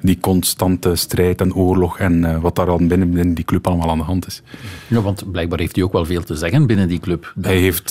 Die 0.00 0.18
constante 0.20 0.96
strijd 0.96 1.40
en 1.40 1.54
oorlog 1.54 1.98
en 1.98 2.24
eh, 2.24 2.40
wat 2.40 2.56
daar 2.56 2.66
dan 2.66 2.88
binnen, 2.88 3.10
binnen 3.10 3.34
die 3.34 3.44
club 3.44 3.66
allemaal 3.66 3.90
aan 3.90 3.98
de 3.98 4.04
hand 4.04 4.26
is. 4.26 4.42
Ja, 4.86 5.00
want 5.00 5.30
blijkbaar 5.30 5.58
heeft 5.58 5.74
hij 5.74 5.84
ook 5.84 5.92
wel 5.92 6.04
veel 6.04 6.22
te 6.22 6.34
zeggen 6.34 6.66
binnen 6.66 6.88
die 6.88 7.00
club. 7.00 7.34
Hij 7.40 7.58
heeft 7.58 7.90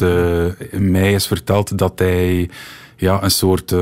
mij 0.72 1.14
eens 1.14 1.28
verteld 1.28 1.78
dat 1.78 2.00
hij 2.00 2.50
ja, 2.96 3.24
een 3.24 3.32
soort. 3.32 3.76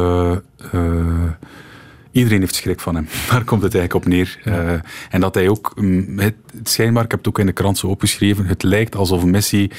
Iedereen 2.15 2.39
heeft 2.39 2.55
schrik 2.55 2.79
van 2.79 2.95
hem. 2.95 3.07
Daar 3.29 3.43
komt 3.43 3.61
het 3.63 3.75
eigenlijk 3.75 4.05
op 4.05 4.11
neer. 4.11 4.39
Eh, 4.43 4.71
en 5.09 5.21
dat 5.21 5.35
hij 5.35 5.49
ook. 5.49 5.71
mm, 5.75 6.19
Het, 6.19 6.35
schijnbaar, 6.63 7.03
ik 7.03 7.11
heb 7.11 7.19
het 7.19 7.27
ook 7.27 7.39
in 7.39 7.45
de 7.45 7.51
krant 7.51 7.77
zo 7.77 7.87
opgeschreven. 7.87 8.45
Het 8.45 8.63
lijkt 8.63 8.95
alsof 8.95 9.25
Messi 9.25 9.71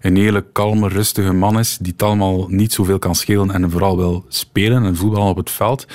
een 0.00 0.16
hele 0.16 0.44
kalme, 0.52 0.88
rustige 0.88 1.32
man 1.32 1.58
is. 1.58 1.78
Die 1.80 1.92
het 1.92 2.02
allemaal 2.02 2.46
niet 2.48 2.72
zoveel 2.72 2.98
kan 2.98 3.14
schelen. 3.14 3.50
En 3.50 3.70
vooral 3.70 3.96
wil 3.96 4.24
spelen 4.28 4.84
en 4.84 4.96
voetballen 4.96 5.28
op 5.30 5.36
het 5.36 5.50
veld. 5.50 5.86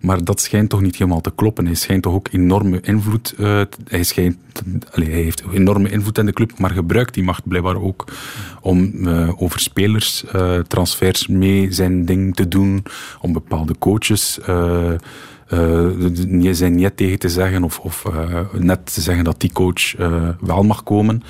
Maar 0.00 0.24
dat 0.24 0.40
schijnt 0.40 0.70
toch 0.70 0.80
niet 0.80 0.96
helemaal 0.96 1.20
te 1.20 1.32
kloppen. 1.34 1.66
Hij 1.66 1.74
schijnt 1.74 2.02
toch 2.02 2.14
ook 2.14 2.28
enorme 2.32 2.80
invloed. 2.80 3.24
t- 3.24 3.76
hij, 3.88 4.02
schijnt, 4.02 4.36
allee, 4.90 5.10
hij 5.10 5.20
heeft 5.22 5.42
enorme 5.52 5.90
invloed 5.90 6.18
in 6.18 6.26
de 6.26 6.32
club, 6.32 6.58
maar 6.58 6.70
gebruikt 6.70 7.14
die 7.14 7.22
macht 7.22 7.48
blijkbaar 7.48 7.82
ook 7.82 8.04
om 8.60 9.06
eh, 9.08 9.42
over 9.42 9.60
spelers, 9.60 10.24
eh, 10.24 10.58
transfers 10.58 11.26
mee 11.26 11.72
zijn 11.72 12.04
ding 12.04 12.34
te 12.34 12.48
doen, 12.48 12.84
om 13.20 13.32
bepaalde 13.32 13.74
coaches. 13.78 14.38
Eh, 15.52 15.86
niet 16.26 16.56
zijn 16.56 16.74
niet 16.74 16.96
tegen 16.96 17.18
te 17.18 17.28
zeggen 17.28 17.64
of, 17.64 17.78
of 17.78 18.04
eh, 18.04 18.40
net 18.52 18.94
te 18.94 19.00
zeggen 19.00 19.24
dat 19.24 19.40
die 19.40 19.52
coach 19.52 19.96
eh, 19.96 20.28
wel 20.40 20.62
mag 20.62 20.82
komen. 20.82 21.22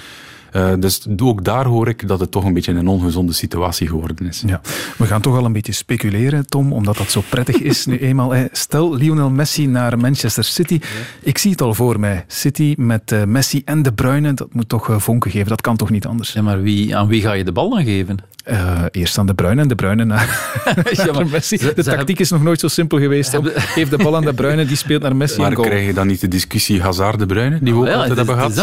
Uh, 0.57 0.73
dus 0.79 1.07
ook 1.23 1.45
daar 1.45 1.65
hoor 1.65 1.89
ik 1.89 2.09
dat 2.09 2.21
het 2.21 2.31
toch 2.31 2.45
een 2.45 2.55
beetje 2.55 2.73
een 2.73 2.89
ongezonde 2.89 3.33
situatie 3.33 3.89
geworden 3.89 4.27
is. 4.27 4.43
Ja. 4.47 4.61
We 4.99 5.07
gaan 5.07 5.21
toch 5.21 5.37
al 5.37 5.45
een 5.45 5.53
beetje 5.53 5.73
speculeren, 5.73 6.47
Tom, 6.47 6.73
omdat 6.73 6.97
dat 6.97 7.11
zo 7.11 7.23
prettig 7.29 7.61
is 7.61 7.87
nu 7.87 7.99
eenmaal. 8.09 8.35
Stel 8.53 8.95
Lionel 8.95 9.31
Messi 9.31 9.67
naar 9.67 9.99
Manchester 9.99 10.45
City. 10.45 10.81
Ik 11.23 11.39
zie 11.39 11.51
het 11.51 11.61
al 11.63 11.75
voor 11.75 12.01
mij. 12.01 12.25
City 12.27 12.75
met 12.79 13.13
uh, 13.13 13.25
Messi 13.25 13.63
en 13.65 13.83
De 13.83 13.93
Bruyne, 13.93 14.35
dat 14.35 14.55
moet 14.55 14.69
toch 14.69 14.89
uh, 14.89 14.99
vonken 14.99 15.31
geven. 15.31 15.49
Dat 15.49 15.61
kan 15.61 15.77
toch 15.77 15.91
niet 15.91 16.07
anders? 16.07 16.33
Ja, 16.33 16.43
maar 16.43 16.63
wie, 16.63 16.97
aan 16.97 17.07
wie 17.07 17.23
ga 17.23 17.33
je 17.33 17.45
de 17.45 17.53
bal 17.53 17.71
dan 17.71 17.85
geven? 17.85 18.19
Uh, 18.51 18.83
eerst 18.91 19.19
aan 19.19 19.27
De 19.27 19.35
Bruyne 19.35 19.61
en 19.61 19.69
De 19.69 19.75
Bruyne 19.75 20.05
naar, 20.13 20.55
ja, 20.93 21.25
Messi. 21.25 21.57
De 21.57 21.73
tactiek 21.75 21.89
hebben... 21.89 22.17
is 22.17 22.31
nog 22.31 22.43
nooit 22.43 22.61
zo 22.61 22.69
simpel 22.69 22.99
geweest. 22.99 23.39
Geef 23.55 23.89
de 23.89 23.97
bal 23.97 24.17
aan 24.17 24.25
De 24.25 24.35
Bruyne, 24.35 24.65
die 24.65 24.77
speelt 24.77 25.03
naar 25.03 25.17
Messi 25.17 25.41
maar 25.41 25.55
krijg 25.55 25.87
je 25.87 25.93
dan 25.93 26.07
niet 26.07 26.21
de 26.21 26.29
discussie 26.29 26.83
Hazard-De 26.83 27.27
Bruyne, 27.27 27.59
die 27.61 27.73
we 27.75 27.81
ook 27.81 27.87
ja, 27.87 27.95
altijd 27.95 28.17
hebben 28.17 28.35
gehad? 28.35 28.57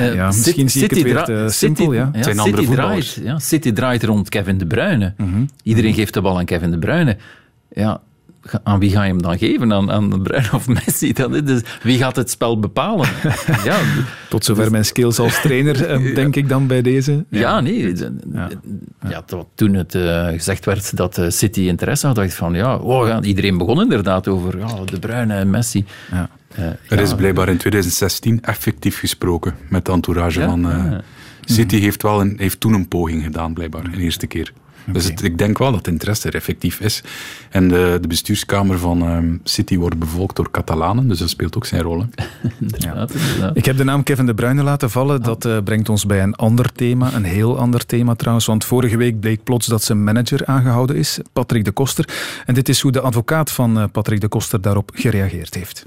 Uh, 0.00 0.14
ja, 0.14 0.26
misschien 0.26 0.70
zie 0.70 0.84
ik 0.84 0.90
het 0.90 1.02
weer 1.02 1.22
te 1.22 1.46
simpel. 1.48 1.92
Ja. 1.92 2.10
City, 2.12 2.66
draait, 2.66 3.18
ja, 3.22 3.38
City 3.38 3.72
draait 3.72 4.04
rond 4.04 4.28
Kevin 4.28 4.58
De 4.58 4.66
Bruyne. 4.66 5.12
Mm 5.16 5.32
-hmm. 5.32 5.48
Iedereen 5.62 5.94
geeft 5.94 6.14
de 6.14 6.20
bal 6.20 6.38
aan 6.38 6.44
Kevin 6.44 6.70
De 6.70 6.78
Bruyne. 6.78 7.16
Ja, 7.72 8.00
aan 8.62 8.78
wie 8.78 8.90
ga 8.90 9.02
je 9.02 9.08
hem 9.08 9.22
dan 9.22 9.38
geven? 9.38 9.72
Aan, 9.72 9.90
aan 9.90 10.10
De 10.10 10.20
Bruyne 10.20 10.48
of 10.52 10.68
Messi? 10.68 11.12
Dan, 11.12 11.44
dus 11.44 11.60
wie 11.82 11.98
gaat 11.98 12.16
het 12.16 12.30
spel 12.30 12.58
bepalen? 12.58 13.08
ja, 13.64 13.78
Tot 14.28 14.44
zover 14.44 14.62
dus, 14.62 14.72
mijn 14.72 14.84
skills 14.84 15.18
als 15.18 15.40
trainer, 15.40 15.98
denk 16.14 16.36
ik 16.36 16.48
dan 16.48 16.66
bij 16.66 16.82
deze. 16.82 17.24
Ja, 17.28 17.40
ja 17.40 17.60
nee. 17.60 17.94
Ja. 18.32 18.48
ja. 19.08 19.24
toen 19.54 19.74
het 19.74 19.94
uh, 19.94 20.26
gezegd 20.26 20.64
werd 20.64 20.96
dat 20.96 21.18
uh, 21.18 21.28
City 21.28 21.60
interesse 21.60 22.06
had, 22.06 22.16
dacht 22.16 22.28
ik 22.28 22.34
van 22.34 22.54
ja, 22.54 22.76
oh, 22.76 23.16
iedereen 23.22 23.58
begon 23.58 23.80
inderdaad 23.80 24.28
over 24.28 24.58
ja, 24.58 24.84
De 24.84 24.98
Bruyne 24.98 25.34
en 25.34 25.50
Messi. 25.50 25.84
Ja. 26.10 26.28
Uh, 26.58 26.66
er 26.88 27.00
is 27.00 27.14
blijkbaar 27.14 27.48
in 27.48 27.56
2016 27.56 28.42
effectief 28.42 28.98
gesproken 28.98 29.54
met 29.68 29.84
de 29.84 29.92
entourage 29.92 30.40
van 30.40 30.66
City. 31.44 31.80
Heeft, 31.80 32.02
wel 32.02 32.20
een, 32.20 32.34
heeft 32.36 32.60
toen 32.60 32.72
een 32.72 32.88
poging 32.88 33.22
gedaan, 33.22 33.54
blijkbaar, 33.54 33.84
een 33.84 34.00
eerste 34.00 34.26
keer. 34.26 34.52
Dus 34.92 35.04
het, 35.04 35.22
ik 35.22 35.38
denk 35.38 35.58
wel 35.58 35.72
dat 35.72 35.86
interesse 35.86 36.28
er 36.28 36.34
effectief 36.34 36.80
is. 36.80 37.02
En 37.50 37.68
de, 37.68 37.98
de 38.00 38.08
bestuurskamer 38.08 38.78
van 38.78 39.02
um, 39.02 39.40
City 39.44 39.76
wordt 39.76 39.98
bevolkt 39.98 40.36
door 40.36 40.50
Catalanen, 40.50 41.08
dus 41.08 41.18
dat 41.18 41.28
speelt 41.28 41.56
ook 41.56 41.66
zijn 41.66 41.82
rol. 41.82 41.98
ja. 42.78 43.06
Ik 43.54 43.64
heb 43.64 43.76
de 43.76 43.84
naam 43.84 44.02
Kevin 44.02 44.26
De 44.26 44.34
Bruyne 44.34 44.62
laten 44.62 44.90
vallen. 44.90 45.22
Dat 45.22 45.44
uh, 45.44 45.58
brengt 45.64 45.88
ons 45.88 46.06
bij 46.06 46.22
een 46.22 46.34
ander 46.34 46.72
thema, 46.72 47.12
een 47.14 47.24
heel 47.24 47.58
ander 47.58 47.86
thema 47.86 48.14
trouwens. 48.14 48.46
Want 48.46 48.64
vorige 48.64 48.96
week 48.96 49.20
bleek 49.20 49.44
plots 49.44 49.66
dat 49.66 49.82
zijn 49.82 50.04
manager 50.04 50.46
aangehouden 50.46 50.96
is, 50.96 51.20
Patrick 51.32 51.64
de 51.64 51.72
Koster. 51.72 52.08
En 52.46 52.54
dit 52.54 52.68
is 52.68 52.80
hoe 52.80 52.92
de 52.92 53.00
advocaat 53.00 53.52
van 53.52 53.78
uh, 53.78 53.84
Patrick 53.92 54.20
de 54.20 54.28
Koster 54.28 54.60
daarop 54.60 54.90
gereageerd 54.94 55.54
heeft. 55.54 55.82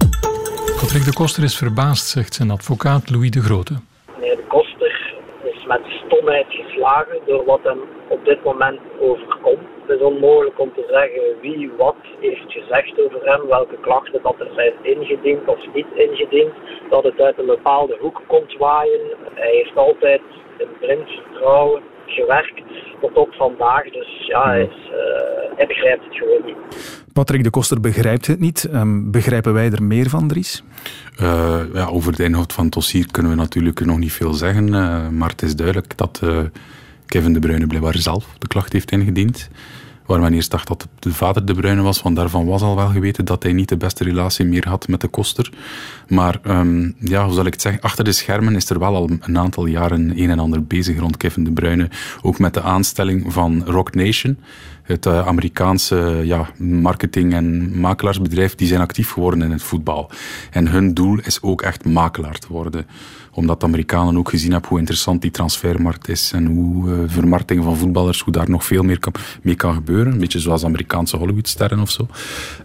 Patrick 0.80 1.04
de 1.04 1.12
Koster 1.12 1.42
is 1.42 1.56
verbaasd, 1.56 2.06
zegt 2.06 2.34
zijn 2.34 2.50
advocaat 2.50 3.10
Louis 3.10 3.30
de 3.30 3.42
Grote. 3.42 3.74
Meneer 4.14 4.36
de 4.36 4.44
Koster 4.48 5.14
is 5.42 5.66
met 5.66 5.80
stomheid 6.06 6.46
door 7.26 7.44
wat 7.44 7.60
hem 7.62 7.80
op 8.08 8.24
dit 8.24 8.44
moment 8.44 8.80
overkomt. 9.00 9.68
Het 9.86 9.96
is 9.96 10.06
onmogelijk 10.06 10.58
om 10.58 10.72
te 10.74 10.84
zeggen 10.90 11.40
wie 11.40 11.70
wat 11.76 11.96
heeft 12.20 12.52
gezegd 12.52 13.00
over 13.00 13.20
hem, 13.24 13.46
welke 13.46 13.76
klachten 13.80 14.22
dat 14.22 14.34
er 14.38 14.50
zijn 14.54 14.72
ingediend 14.82 15.48
of 15.48 15.58
niet 15.74 15.86
ingediend, 15.94 16.52
dat 16.90 17.04
het 17.04 17.20
uit 17.20 17.38
een 17.38 17.46
bepaalde 17.46 17.96
hoek 18.00 18.22
komt 18.26 18.56
waaien. 18.56 19.00
Hij 19.34 19.50
heeft 19.50 19.76
altijd 19.76 20.20
in 20.58 20.68
blind 20.80 21.10
vertrouwen 21.10 21.82
gewerkt 22.06 22.62
tot 23.00 23.16
op 23.16 23.34
vandaag, 23.34 23.90
dus 23.90 24.26
ja, 24.26 24.54
is, 24.54 24.90
uh, 24.90 25.56
hij 25.56 25.66
begrijpt 25.66 26.04
het 26.04 26.16
gewoon 26.16 26.44
niet. 26.44 27.03
Patrick 27.14 27.42
de 27.42 27.50
Koster 27.50 27.80
begrijpt 27.80 28.26
het 28.26 28.40
niet. 28.40 28.68
Um, 28.72 29.10
begrijpen 29.10 29.52
wij 29.52 29.70
er 29.70 29.82
meer 29.82 30.08
van, 30.08 30.28
Dries? 30.28 30.62
Uh, 31.20 31.60
ja, 31.74 31.86
over 31.86 32.16
de 32.16 32.24
inhoud 32.24 32.52
van 32.52 32.64
het 32.64 32.74
dossier 32.74 33.06
kunnen 33.10 33.30
we 33.32 33.36
natuurlijk 33.36 33.84
nog 33.84 33.98
niet 33.98 34.12
veel 34.12 34.32
zeggen, 34.32 34.66
uh, 34.66 35.08
maar 35.08 35.28
het 35.28 35.42
is 35.42 35.56
duidelijk 35.56 35.96
dat 35.96 36.20
Kevin 37.06 37.32
De 37.32 37.38
Bruyne 37.38 37.66
blijkbaar 37.66 37.98
zelf 37.98 38.26
de 38.38 38.46
klacht 38.46 38.72
heeft 38.72 38.90
ingediend. 38.90 39.48
Waar 40.06 40.20
men 40.20 40.32
eerst 40.32 40.50
dacht 40.50 40.68
dat 40.68 40.88
de 40.98 41.12
vader 41.12 41.44
De 41.44 41.54
Bruyne 41.54 41.82
was, 41.82 42.02
want 42.02 42.16
daarvan 42.16 42.46
was 42.46 42.62
al 42.62 42.76
wel 42.76 42.88
geweten 42.88 43.24
dat 43.24 43.42
hij 43.42 43.52
niet 43.52 43.68
de 43.68 43.76
beste 43.76 44.04
relatie 44.04 44.44
meer 44.44 44.68
had 44.68 44.88
met 44.88 45.00
de 45.00 45.08
koster. 45.08 45.52
Maar 46.08 46.40
um, 46.46 46.94
ja, 46.98 47.24
hoe 47.24 47.34
zal 47.34 47.46
ik 47.46 47.52
het 47.52 47.62
zeggen, 47.62 47.82
achter 47.82 48.04
de 48.04 48.12
schermen 48.12 48.56
is 48.56 48.70
er 48.70 48.78
wel 48.78 48.94
al 48.94 49.10
een 49.20 49.38
aantal 49.38 49.66
jaren 49.66 50.18
een 50.18 50.30
en 50.30 50.38
ander 50.38 50.64
bezig 50.64 50.98
rond 50.98 51.16
Kevin 51.16 51.44
De 51.44 51.52
Bruyne. 51.52 51.88
Ook 52.22 52.38
met 52.38 52.54
de 52.54 52.62
aanstelling 52.62 53.32
van 53.32 53.62
Rock 53.66 53.94
Nation, 53.94 54.38
het 54.82 55.06
uh, 55.06 55.26
Amerikaanse 55.26 56.20
ja, 56.24 56.48
marketing- 56.58 57.32
en 57.32 57.78
makelaarsbedrijf, 57.80 58.54
die 58.54 58.68
zijn 58.68 58.80
actief 58.80 59.10
geworden 59.10 59.42
in 59.42 59.50
het 59.50 59.62
voetbal. 59.62 60.10
En 60.50 60.68
hun 60.68 60.94
doel 60.94 61.18
is 61.18 61.42
ook 61.42 61.62
echt 61.62 61.84
makelaar 61.84 62.38
te 62.38 62.46
worden 62.48 62.86
omdat 63.34 63.60
de 63.60 63.66
Amerikanen 63.66 64.16
ook 64.16 64.28
gezien 64.28 64.50
hebben 64.52 64.68
hoe 64.68 64.78
interessant 64.78 65.22
die 65.22 65.30
transfermarkt 65.30 66.08
is 66.08 66.32
en 66.32 66.46
hoe 66.46 66.88
uh, 66.88 66.98
vermarkting 67.06 67.64
van 67.64 67.76
voetballers, 67.76 68.20
hoe 68.20 68.32
daar 68.32 68.50
nog 68.50 68.64
veel 68.64 68.82
meer 68.82 68.98
kan, 68.98 69.12
mee 69.42 69.54
kan 69.54 69.74
gebeuren. 69.74 70.12
Een 70.12 70.18
beetje 70.18 70.40
zoals 70.40 70.64
Amerikaanse 70.64 71.16
Hollywoodsterren 71.16 71.78
of 71.80 71.90
zo. 71.90 72.08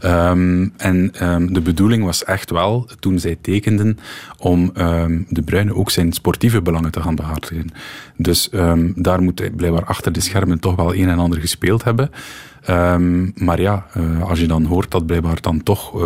Um, 0.04 0.74
en 0.78 1.28
um, 1.28 1.54
de 1.54 1.62
bedoeling 1.62 2.04
was 2.04 2.24
echt 2.24 2.50
wel, 2.50 2.88
toen 3.00 3.20
zij 3.20 3.38
tekenden, 3.42 3.98
om 4.38 4.72
um, 4.78 5.26
De 5.30 5.42
Bruyne 5.42 5.76
ook 5.76 5.92
zijn 5.92 6.14
sportieve 6.14 6.62
belangen 6.62 6.92
te 6.92 7.02
gaan 7.02 7.16
behartigen. 7.16 7.72
Dus 8.18 8.50
daar 8.96 9.22
moet 9.22 9.56
blijkbaar 9.56 9.86
achter 9.86 10.12
de 10.12 10.22
schermen 10.22 10.60
toch 10.60 10.76
wel 10.76 10.96
een 10.96 11.10
en 11.10 11.20
ander 11.20 11.40
gespeeld 11.40 11.84
hebben. 11.84 12.12
Maar 13.36 13.62
ja, 13.62 13.86
uh, 13.98 14.30
als 14.30 14.40
je 14.40 14.48
dan 14.48 14.66
hoort 14.66 14.92
dat 14.92 15.06
blijkbaar 15.06 15.42
dan 15.42 15.64
toch 15.64 15.96
uh, 15.96 16.04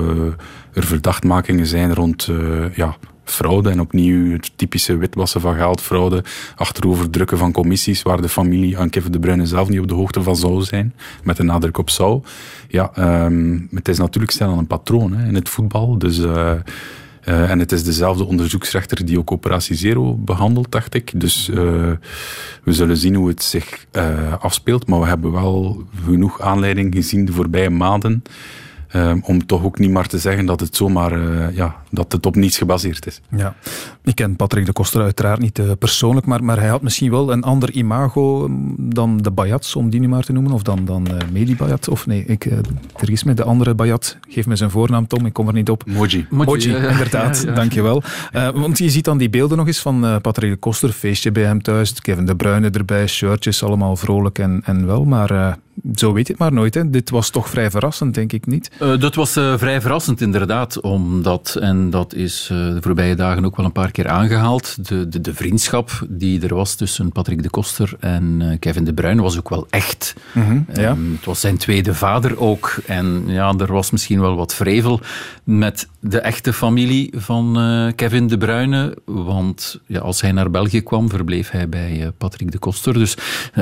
er 0.73 0.83
verdachtmakingen 0.83 1.65
zijn 1.65 1.93
rond 1.93 2.29
ja, 2.75 2.97
fraude 3.23 3.69
en 3.69 3.79
opnieuw 3.79 4.31
het 4.31 4.51
typische 4.55 4.97
witwassen 4.97 5.41
van 5.41 5.55
geldfraude, 5.55 6.23
achteroverdrukken 6.55 7.37
van 7.37 7.51
commissies 7.51 8.01
waar 8.01 8.21
de 8.21 8.29
familie 8.29 8.77
aan 8.77 8.89
Kevin 8.89 9.11
De 9.11 9.19
Bruyne 9.19 9.45
zelf 9.45 9.69
niet 9.69 9.79
op 9.79 9.87
de 9.87 9.93
hoogte 9.93 10.23
van 10.23 10.35
zou 10.35 10.63
zijn, 10.63 10.93
met 11.23 11.39
een 11.39 11.45
nadruk 11.45 11.77
op 11.77 11.89
zou. 11.89 12.21
Ja, 12.67 12.91
um, 13.25 13.67
het 13.73 13.87
is 13.87 13.97
natuurlijk 13.97 14.33
snel 14.33 14.57
een 14.57 14.67
patroon 14.67 15.13
hè, 15.13 15.27
in 15.27 15.35
het 15.35 15.49
voetbal, 15.49 15.97
dus... 15.97 16.19
Uh, 16.19 16.51
uh, 17.25 17.49
en 17.49 17.59
het 17.59 17.71
is 17.71 17.83
dezelfde 17.83 18.23
onderzoeksrechter 18.23 19.05
die 19.05 19.19
ook 19.19 19.31
Operatie 19.31 19.75
Zero 19.75 20.15
behandelt, 20.15 20.71
dacht 20.71 20.93
ik. 20.93 21.11
Dus 21.15 21.49
uh, 21.49 21.55
we 22.63 22.73
zullen 22.73 22.97
zien 22.97 23.15
hoe 23.15 23.27
het 23.27 23.43
zich 23.43 23.85
afspeelt. 24.39 24.87
Maar 24.87 24.99
we 24.99 25.05
hebben 25.05 25.31
wel 25.31 25.83
genoeg 26.05 26.41
aanleiding 26.41 26.95
gezien 26.95 27.25
de 27.25 27.31
voorbije 27.31 27.69
maanden 27.69 28.23
Um, 28.95 29.21
om 29.25 29.45
toch 29.45 29.63
ook 29.63 29.79
niet 29.79 29.91
maar 29.91 30.07
te 30.07 30.17
zeggen 30.17 30.45
dat 30.45 30.59
het 30.59 30.75
zomaar 30.75 31.17
uh, 31.17 31.55
ja, 31.55 31.75
dat 31.89 32.11
het 32.11 32.25
op 32.25 32.35
niets 32.35 32.57
gebaseerd 32.57 33.07
is. 33.07 33.21
Ja. 33.29 33.55
Ik 34.03 34.15
ken 34.15 34.35
Patrick 34.35 34.65
de 34.65 34.71
Koster 34.73 35.01
uiteraard 35.01 35.39
niet 35.39 35.59
uh, 35.59 35.71
persoonlijk, 35.79 36.25
maar, 36.25 36.43
maar 36.43 36.59
hij 36.59 36.67
had 36.67 36.81
misschien 36.81 37.11
wel 37.11 37.31
een 37.31 37.43
ander 37.43 37.71
imago 37.71 38.49
dan 38.77 39.17
de 39.17 39.31
Bayats, 39.31 39.75
om 39.75 39.89
die 39.89 39.99
nu 39.99 40.07
maar 40.07 40.23
te 40.23 40.31
noemen, 40.31 40.51
of 40.51 40.61
dan, 40.61 40.85
dan 40.85 41.07
uh, 41.11 41.17
Medi 41.31 41.55
Bayat. 41.55 41.89
Of 41.89 42.05
nee, 42.05 42.25
ik 42.25 42.45
uh, 42.45 42.57
vergis 42.95 43.23
me, 43.23 43.33
de 43.33 43.43
andere 43.43 43.75
Bayat. 43.75 44.17
Geef 44.29 44.45
me 44.45 44.55
zijn 44.55 44.69
voornaam, 44.69 45.07
Tom, 45.07 45.25
ik 45.25 45.33
kom 45.33 45.47
er 45.47 45.53
niet 45.53 45.69
op. 45.69 45.83
Moji. 45.85 46.25
Moji, 46.29 46.45
Moji 46.45 46.71
ja, 46.71 46.89
inderdaad, 46.89 47.41
ja, 47.43 47.49
ja. 47.49 47.55
dankjewel. 47.55 48.03
want 48.53 48.77
je 48.77 48.89
ziet 48.89 49.05
dan 49.05 49.17
die 49.17 49.29
beelden 49.29 49.57
nog 49.57 49.67
eens 49.67 49.81
van 49.81 50.19
Patrick 50.21 50.51
de 50.51 50.57
Koster, 50.57 50.89
feestje 50.89 51.31
bij 51.31 51.43
hem 51.43 51.61
thuis, 51.61 52.01
Kevin 52.01 52.25
de 52.25 52.35
Bruyne 52.35 52.69
erbij, 52.69 53.07
shirtjes, 53.07 53.63
allemaal 53.63 53.95
vrolijk 53.95 54.39
en, 54.39 54.61
en 54.65 54.85
wel, 54.85 55.05
maar 55.05 55.57
zo 55.95 56.13
weet 56.13 56.27
je 56.27 56.33
het 56.33 56.41
maar 56.41 56.53
nooit. 56.53 56.73
Hè. 56.73 56.89
Dit 56.89 57.09
was 57.09 57.29
toch 57.29 57.49
vrij 57.49 57.71
verrassend, 57.71 58.13
denk 58.13 58.31
ik 58.31 58.45
niet? 58.45 58.71
Uh, 58.81 58.99
dat 58.99 59.15
was 59.15 59.37
uh, 59.37 59.57
vrij 59.57 59.81
verrassend, 59.81 60.21
inderdaad. 60.21 60.81
Omdat, 60.81 61.57
en 61.61 61.89
dat 61.89 62.13
is 62.13 62.49
uh, 62.51 62.57
de 62.57 62.81
voorbije 62.81 63.15
dagen 63.15 63.45
ook 63.45 63.55
wel 63.55 63.65
een 63.65 63.71
paar 63.71 63.91
keer 63.91 64.07
aangehaald, 64.07 64.87
de, 64.87 65.07
de, 65.09 65.21
de 65.21 65.33
vriendschap 65.33 66.05
die 66.09 66.41
er 66.41 66.55
was 66.55 66.75
tussen 66.75 67.11
Patrick 67.11 67.43
de 67.43 67.49
Koster 67.49 67.93
en 67.99 68.57
Kevin 68.59 68.83
de 68.83 68.93
Bruyne 68.93 69.21
was 69.21 69.37
ook 69.37 69.49
wel 69.49 69.67
echt. 69.69 70.13
Mm 70.33 70.43
-hmm, 70.43 70.65
ja. 70.73 70.91
um, 70.91 71.11
het 71.15 71.25
was 71.25 71.39
zijn 71.39 71.57
tweede 71.57 71.93
vader 71.93 72.39
ook. 72.39 72.75
En 72.85 73.23
ja, 73.27 73.53
er 73.57 73.73
was 73.73 73.91
misschien 73.91 74.19
wel 74.19 74.35
wat 74.35 74.55
vrevel 74.55 74.99
met 75.43 75.87
de 75.99 76.19
echte 76.19 76.53
familie 76.53 77.13
van 77.15 77.57
Kevin 77.95 78.27
de 78.27 78.37
Bruyne. 78.37 78.97
Want 79.05 79.79
ja, 79.87 79.99
als 79.99 80.21
hij 80.21 80.31
naar 80.31 80.49
België 80.49 80.81
kwam, 80.81 81.09
verbleef 81.09 81.49
hij 81.49 81.69
bij 81.69 82.11
Patrick 82.17 82.51
de 82.51 82.57
Koster. 82.57 82.93
Dus 82.93 83.17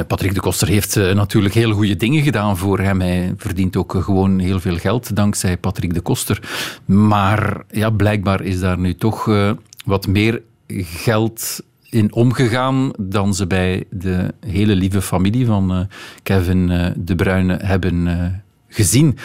Patrick 0.07 0.33
de 0.33 0.39
Koster 0.39 0.67
heeft 0.67 0.95
natuurlijk 0.95 1.53
heel 1.53 1.71
goede 1.71 1.95
dingen 2.01 2.23
gedaan 2.23 2.57
voor 2.57 2.79
hem. 2.79 3.01
Hij 3.01 3.33
verdient 3.37 3.75
ook 3.75 3.95
gewoon 3.99 4.39
heel 4.39 4.59
veel 4.59 4.77
geld 4.77 5.15
dankzij 5.15 5.57
Patrick 5.57 5.93
de 5.93 6.01
Koster. 6.01 6.39
Maar 6.85 7.63
ja, 7.69 7.89
blijkbaar 7.89 8.41
is 8.41 8.59
daar 8.59 8.79
nu 8.79 8.95
toch 8.95 9.27
uh, 9.27 9.51
wat 9.85 10.07
meer 10.07 10.41
geld 10.83 11.61
in 11.89 12.13
omgegaan 12.13 12.91
dan 12.99 13.33
ze 13.33 13.47
bij 13.47 13.83
de 13.89 14.33
hele 14.39 14.75
lieve 14.75 15.01
familie 15.01 15.45
van 15.45 15.77
uh, 15.77 15.79
Kevin 16.23 16.67
de 16.97 17.15
Bruyne 17.15 17.59
hebben 17.63 18.43
gezien. 18.67 19.17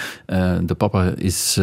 de 0.62 0.74
papa 0.77 1.12
is 1.16 1.59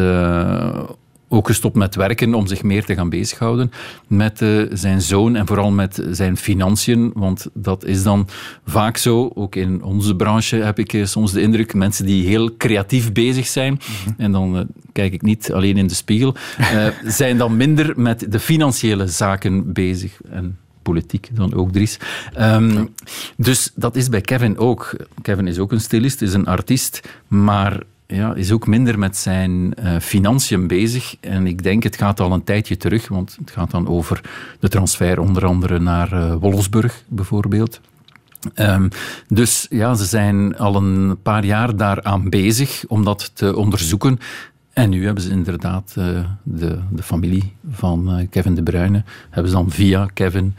ook 1.34 1.46
gestopt 1.46 1.76
met 1.76 1.94
werken 1.94 2.34
om 2.34 2.46
zich 2.46 2.62
meer 2.62 2.84
te 2.84 2.94
gaan 2.94 3.08
bezighouden 3.08 3.72
met 4.06 4.40
uh, 4.40 4.66
zijn 4.72 5.02
zoon 5.02 5.36
en 5.36 5.46
vooral 5.46 5.70
met 5.70 6.06
zijn 6.10 6.36
financiën. 6.36 7.10
Want 7.14 7.46
dat 7.54 7.84
is 7.84 8.02
dan 8.02 8.28
vaak 8.66 8.96
zo, 8.96 9.30
ook 9.34 9.54
in 9.54 9.82
onze 9.82 10.16
branche 10.16 10.56
heb 10.56 10.78
ik 10.78 10.92
uh, 10.92 11.04
soms 11.04 11.32
de 11.32 11.40
indruk, 11.40 11.74
mensen 11.74 12.06
die 12.06 12.26
heel 12.26 12.56
creatief 12.56 13.12
bezig 13.12 13.46
zijn, 13.46 13.72
mm 13.72 13.78
-hmm. 14.04 14.14
en 14.16 14.32
dan 14.32 14.56
uh, 14.56 14.62
kijk 14.92 15.12
ik 15.12 15.22
niet 15.22 15.52
alleen 15.52 15.76
in 15.76 15.86
de 15.86 15.94
spiegel, 15.94 16.34
zijn 17.04 17.38
dan 17.38 17.56
minder 17.56 17.92
met 17.96 18.32
de 18.32 18.40
financiële 18.40 19.06
zaken 19.06 19.72
bezig. 19.72 20.20
En 20.30 20.58
politiek 20.82 21.28
dan 21.32 21.54
ook, 21.54 21.72
Dries. 21.72 21.98
Ehm, 22.34 22.84
dus 23.36 23.70
dat 23.74 23.96
is 23.96 24.08
bij 24.08 24.20
Kevin 24.20 24.58
ook. 24.58 24.96
Kevin 25.22 25.46
is 25.46 25.58
ook 25.58 25.72
een 25.72 25.80
stylist, 25.80 26.22
is 26.22 26.34
een 26.34 26.46
artiest, 26.46 27.08
maar 27.28 27.82
ja, 28.14 28.34
is 28.34 28.52
ook 28.52 28.66
minder 28.66 28.98
met 28.98 29.16
zijn 29.16 29.72
uh, 29.80 29.98
financiën 29.98 30.66
bezig. 30.66 31.16
En 31.20 31.46
ik 31.46 31.62
denk, 31.62 31.82
het 31.82 31.96
gaat 31.96 32.20
al 32.20 32.32
een 32.32 32.44
tijdje 32.44 32.76
terug, 32.76 33.08
want 33.08 33.36
het 33.40 33.50
gaat 33.50 33.70
dan 33.70 33.88
over 33.88 34.20
de 34.60 34.68
transfer 34.68 35.20
onder 35.20 35.46
andere 35.46 35.78
naar 35.78 36.12
uh, 36.12 36.34
Wolfsburg 36.34 37.04
bijvoorbeeld. 37.08 37.80
Um, 38.54 38.88
dus 39.28 39.66
ja, 39.70 39.94
ze 39.94 40.04
zijn 40.04 40.56
al 40.56 40.76
een 40.76 41.22
paar 41.22 41.44
jaar 41.44 41.76
daaraan 41.76 42.28
bezig 42.30 42.84
om 42.88 43.04
dat 43.04 43.30
te 43.34 43.56
onderzoeken. 43.56 44.18
En 44.72 44.90
nu 44.90 45.04
hebben 45.04 45.22
ze 45.22 45.30
inderdaad 45.30 45.94
uh, 45.98 46.24
de, 46.42 46.78
de 46.90 47.02
familie 47.02 47.52
van 47.70 48.26
Kevin 48.30 48.54
De 48.54 48.62
Bruyne, 48.62 49.04
hebben 49.30 49.50
ze 49.50 49.56
dan 49.56 49.70
via 49.70 50.08
Kevin 50.14 50.54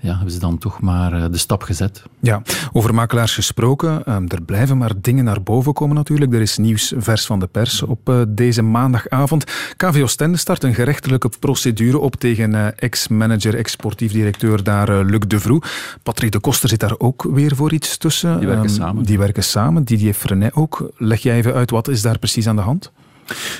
ja, 0.00 0.14
hebben 0.14 0.30
ze 0.30 0.38
dan 0.38 0.58
toch 0.58 0.80
maar 0.80 1.12
eh, 1.12 1.24
de 1.30 1.38
stap 1.38 1.62
gezet. 1.62 2.02
Ja, 2.20 2.42
over 2.72 2.94
makelaars 2.94 3.34
gesproken. 3.34 4.04
Ehm, 4.04 4.24
er 4.28 4.42
blijven 4.42 4.78
maar 4.78 4.92
dingen 5.00 5.24
naar 5.24 5.42
boven 5.42 5.72
komen 5.72 5.96
natuurlijk. 5.96 6.34
Er 6.34 6.40
is 6.40 6.58
nieuws 6.58 6.92
vers 6.96 7.26
van 7.26 7.40
de 7.40 7.46
pers 7.46 7.82
op 7.82 8.08
uh, 8.08 8.22
deze 8.28 8.62
maandagavond. 8.62 9.44
KV 9.76 10.00
Oostende 10.02 10.36
start 10.36 10.64
een 10.64 10.74
gerechtelijke 10.74 11.30
procedure 11.40 11.98
op 11.98 12.16
tegen 12.16 12.54
uh, 12.54 12.66
ex-manager, 12.76 13.54
ex-sportief 13.54 14.12
directeur 14.12 14.62
daar, 14.62 15.04
Luc 15.04 15.20
de 15.26 15.40
Vroe. 15.40 15.62
Patrick 16.02 16.32
de 16.32 16.40
Koster 16.40 16.68
zit 16.68 16.80
daar 16.80 16.98
ook 16.98 17.26
weer 17.30 17.56
voor 17.56 17.72
iets 17.72 17.96
tussen. 17.96 18.38
Die 18.38 18.48
werken 18.48 18.68
um, 18.68 18.74
samen. 18.74 19.04
Die 19.04 19.18
werken 19.18 19.44
samen. 19.44 19.84
Didier 19.84 20.14
Frenet 20.14 20.54
ook. 20.54 20.90
Leg 20.96 21.20
jij 21.22 21.36
even 21.36 21.54
uit, 21.54 21.70
wat 21.70 21.88
is 21.88 22.02
daar 22.02 22.18
precies 22.18 22.48
aan 22.48 22.56
de 22.56 22.62
hand? 22.62 22.92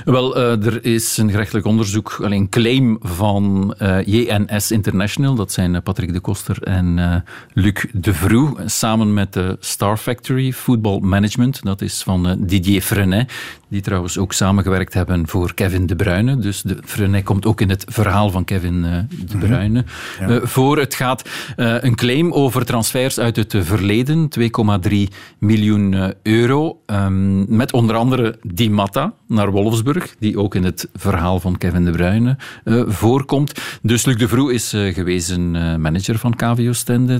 Wel, 0.04 0.36
uh, 0.36 0.66
er 0.66 0.84
is 0.84 1.16
een 1.16 1.30
gerechtelijk 1.30 1.66
onderzoek, 1.66 2.20
alleen 2.22 2.48
claim 2.48 2.98
van 3.00 3.74
uh, 3.82 4.06
JNS 4.06 4.70
International, 4.70 5.34
dat 5.34 5.52
zijn 5.52 5.74
uh, 5.74 5.80
Patrick 5.84 6.12
de 6.12 6.20
Koster 6.20 6.62
en 6.62 7.24
Luc 7.52 7.84
de 7.92 8.14
Vroe, 8.14 8.56
samen 8.66 9.14
met 9.14 9.32
de 9.32 9.56
Star 9.60 9.96
Factory 9.96 10.52
Football 10.52 10.98
Management, 11.00 11.62
dat 11.62 11.80
is 11.80 12.02
van 12.02 12.36
Didier 12.40 12.82
Frenet, 12.82 13.32
die 13.68 13.80
trouwens 13.80 14.18
ook 14.18 14.32
samengewerkt 14.32 14.94
hebben 14.94 15.28
voor 15.28 15.54
Kevin 15.54 15.86
De 15.86 15.96
Bruyne. 15.96 16.38
Dus 16.38 16.62
de 16.62 16.78
Frenet 16.84 17.24
komt 17.24 17.46
ook 17.46 17.60
in 17.60 17.70
het 17.70 17.84
verhaal 17.88 18.30
van 18.30 18.44
Kevin 18.44 18.82
De 18.82 19.36
mhm. 19.36 19.38
Bruyne 19.38 19.84
ja. 20.20 20.40
voor. 20.42 20.78
Het 20.78 20.94
gaat 20.94 21.28
een 21.56 21.94
claim 21.94 22.32
over 22.32 22.64
transfers 22.64 23.18
uit 23.18 23.36
het 23.36 23.54
verleden, 23.58 24.28
2,3 24.40 24.96
miljoen 25.38 26.14
euro, 26.22 26.80
um, 26.86 27.56
met 27.56 27.72
onder 27.72 27.96
andere 27.96 28.38
Di 28.42 28.70
Matta 28.70 29.12
naar 29.26 29.52
Wolfsburg, 29.62 30.14
die 30.18 30.38
ook 30.38 30.54
in 30.54 30.64
het 30.64 30.88
verhaal 30.94 31.40
van 31.40 31.58
Kevin 31.58 31.84
De 31.84 31.90
Bruyne 31.90 32.36
uh, 32.64 32.82
voorkomt. 32.86 33.52
Dus 33.82 34.04
Luc 34.04 34.16
de 34.16 34.28
Vroe 34.28 34.52
is 34.54 34.74
uh, 34.74 34.94
gewezen 34.94 35.54
uh, 35.54 35.76
manager 35.76 36.18
van 36.18 36.34
KV 36.36 36.66
Oostende. 36.68 37.18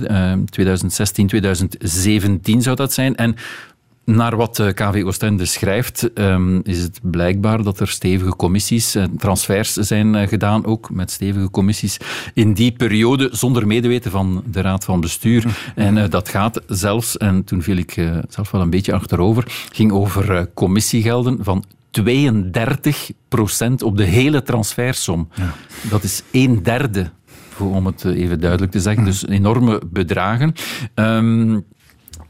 2016, 0.49 1.27
2017 1.27 2.61
zou 2.61 2.75
dat 2.75 2.93
zijn. 2.93 3.15
En 3.15 3.35
naar 4.05 4.35
wat 4.35 4.71
KV 4.73 5.03
Oostende 5.05 5.45
schrijft, 5.45 6.09
um, 6.13 6.61
is 6.63 6.81
het 6.81 6.99
blijkbaar 7.03 7.63
dat 7.63 7.79
er 7.79 7.87
stevige 7.87 8.35
commissies, 8.35 8.95
transfers 9.17 9.73
zijn 9.73 10.27
gedaan, 10.27 10.65
ook 10.65 10.89
met 10.89 11.11
stevige 11.11 11.49
commissies 11.49 11.97
in 12.33 12.53
die 12.53 12.71
periode, 12.71 13.29
zonder 13.31 13.67
medeweten 13.67 14.11
van 14.11 14.43
de 14.51 14.61
Raad 14.61 14.85
van 14.85 15.01
Bestuur. 15.01 15.71
En 15.75 15.97
uh, 15.97 16.03
dat 16.09 16.29
gaat 16.29 16.61
zelfs, 16.67 17.17
en 17.17 17.43
toen 17.43 17.61
viel 17.61 17.77
ik 17.77 17.93
zelf 18.29 18.51
wel 18.51 18.61
een 18.61 18.69
beetje 18.69 18.93
achterover, 18.93 19.43
ging 19.71 19.91
over 19.91 20.49
commissiegelden 20.53 21.37
van 21.41 21.63
32 21.91 23.11
procent 23.27 23.83
op 23.83 23.97
de 23.97 24.03
hele 24.03 24.43
transfersom. 24.43 25.29
Ja. 25.33 25.53
Dat 25.89 26.03
is 26.03 26.23
een 26.31 26.63
derde, 26.63 27.11
om 27.57 27.85
het 27.85 28.05
even 28.05 28.39
duidelijk 28.39 28.71
te 28.71 28.79
zeggen. 28.79 29.03
Dus 29.03 29.27
enorme 29.27 29.81
bedragen. 29.91 30.53
Um, 30.95 31.65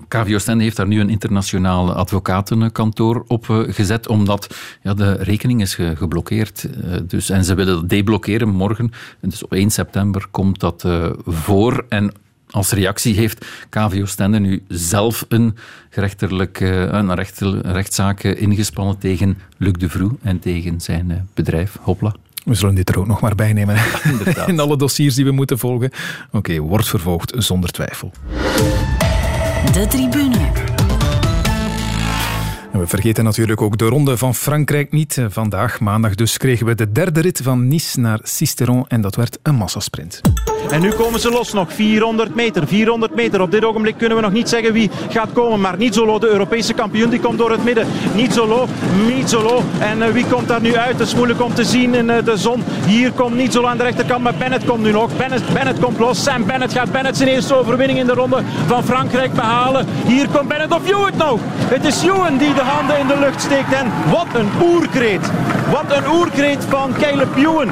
KV 0.09 0.33
Oostende 0.33 0.63
heeft 0.63 0.75
daar 0.75 0.87
nu 0.87 0.99
een 0.99 1.09
internationaal 1.09 1.93
advocatenkantoor 1.93 3.23
op 3.27 3.49
eh, 3.49 3.59
gezet, 3.67 4.07
omdat 4.07 4.55
ja, 4.81 4.93
de 4.93 5.11
rekening 5.11 5.61
is 5.61 5.75
geblokkeerd. 5.75 6.69
Uh, 6.83 6.95
dus, 7.07 7.29
en 7.29 7.43
ze 7.43 7.55
willen 7.55 7.75
dat 7.75 7.89
deblokkeren 7.89 8.49
morgen. 8.49 8.91
Dus 9.21 9.43
op 9.43 9.53
1 9.53 9.69
september 9.69 10.27
komt 10.31 10.59
dat 10.59 10.83
uh, 10.83 11.09
voor. 11.25 11.85
En 11.89 12.13
als 12.49 12.71
reactie 12.71 13.15
heeft 13.15 13.45
KVO 13.69 14.05
Stende 14.05 14.39
nu 14.39 14.63
zelf 14.67 15.25
een, 15.27 15.57
gerechtelijk, 15.89 16.59
een 16.59 17.15
rechtszaak 17.61 18.23
ingespannen 18.23 18.97
tegen 18.97 19.37
Luc 19.57 19.73
de 19.73 19.89
Vroe 19.89 20.11
en 20.21 20.39
tegen 20.39 20.81
zijn 20.81 21.11
eh, 21.11 21.17
bedrijf 21.33 21.77
Hopla. 21.81 22.15
We 22.43 22.53
zullen 22.53 22.75
dit 22.75 22.89
er 22.89 22.99
ook 22.99 23.07
nog 23.07 23.21
maar 23.21 23.35
bij 23.35 23.53
nemen. 23.53 23.75
In 24.47 24.59
alle 24.59 24.77
dossiers 24.77 25.15
die 25.15 25.25
we 25.25 25.31
moeten 25.31 25.59
volgen. 25.59 25.91
Oké, 26.27 26.37
okay, 26.37 26.59
wordt 26.59 26.87
vervolgd 26.87 27.33
zonder 27.37 27.71
twijfel. 27.71 28.11
De 29.71 29.87
tribune. 29.89 30.37
En 32.71 32.79
we 32.79 32.87
vergeten 32.87 33.23
natuurlijk 33.23 33.61
ook 33.61 33.77
de 33.77 33.85
ronde 33.85 34.17
van 34.17 34.35
Frankrijk 34.35 34.91
niet. 34.91 35.21
Vandaag, 35.29 35.79
maandag 35.79 36.15
dus, 36.15 36.37
kregen 36.37 36.65
we 36.65 36.75
de 36.75 36.91
derde 36.91 37.19
rit 37.19 37.39
van 37.43 37.67
Nice 37.67 37.99
naar 37.99 38.19
Sisteron 38.23 38.85
en 38.87 39.01
dat 39.01 39.15
werd 39.15 39.39
een 39.43 39.55
massasprint. 39.55 40.21
En 40.71 40.81
nu 40.81 40.91
komen 40.91 41.19
ze 41.19 41.29
los, 41.29 41.53
nog 41.53 41.73
400 41.73 42.35
meter. 42.35 42.67
400 42.67 43.15
meter. 43.15 43.41
Op 43.41 43.51
dit 43.51 43.65
ogenblik 43.65 43.97
kunnen 43.97 44.17
we 44.17 44.23
nog 44.23 44.31
niet 44.31 44.49
zeggen 44.49 44.73
wie 44.73 44.89
gaat 45.09 45.33
komen. 45.33 45.61
Maar 45.61 45.77
Nizzolo, 45.77 46.19
de 46.19 46.27
Europese 46.27 46.73
kampioen, 46.73 47.09
die 47.09 47.19
komt 47.19 47.37
door 47.37 47.51
het 47.51 47.63
midden. 47.63 47.87
Nizzolo, 48.15 48.67
Nizzolo. 49.07 49.63
En 49.79 49.97
uh, 49.97 50.07
wie 50.07 50.25
komt 50.25 50.47
daar 50.47 50.61
nu 50.61 50.75
uit? 50.75 50.99
Het 50.99 51.07
is 51.07 51.15
moeilijk 51.15 51.41
om 51.41 51.53
te 51.53 51.63
zien 51.63 51.93
in 51.93 52.09
uh, 52.09 52.15
de 52.23 52.37
zon. 52.37 52.63
Hier 52.85 53.11
komt 53.11 53.35
Nizzolo 53.35 53.67
aan 53.67 53.77
de 53.77 53.83
rechterkant, 53.83 54.23
maar 54.23 54.33
Bennett 54.37 54.65
komt 54.65 54.83
nu 54.83 54.91
nog. 54.91 55.17
Bennett, 55.17 55.53
Bennett 55.53 55.79
komt 55.79 55.99
los. 55.99 56.23
Sam 56.23 56.45
Bennett 56.45 56.73
gaat 56.73 56.91
Bennett 56.91 57.17
zijn 57.17 57.29
eerste 57.29 57.55
overwinning 57.55 57.99
in 57.99 58.05
de 58.05 58.13
ronde 58.13 58.41
van 58.67 58.83
Frankrijk 58.83 59.33
behalen. 59.33 59.87
Hier 60.05 60.27
komt 60.29 60.47
Bennett 60.47 60.73
of 60.73 60.85
Hewitt 60.85 61.17
nog. 61.17 61.39
Het 61.45 61.85
is 61.85 62.03
Ewan 62.03 62.37
die 62.37 62.53
de 62.53 62.61
handen 62.61 62.99
in 62.99 63.07
de 63.07 63.19
lucht 63.19 63.41
steekt. 63.41 63.73
En 63.73 63.91
wat 64.11 64.27
een 64.33 64.49
oerkreet. 64.61 65.31
Wat 65.71 65.97
een 65.97 66.11
oerkreet 66.11 66.65
van 66.69 66.93
Caleb 66.99 67.37
Ewan 67.37 67.71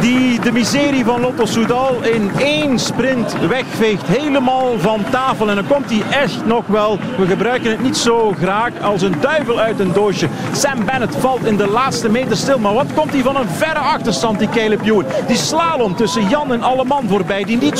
die 0.00 0.40
de 0.40 0.52
miserie 0.52 1.04
van 1.04 1.20
Lotto 1.20 1.44
Soudal 1.44 2.02
in 2.02 2.25
één 2.38 2.78
sprint 2.78 3.36
wegveegt. 3.48 4.06
Helemaal 4.06 4.78
van 4.78 5.04
tafel. 5.10 5.48
En 5.48 5.54
dan 5.54 5.66
komt 5.66 5.90
hij 5.90 6.20
echt 6.20 6.46
nog 6.46 6.66
wel. 6.66 6.98
We 7.18 7.26
gebruiken 7.26 7.70
het 7.70 7.82
niet 7.82 7.96
zo 7.96 8.34
graag 8.38 8.80
als 8.80 9.02
een 9.02 9.20
duivel 9.20 9.60
uit 9.60 9.80
een 9.80 9.92
doosje. 9.92 10.28
Sam 10.52 10.84
Bennett 10.84 11.16
valt 11.16 11.44
in 11.44 11.56
de 11.56 11.68
laatste 11.68 12.08
meter 12.08 12.36
stil. 12.36 12.58
Maar 12.58 12.74
wat 12.74 12.94
komt 12.94 13.12
hij 13.12 13.22
van 13.22 13.36
een 13.36 13.48
verre 13.48 13.78
achterstand, 13.78 14.38
die 14.38 14.48
Caleb 14.48 14.82
Ewan. 14.82 15.04
Die 15.26 15.36
slalom 15.36 15.96
tussen 15.96 16.28
Jan 16.28 16.52
en 16.52 16.62
Alleman 16.62 17.08
voorbij. 17.08 17.44
Die 17.44 17.56
niet 17.56 17.74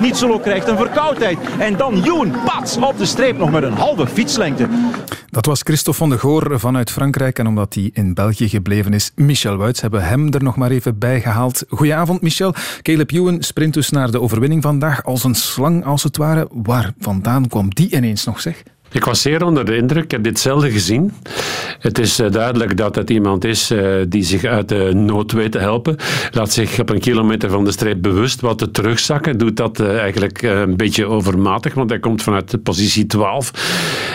niet 0.00 0.16
solo 0.16 0.38
krijgt 0.38 0.68
een 0.68 0.76
verkoudheid. 0.76 1.38
En 1.58 1.76
dan 1.76 2.04
Ewan, 2.04 2.34
pats, 2.44 2.76
op 2.76 2.98
de 2.98 3.06
streep 3.06 3.38
nog 3.38 3.50
met 3.50 3.62
een 3.62 3.72
halve 3.72 4.06
fietslengte. 4.06 4.68
Dat 5.30 5.46
was 5.46 5.60
Christophe 5.62 5.98
van 5.98 6.10
de 6.10 6.18
Goor 6.18 6.60
vanuit 6.60 6.90
Frankrijk. 6.90 7.38
En 7.38 7.46
omdat 7.46 7.74
hij 7.74 7.90
in 7.92 8.14
België 8.14 8.48
gebleven 8.48 8.92
is, 8.92 9.12
Michel 9.14 9.56
Wuits, 9.56 9.80
hebben 9.80 10.04
hem 10.04 10.32
er 10.32 10.42
nog 10.42 10.56
maar 10.56 10.70
even 10.70 10.98
bij 10.98 11.20
gehaald. 11.20 11.64
Goedenavond, 11.68 12.22
Michel. 12.22 12.54
Caleb 12.82 13.10
Ewan 13.10 13.42
sprint 13.42 13.76
naar 13.90 14.10
de 14.10 14.20
overwinning 14.20 14.62
vandaag 14.62 15.04
als 15.04 15.24
een 15.24 15.34
slang, 15.34 15.84
als 15.84 16.02
het 16.02 16.16
ware. 16.16 16.48
Waar 16.52 16.92
vandaan 16.98 17.48
kwam 17.48 17.74
die 17.74 17.96
ineens 17.96 18.24
nog, 18.24 18.40
zeg? 18.40 18.62
Ik 18.92 19.04
was 19.04 19.22
zeer 19.22 19.44
onder 19.44 19.64
de 19.64 19.76
indruk. 19.76 20.04
Ik 20.04 20.10
heb 20.10 20.22
dit 20.22 20.38
zelden 20.38 20.70
gezien. 20.70 21.12
Het 21.78 21.98
is 21.98 22.18
eh, 22.18 22.30
duidelijk 22.30 22.76
dat 22.76 22.94
het 22.94 23.10
iemand 23.10 23.44
is 23.44 23.70
eh, 23.70 23.94
die 24.08 24.22
zich 24.22 24.44
uit 24.44 24.68
de 24.68 24.90
nood 24.94 25.32
weet 25.32 25.52
te 25.52 25.58
helpen. 25.58 25.96
Laat 26.30 26.52
zich 26.52 26.80
op 26.80 26.88
een 26.88 27.00
kilometer 27.00 27.50
van 27.50 27.64
de 27.64 27.72
streep 27.72 28.02
bewust 28.02 28.40
wat 28.40 28.58
te 28.58 28.70
terugzakken. 28.70 29.38
Doet 29.38 29.56
dat 29.56 29.80
eh, 29.80 29.98
eigenlijk 29.98 30.42
een 30.42 30.76
beetje 30.76 31.06
overmatig, 31.06 31.74
want 31.74 31.90
hij 31.90 31.98
komt 31.98 32.22
vanuit 32.22 32.50
de 32.50 32.58
positie 32.58 33.06
12. 33.06 33.50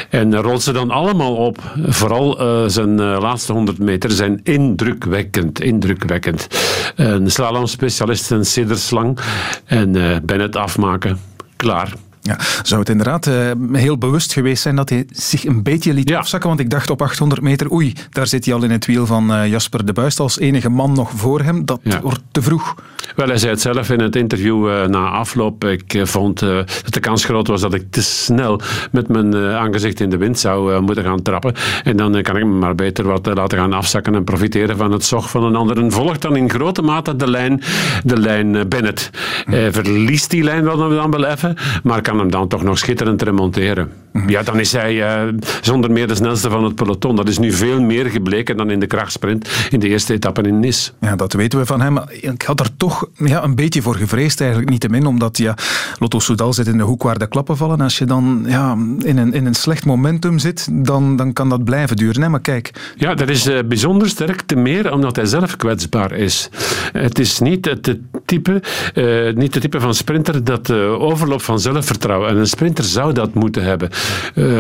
En 0.09 0.36
rolt 0.36 0.61
ze 0.61 0.71
dan 0.71 0.91
allemaal 0.91 1.36
op. 1.36 1.57
Vooral 1.86 2.38
zijn 2.69 3.01
laatste 3.01 3.53
100 3.53 3.80
meter 3.80 4.11
zijn 4.11 4.39
indrukwekkend. 4.43 5.61
Indrukwekkend. 5.61 6.47
Een 6.95 7.32
slalom-specialist, 7.32 8.32
een 8.32 8.45
sidderslang. 8.45 9.19
En 9.65 10.21
Bennett 10.26 10.55
afmaken. 10.55 11.19
Klaar. 11.55 11.93
Ja, 12.26 12.38
zou 12.63 12.80
het 12.80 12.89
inderdaad 12.89 13.28
uh, 13.28 13.51
heel 13.71 13.97
bewust 13.97 14.34
geweest 14.34 14.61
zijn 14.61 14.76
dat 14.76 14.89
hij 14.89 15.05
zich 15.09 15.45
een 15.45 15.63
beetje 15.63 15.93
liet 15.93 16.09
ja. 16.09 16.19
afzakken? 16.19 16.49
Want 16.49 16.61
ik 16.61 16.69
dacht 16.69 16.89
op 16.89 17.01
800 17.01 17.41
meter, 17.41 17.71
oei, 17.71 17.93
daar 18.09 18.28
zit 18.28 18.45
hij 18.45 18.53
al 18.53 18.63
in 18.63 18.71
het 18.71 18.86
wiel 18.86 19.05
van 19.05 19.32
uh, 19.32 19.47
Jasper 19.47 19.86
de 19.86 19.93
Buist 19.93 20.19
als 20.19 20.39
enige 20.39 20.69
man 20.69 20.93
nog 20.93 21.11
voor 21.15 21.41
hem. 21.41 21.65
Dat 21.65 21.80
ja. 21.84 22.01
wordt 22.01 22.21
te 22.32 22.41
vroeg. 22.41 22.76
Wel, 23.15 23.28
hij 23.28 23.38
zei 23.38 23.51
het 23.51 23.61
zelf 23.61 23.89
in 23.89 23.99
het 23.99 24.15
interview 24.15 24.67
uh, 24.67 24.86
na 24.86 25.09
afloop. 25.09 25.63
Ik 25.63 26.01
vond 26.03 26.39
dat 26.39 26.93
de 26.93 26.99
kans 26.99 27.26
groot 27.26 27.47
was 27.47 27.61
dat 27.61 27.73
ik 27.73 27.86
te 27.89 28.01
snel 28.01 28.61
met 28.91 29.07
mijn 29.07 29.36
aangezicht 29.36 29.99
in 29.99 30.09
de 30.09 30.17
wind 30.17 30.39
zou 30.39 30.82
moeten 30.82 31.03
gaan 31.03 31.21
trappen. 31.21 31.53
En 31.84 31.97
dan 31.97 32.21
kan 32.21 32.38
ik 32.38 32.45
me 32.45 32.53
maar 32.53 32.76
beter 32.76 33.07
wat 33.07 33.26
laten 33.26 33.57
gaan 33.57 33.73
afzakken 33.73 34.15
en 34.15 34.23
profiteren 34.23 34.78
van 34.78 34.91
het 34.91 35.05
zog 35.05 35.30
van 35.30 35.43
een 35.43 35.55
ander. 35.55 35.78
En 35.78 35.91
volgt 35.91 36.21
dan 36.21 36.36
in 36.36 36.49
grote 36.49 36.82
mate 36.82 37.15
de 37.15 37.30
lijn, 37.30 37.61
de 38.03 38.19
lijn 38.19 38.69
Bennett. 38.69 39.09
Hij 39.45 39.71
verliest 39.71 40.30
die 40.30 40.43
lijn 40.43 40.63
wel 40.63 40.78
dan 40.78 41.11
wel 41.11 41.26
even, 41.26 41.55
maar 41.84 42.01
kan 42.01 42.14
hem 42.20 42.32
dan 42.32 42.47
toch 42.47 42.63
nog 42.63 42.78
schitterend 42.78 43.22
remonteren. 43.22 43.91
Mhm. 44.11 44.30
Ja, 44.30 44.43
dan 44.43 44.59
is 44.59 44.72
hij 44.72 45.26
uh, 45.28 45.34
zonder 45.61 45.91
meer 45.91 46.07
de 46.07 46.16
snelste 46.16 46.49
van 46.49 46.63
het 46.63 46.76
peloton. 46.76 47.16
Dat 47.16 47.28
is 47.28 47.38
nu 47.38 47.51
veel 47.51 47.82
meer 47.82 48.05
gebleken 48.05 48.57
dan 48.57 48.70
in 48.70 48.80
de 48.80 48.88
krachtsprint 48.88 49.68
in 49.70 49.80
de 49.80 49.88
eerste 49.88 50.13
etappe 50.13 50.41
in 50.41 50.59
Nice. 50.59 50.91
Ja, 51.01 51.16
dat 51.16 51.34
weten 51.34 51.59
we 51.59 51.66
van 51.66 51.82
hem. 51.82 51.99
Ik 52.09 52.41
had 52.41 52.59
er 52.59 52.78
toch 52.78 53.07
ja, 53.13 53.43
een 53.43 53.55
beetje 53.55 53.82
voor 53.82 53.95
gevreesd 53.95 54.39
eigenlijk, 54.39 54.70
niet 54.70 54.80
te 54.80 54.89
min, 54.89 55.05
omdat 55.05 55.38
ja, 55.38 55.55
Lotto 55.99 56.20
Soudal 56.20 56.53
zit 56.53 56.68
in 56.68 56.78
de 56.78 56.84
hoek 56.84 57.03
waar 57.03 57.20
de 57.20 57.28
klappen 57.28 57.57
vallen. 57.57 57.82
Als 57.82 57.97
je 57.97 58.05
dan 58.05 58.43
ja, 58.47 58.78
in, 58.99 59.18
een, 59.18 59.34
in 59.34 59.45
een 59.45 59.53
slecht 59.53 59.86
momentum 59.86 60.39
zit, 60.39 60.68
dan, 60.72 61.16
dan 61.16 61.34
kan 61.34 61.49
dat 61.49 61.63
blijven 61.63 61.95
duren. 61.95 62.22
Hè? 62.22 62.30
Maar 62.30 62.41
kijk... 62.41 62.93
Ja, 62.97 63.13
dat 63.13 63.30
is 63.30 63.47
uh, 63.47 63.59
bijzonder 63.66 64.09
sterk, 64.09 64.41
te 64.41 64.55
meer 64.55 64.91
omdat 64.91 65.16
hij 65.16 65.26
zelf 65.26 65.55
kwetsbaar 65.55 66.11
is. 66.11 66.49
Het 66.91 67.20
is 67.20 67.39
niet 67.39 67.66
het 67.66 67.97
type, 68.26 68.61
uh, 68.93 69.34
niet 69.36 69.53
het 69.53 69.63
type 69.63 69.80
van 69.80 69.93
sprinter 69.93 70.43
dat 70.43 70.70
uh, 70.70 71.01
overloopt 71.01 71.43
van 71.43 71.59
zelfvertrouwen. 71.59 72.04
En 72.09 72.37
een 72.37 72.47
sprinter 72.47 72.83
zou 72.83 73.13
dat 73.13 73.33
moeten 73.33 73.63
hebben. 73.63 73.89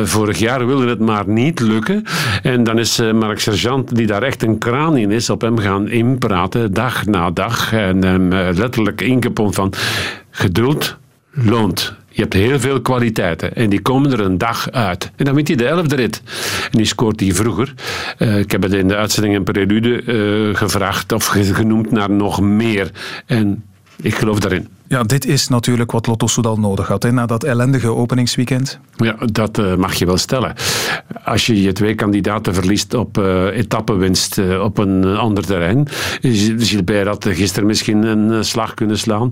vorig 0.07 0.37
jaar 0.37 0.67
wilde 0.67 0.87
het 0.87 0.99
maar 0.99 1.27
niet 1.27 1.59
lukken. 1.59 2.03
En 2.41 2.63
dan 2.63 2.79
is 2.79 3.01
Mark 3.13 3.39
Sergeant, 3.39 3.95
die 3.95 4.07
daar 4.07 4.23
echt 4.23 4.43
een 4.43 4.57
kraan 4.57 4.97
in 4.97 5.11
is, 5.11 5.29
op 5.29 5.41
hem 5.41 5.57
gaan 5.57 5.89
inpraten, 5.89 6.73
dag 6.73 7.05
na 7.05 7.31
dag. 7.31 7.73
En 7.73 8.03
hem 8.03 8.29
letterlijk 8.33 9.01
ingepompt 9.01 9.55
van 9.55 9.73
geduld 10.29 10.97
loont. 11.31 11.95
Je 12.15 12.21
hebt 12.21 12.33
heel 12.33 12.59
veel 12.59 12.81
kwaliteiten 12.81 13.55
en 13.55 13.69
die 13.69 13.81
komen 13.81 14.11
er 14.11 14.19
een 14.19 14.37
dag 14.37 14.71
uit. 14.71 15.11
En 15.15 15.25
dan 15.25 15.35
wint 15.35 15.47
hij 15.47 15.57
de 15.57 15.65
elfde 15.65 15.95
rit. 15.95 16.21
En 16.71 16.77
die 16.77 16.85
scoort 16.85 17.19
hij 17.19 17.33
vroeger. 17.33 17.73
Uh, 18.19 18.39
ik 18.39 18.51
heb 18.51 18.61
het 18.61 18.73
in 18.73 18.87
de 18.87 18.95
uitzending 18.95 19.35
in 19.35 19.43
Prelude 19.43 20.03
uh, 20.03 20.55
gevraagd 20.55 21.11
of 21.11 21.25
genoemd 21.25 21.91
naar 21.91 22.11
nog 22.11 22.41
meer. 22.41 22.91
En 23.25 23.63
ik 24.01 24.15
geloof 24.15 24.39
daarin. 24.39 24.67
Ja, 24.87 25.03
dit 25.03 25.25
is 25.25 25.47
natuurlijk 25.47 25.91
wat 25.91 26.07
Lotto 26.07 26.27
Soudal 26.27 26.57
nodig 26.57 26.87
had, 26.87 27.03
hè, 27.03 27.11
na 27.11 27.25
dat 27.25 27.43
ellendige 27.43 27.89
openingsweekend. 27.89 28.79
Ja, 28.95 29.15
dat 29.31 29.57
uh, 29.57 29.75
mag 29.75 29.93
je 29.93 30.05
wel 30.05 30.17
stellen. 30.17 30.53
Als 31.23 31.45
je 31.45 31.61
je 31.61 31.71
twee 31.71 31.95
kandidaten 31.95 32.53
verliest 32.53 32.93
op 32.93 33.17
uh, 33.17 33.57
etappenwinst 33.57 34.37
uh, 34.37 34.61
op 34.61 34.77
een 34.77 35.05
ander 35.05 35.45
terrein. 35.45 35.87
Gilbert 36.57 37.07
had 37.07 37.27
gisteren 37.29 37.67
misschien 37.67 38.03
een 38.03 38.45
slag 38.45 38.73
kunnen 38.73 38.97
slaan. 38.97 39.29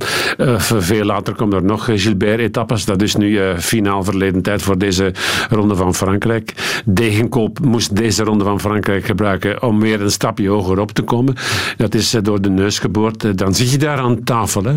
veel 0.57 1.05
later 1.05 1.35
komen 1.35 1.57
er 1.57 1.63
nog 1.63 1.85
Gilbert-etappes. 1.85 2.85
Dat 2.85 3.01
is 3.01 3.15
nu 3.15 3.55
finaal 3.57 4.03
verleden 4.03 4.41
tijd 4.41 4.61
voor 4.61 4.77
deze 4.77 5.13
Ronde 5.49 5.75
van 5.75 5.95
Frankrijk. 5.95 6.81
Degenkoop 6.85 7.59
moest 7.59 7.95
deze 7.95 8.23
Ronde 8.23 8.43
van 8.43 8.59
Frankrijk 8.59 9.05
gebruiken 9.05 9.63
om 9.63 9.79
weer 9.79 10.01
een 10.01 10.11
stapje 10.11 10.49
hoger 10.49 10.79
op 10.79 10.91
te 10.91 11.01
komen. 11.01 11.35
Dat 11.77 11.95
is 11.95 12.15
door 12.21 12.41
de 12.41 12.49
neus 12.49 12.79
geboord. 12.79 13.37
Dan 13.37 13.53
zit 13.53 13.71
je 13.71 13.77
daar 13.77 13.97
aan 13.97 14.23
tafel. 14.23 14.63
Hè. 14.63 14.75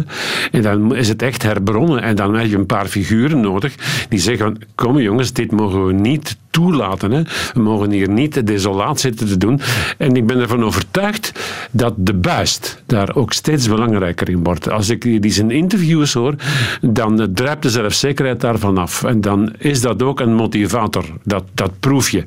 Dan 0.67 0.95
is 0.95 1.09
het 1.09 1.23
echt 1.23 1.43
herbronnen. 1.43 2.03
En 2.03 2.17
dan 2.17 2.35
heb 2.35 2.47
je 2.47 2.57
een 2.57 2.67
paar 2.67 2.87
figuren 2.87 3.41
nodig 3.41 3.75
die 4.09 4.19
zeggen: 4.19 4.59
Kom 4.75 4.99
jongens, 4.99 5.33
dit 5.33 5.53
mogen 5.53 5.87
we 5.87 5.93
niet 5.93 6.37
toelaten. 6.57 7.11
Hè. 7.11 7.23
We 7.53 7.61
mogen 7.61 7.91
hier 7.91 8.09
niet 8.09 8.47
desolaat 8.47 9.01
zitten 9.01 9.27
te 9.27 9.37
doen. 9.37 9.61
En 9.99 10.17
ik 10.17 10.27
ben 10.27 10.41
ervan 10.41 10.65
overtuigd 10.65 11.33
dat 11.71 11.95
de 11.97 12.15
buist 12.15 12.83
daar 12.87 13.15
ook 13.15 13.33
steeds 13.33 13.69
belangrijker 13.69 14.29
in 14.29 14.43
wordt. 14.45 14.71
Als 14.71 14.89
ik 14.89 15.23
die 15.23 15.33
zijn 15.33 15.51
interviews 15.51 16.13
hoor, 16.13 16.35
dan 16.81 17.29
druipt 17.35 17.63
de 17.63 17.71
zelfzekerheid 17.71 18.41
daarvan 18.41 18.79
af. 18.79 19.05
En 19.05 19.21
dan 19.21 19.53
is 19.59 19.81
dat 19.81 20.03
ook 20.03 20.21
een 20.21 20.35
motivator. 20.35 21.05
Dat, 21.25 21.45
dat 21.55 21.71
proef 21.81 22.11
je. 22.11 22.25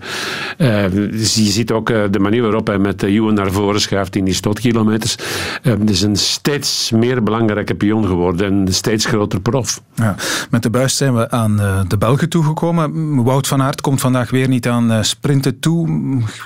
Uh, 0.58 0.94
je 1.12 1.52
ziet 1.52 1.72
ook 1.72 1.90
uh, 1.90 2.04
de 2.12 2.20
manier 2.20 2.42
waarop 2.42 2.68
hij 2.68 2.78
met 2.78 3.04
uh, 3.04 3.16
Ewan 3.16 3.34
naar 3.34 3.52
voren 3.52 3.82
schuift 3.82 4.16
in 4.16 4.26
die 4.26 4.34
stotkilometers. 4.34 5.16
het 5.62 5.90
is 5.90 6.02
een 6.02 6.16
steeds 6.16 6.92
meer 6.92 7.24
belangrijke 7.24 7.76
pion 7.76 8.06
geworden 8.06 8.48
en 8.48 8.54
een 8.54 8.74
steeds 8.74 9.06
groter 9.06 9.40
prof. 9.42 9.82
Ja, 9.96 10.16
met 10.50 10.64
de 10.64 10.70
buist 10.70 10.98
zijn 10.98 11.16
we 11.16 11.30
aan 11.30 11.86
de 11.88 11.98
Belgen 11.98 12.30
toegekomen. 12.30 13.24
Wout 13.24 13.48
van 13.48 13.62
Aert 13.62 13.82
komt 13.82 14.02
vandaag 14.02 14.19
weer 14.28 14.48
niet 14.48 14.68
aan 14.68 14.92
eh, 14.92 15.02
sprinten 15.02 15.60
toe. 15.60 15.88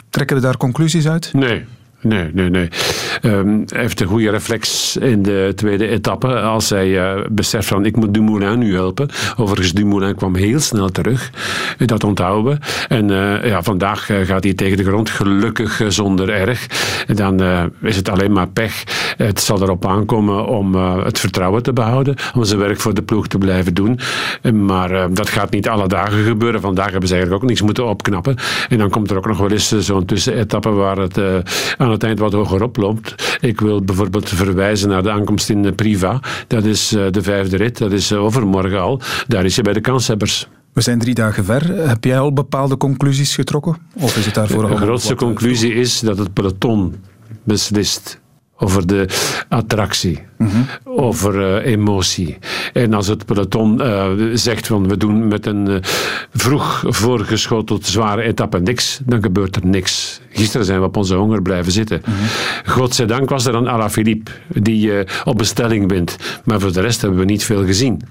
Trekken 0.09 0.35
we 0.35 0.41
daar 0.41 0.57
conclusies 0.57 1.07
uit? 1.07 1.33
Nee, 1.33 1.65
Nee, 2.03 2.29
nee, 2.33 2.49
nee. 2.49 2.69
Um, 3.21 3.63
hij 3.67 3.81
heeft 3.81 4.01
een 4.01 4.07
goede 4.07 4.29
reflex 4.29 4.97
in 4.97 5.23
de 5.23 5.51
tweede 5.55 5.87
etappe. 5.87 6.39
Als 6.39 6.69
hij 6.69 6.87
uh, 6.87 7.25
beseft 7.29 7.67
van 7.67 7.85
ik 7.85 7.95
moet 7.95 8.13
Dumoulin 8.13 8.59
nu 8.59 8.73
helpen. 8.73 9.09
Overigens, 9.37 9.73
Dumoulin 9.73 10.15
kwam 10.15 10.35
heel 10.35 10.59
snel 10.59 10.89
terug. 10.89 11.29
Dat 11.85 12.03
onthouden 12.03 12.53
we. 12.53 12.65
En 12.87 13.09
uh, 13.09 13.45
ja, 13.45 13.63
vandaag 13.63 14.09
uh, 14.09 14.17
gaat 14.25 14.43
hij 14.43 14.53
tegen 14.53 14.77
de 14.77 14.83
grond. 14.83 15.09
Gelukkig 15.09 15.81
zonder 15.87 16.29
erg. 16.29 16.67
Dan 17.13 17.41
is 17.81 17.95
het 17.95 18.09
alleen 18.09 18.31
maar 18.31 18.47
pech. 18.47 18.83
Het 19.17 19.41
zal 19.41 19.61
erop 19.61 19.85
aankomen 19.85 20.47
om 20.47 20.75
het 20.75 21.19
vertrouwen 21.19 21.63
te 21.63 21.73
behouden. 21.73 22.15
Om 22.35 22.43
zijn 22.43 22.59
werk 22.59 22.79
voor 22.79 22.93
de 22.93 23.01
ploeg 23.01 23.27
te 23.27 23.37
blijven 23.37 23.73
doen. 23.73 23.99
Maar 24.53 25.13
dat 25.13 25.29
gaat 25.29 25.51
niet 25.51 25.69
alle 25.69 25.87
dagen 25.87 26.23
gebeuren. 26.23 26.61
Vandaag 26.61 26.91
hebben 26.91 27.07
ze 27.07 27.13
eigenlijk 27.13 27.43
ook 27.43 27.49
niks 27.49 27.61
moeten 27.61 27.85
opknappen. 27.85 28.35
En 28.69 28.77
dan 28.77 28.89
komt 28.89 29.11
er 29.11 29.17
ook 29.17 29.27
nog 29.27 29.37
wel 29.37 29.51
eens 29.51 29.77
zo'n 29.77 30.05
tussenetappe 30.05 30.69
waar 30.69 30.97
het 30.97 31.17
aan 31.77 31.91
het 31.93 32.03
eind 32.03 32.19
wat 32.19 32.33
hoger 32.33 32.63
oploopt. 32.63 33.37
Ik 33.41 33.59
wil 33.59 33.81
bijvoorbeeld 33.81 34.29
verwijzen 34.29 34.89
naar 34.89 35.03
de 35.03 35.11
aankomst 35.11 35.49
in 35.49 35.75
Priva. 35.75 36.19
Dat 36.47 36.65
is 36.65 36.93
eh, 36.93 37.05
de 37.11 37.21
vijfde 37.21 37.57
rit, 37.57 37.77
dat 37.77 37.91
is 37.91 38.11
eh, 38.11 38.23
overmorgen 38.23 38.81
al. 38.81 39.01
Daar 39.27 39.45
is 39.45 39.55
je 39.55 39.61
bij 39.61 39.73
de 39.73 39.81
kanshebbers. 39.81 40.47
We 40.73 40.81
zijn 40.81 40.99
drie 40.99 41.13
dagen 41.13 41.45
ver. 41.45 41.87
Heb 41.87 42.03
jij 42.03 42.19
al 42.19 42.33
bepaalde 42.33 42.77
conclusies 42.77 43.35
getrokken? 43.35 43.77
Of 43.99 44.17
is 44.17 44.25
het 44.25 44.35
daarvoor 44.35 44.67
De 44.67 44.75
grootste 44.75 45.15
conclusie 45.15 45.73
is 45.73 45.99
dat 45.99 46.17
het 46.17 46.33
peloton 46.33 46.95
beslist 47.43 48.21
over 48.63 48.87
de 48.87 49.05
attractie, 49.49 50.19
over 50.83 51.35
uh, 51.35 51.71
emotie. 51.71 52.37
En 52.73 52.93
als 52.93 53.07
het 53.07 53.25
peloton 53.25 53.81
uh, 53.81 54.05
zegt 54.33 54.67
van 54.67 54.87
we 54.87 54.97
doen 54.97 55.27
met 55.27 55.45
een 55.45 55.69
uh, 55.69 55.77
vroeg 56.33 56.83
voorgeschoteld 56.87 57.85
zware 57.85 58.21
etappe 58.21 58.59
niks, 58.59 58.99
dan 59.05 59.21
gebeurt 59.21 59.55
er 59.55 59.65
niks. 59.65 60.21
Gisteren 60.29 60.65
zijn 60.65 60.79
we 60.79 60.85
op 60.85 60.97
onze 60.97 61.15
honger 61.15 61.41
blijven 61.41 61.71
zitten. 61.71 62.01
Godzijdank 62.65 63.29
was 63.29 63.45
er 63.45 63.55
een 63.55 63.67
Alaphilippe 63.67 64.31
die 64.47 64.91
op 65.23 65.37
bestelling 65.37 65.89
wint. 65.89 66.17
Maar 66.43 66.59
voor 66.59 66.73
de 66.73 66.81
rest 66.81 67.01
hebben 67.01 67.19
we 67.19 67.25
niet 67.25 67.43
veel 67.43 67.65
gezien. 67.65 68.01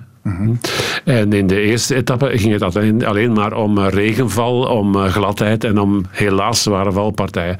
En 1.05 1.32
in 1.32 1.46
de 1.46 1.61
eerste 1.61 1.94
etappe 1.94 2.38
ging 2.38 2.53
het 2.53 2.62
alleen, 2.62 3.07
alleen 3.07 3.32
maar 3.32 3.53
om 3.53 3.78
regenval, 3.78 4.62
om 4.62 4.96
gladheid 4.96 5.64
en 5.64 5.78
om 5.78 6.05
helaas 6.11 6.62
zware 6.62 6.92
valpartijen. 6.92 7.57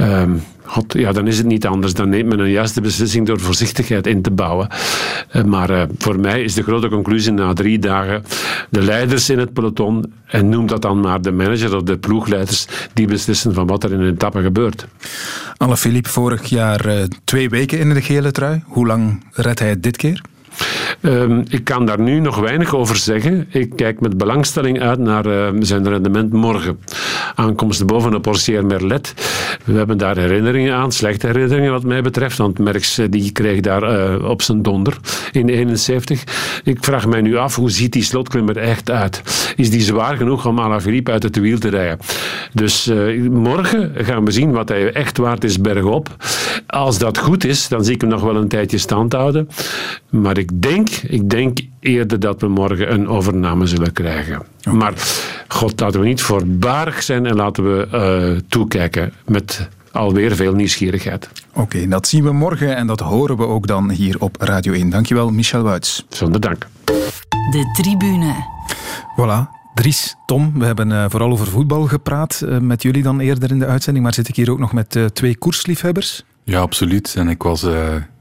Um, 0.00 0.42
Ja, 0.88 1.12
dan 1.12 1.26
is 1.26 1.38
het 1.38 1.46
niet 1.46 1.66
anders. 1.66 1.94
Dan 1.94 2.08
neemt 2.08 2.28
men 2.28 2.38
een 2.38 2.50
juiste 2.50 2.80
beslissing 2.80 3.26
door 3.26 3.40
voorzichtigheid 3.40 4.06
in 4.06 4.22
te 4.22 4.30
bouwen. 4.30 4.68
Uh, 5.32 5.44
maar 5.44 5.70
uh, 5.70 5.82
voor 5.98 6.20
mij 6.20 6.42
is 6.42 6.54
de 6.54 6.62
grote 6.62 6.88
conclusie 6.88 7.32
na 7.32 7.52
drie 7.52 7.78
dagen 7.78 8.22
de 8.70 8.82
leiders 8.82 9.30
in 9.30 9.38
het 9.38 9.52
peloton, 9.52 10.12
en 10.26 10.48
noem 10.48 10.66
dat 10.66 10.82
dan 10.82 11.00
maar 11.00 11.22
de 11.22 11.32
manager 11.32 11.76
of 11.76 11.82
de 11.82 11.98
ploegleiders, 11.98 12.66
die 12.94 13.06
beslissen 13.06 13.54
van 13.54 13.66
wat 13.66 13.84
er 13.84 13.92
in 13.92 14.00
een 14.00 14.12
etappe 14.12 14.42
gebeurt. 14.42 14.86
Alle 15.56 15.76
Philippe 15.76 16.08
vorig 16.08 16.44
jaar 16.44 16.86
uh, 16.86 17.02
twee 17.24 17.48
weken 17.48 17.78
in 17.78 17.94
de 17.94 18.02
gele 18.02 18.30
trui. 18.30 18.62
Hoe 18.66 18.86
lang 18.86 19.24
redt 19.32 19.58
hij 19.58 19.68
het 19.68 19.82
dit 19.82 19.96
keer? 19.96 20.22
Um, 21.02 21.44
ik 21.48 21.64
kan 21.64 21.86
daar 21.86 22.00
nu 22.00 22.20
nog 22.20 22.36
weinig 22.36 22.74
over 22.74 22.96
zeggen. 22.96 23.46
Ik 23.50 23.76
kijk 23.76 24.00
met 24.00 24.16
belangstelling 24.16 24.80
uit 24.80 24.98
naar 24.98 25.26
uh, 25.26 25.48
zijn 25.58 25.88
rendement 25.88 26.32
morgen. 26.32 26.80
Aankomst 27.34 27.86
bovenop 27.86 28.22
Porcier 28.22 28.66
Merlet. 28.66 29.14
We 29.64 29.72
hebben 29.72 29.98
daar 29.98 30.16
herinneringen 30.16 30.74
aan, 30.74 30.92
slechte 30.92 31.26
herinneringen 31.26 31.72
wat 31.72 31.84
mij 31.84 32.02
betreft. 32.02 32.38
Want 32.38 32.58
Merckx 32.58 32.98
uh, 32.98 33.06
die 33.10 33.32
kreeg 33.32 33.60
daar 33.60 33.82
uh, 34.18 34.28
op 34.28 34.42
zijn 34.42 34.62
donder 34.62 34.96
in 35.32 35.48
71. 35.48 36.24
Ik 36.64 36.78
vraag 36.80 37.06
mij 37.06 37.20
nu 37.20 37.36
af, 37.36 37.56
hoe 37.56 37.70
ziet 37.70 37.92
die 37.92 38.02
slotklimmer 38.02 38.56
echt 38.56 38.90
uit? 38.90 39.22
Is 39.56 39.70
die 39.70 39.80
zwaar 39.80 40.16
genoeg 40.16 40.46
om 40.46 40.58
Alaphilippe 40.58 41.10
uit 41.10 41.22
het 41.22 41.36
wiel 41.36 41.58
te 41.58 41.68
rijden? 41.68 41.98
Dus 42.52 42.90
morgen 43.30 43.92
gaan 43.94 44.24
we 44.24 44.30
zien 44.30 44.52
wat 44.52 44.68
hij 44.68 44.92
echt 44.92 45.18
waard 45.18 45.44
is 45.44 45.60
bergop. 45.60 46.08
Als 46.66 46.98
dat 46.98 47.18
goed 47.18 47.44
is, 47.44 47.68
dan 47.68 47.84
zie 47.84 47.94
ik 47.94 48.00
hem 48.00 48.10
nog 48.10 48.22
wel 48.22 48.36
een 48.36 48.48
tijdje 48.48 48.78
stand 48.78 49.12
houden. 49.12 49.48
Maar 50.10 50.38
ik 50.40 50.62
denk, 50.62 50.88
ik 50.88 51.30
denk 51.30 51.58
eerder 51.80 52.20
dat 52.20 52.40
we 52.40 52.48
morgen 52.48 52.92
een 52.92 53.08
overname 53.08 53.66
zullen 53.66 53.92
krijgen. 53.92 54.42
Okay. 54.58 54.74
Maar 54.74 54.92
god, 55.48 55.80
laten 55.80 56.00
we 56.00 56.06
niet 56.06 56.22
voorbarig 56.22 57.02
zijn 57.02 57.26
en 57.26 57.34
laten 57.34 57.64
we 57.64 57.88
uh, 58.34 58.40
toekijken 58.48 59.12
met 59.26 59.68
alweer 59.92 60.36
veel 60.36 60.54
nieuwsgierigheid. 60.54 61.28
Oké, 61.50 61.60
okay, 61.60 61.88
dat 61.88 62.08
zien 62.08 62.24
we 62.24 62.32
morgen 62.32 62.76
en 62.76 62.86
dat 62.86 63.00
horen 63.00 63.36
we 63.36 63.46
ook 63.46 63.66
dan 63.66 63.90
hier 63.90 64.16
op 64.18 64.36
Radio 64.40 64.72
1. 64.72 64.90
Dankjewel, 64.90 65.30
Michel 65.30 65.62
Wuits. 65.62 66.06
Zonder 66.08 66.40
dank. 66.40 66.66
De 67.50 67.70
tribune. 67.72 68.34
Voilà, 69.16 69.58
Dries, 69.74 70.14
Tom, 70.26 70.58
we 70.58 70.64
hebben 70.64 70.90
uh, 70.90 71.04
vooral 71.08 71.30
over 71.30 71.46
voetbal 71.46 71.86
gepraat 71.86 72.42
uh, 72.44 72.58
met 72.58 72.82
jullie 72.82 73.02
dan 73.02 73.20
eerder 73.20 73.50
in 73.50 73.58
de 73.58 73.66
uitzending, 73.66 74.04
maar 74.04 74.14
zit 74.14 74.28
ik 74.28 74.36
hier 74.36 74.50
ook 74.50 74.58
nog 74.58 74.72
met 74.72 74.96
uh, 74.96 75.04
twee 75.04 75.36
koersliefhebbers? 75.36 76.24
Ja, 76.44 76.60
absoluut. 76.60 77.14
En 77.16 77.28
ik 77.28 77.42
was 77.42 77.66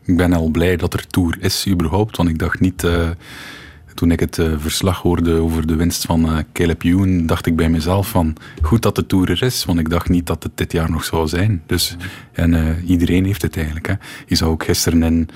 ik 0.10 0.18
ben 0.18 0.34
al 0.34 0.50
blij 0.50 0.76
dat 0.76 0.94
er 0.94 1.08
Tour 1.08 1.38
is, 1.40 1.68
überhaupt. 1.68 2.18
Want 2.18 2.30
ik 2.30 2.40
dacht 2.40 2.60
niet, 2.60 2.84
uh, 2.84 3.10
toen 3.94 4.12
ik 4.12 4.20
het 4.20 4.38
uh, 4.38 4.54
verslag 4.58 5.02
hoorde 5.02 5.34
over 5.34 5.68
de 5.68 5.76
winst 5.76 6.06
van 6.06 6.26
uh, 6.26 6.38
Caleb 6.54 6.84
Ewan, 6.84 7.26
dacht 7.26 7.46
ik 7.46 7.56
bij 7.56 7.70
mezelf 7.70 8.10
van, 8.10 8.36
goed 8.62 8.82
dat 8.82 8.96
de 8.96 9.06
Tour 9.06 9.30
er 9.30 9.44
is. 9.44 9.66
Want 9.66 9.80
ik 9.80 9.90
dacht 9.90 10.10
niet 10.10 10.28
dat 10.28 10.44
het 10.44 10.58
dit 10.58 10.72
jaar 10.72 10.92
nog 10.92 11.04
zou 11.04 11.28
zijn. 11.28 11.64
Dus, 11.66 11.96
en 12.32 12.84
iedereen 12.86 13.26
heeft 13.26 13.42
het 13.42 13.56
eigenlijk. 13.56 13.88
Hè. 13.88 13.94
Je 14.26 14.36
zag 14.36 14.48
ook 14.48 14.64
gisteren 14.64 15.04
in, 15.04 15.30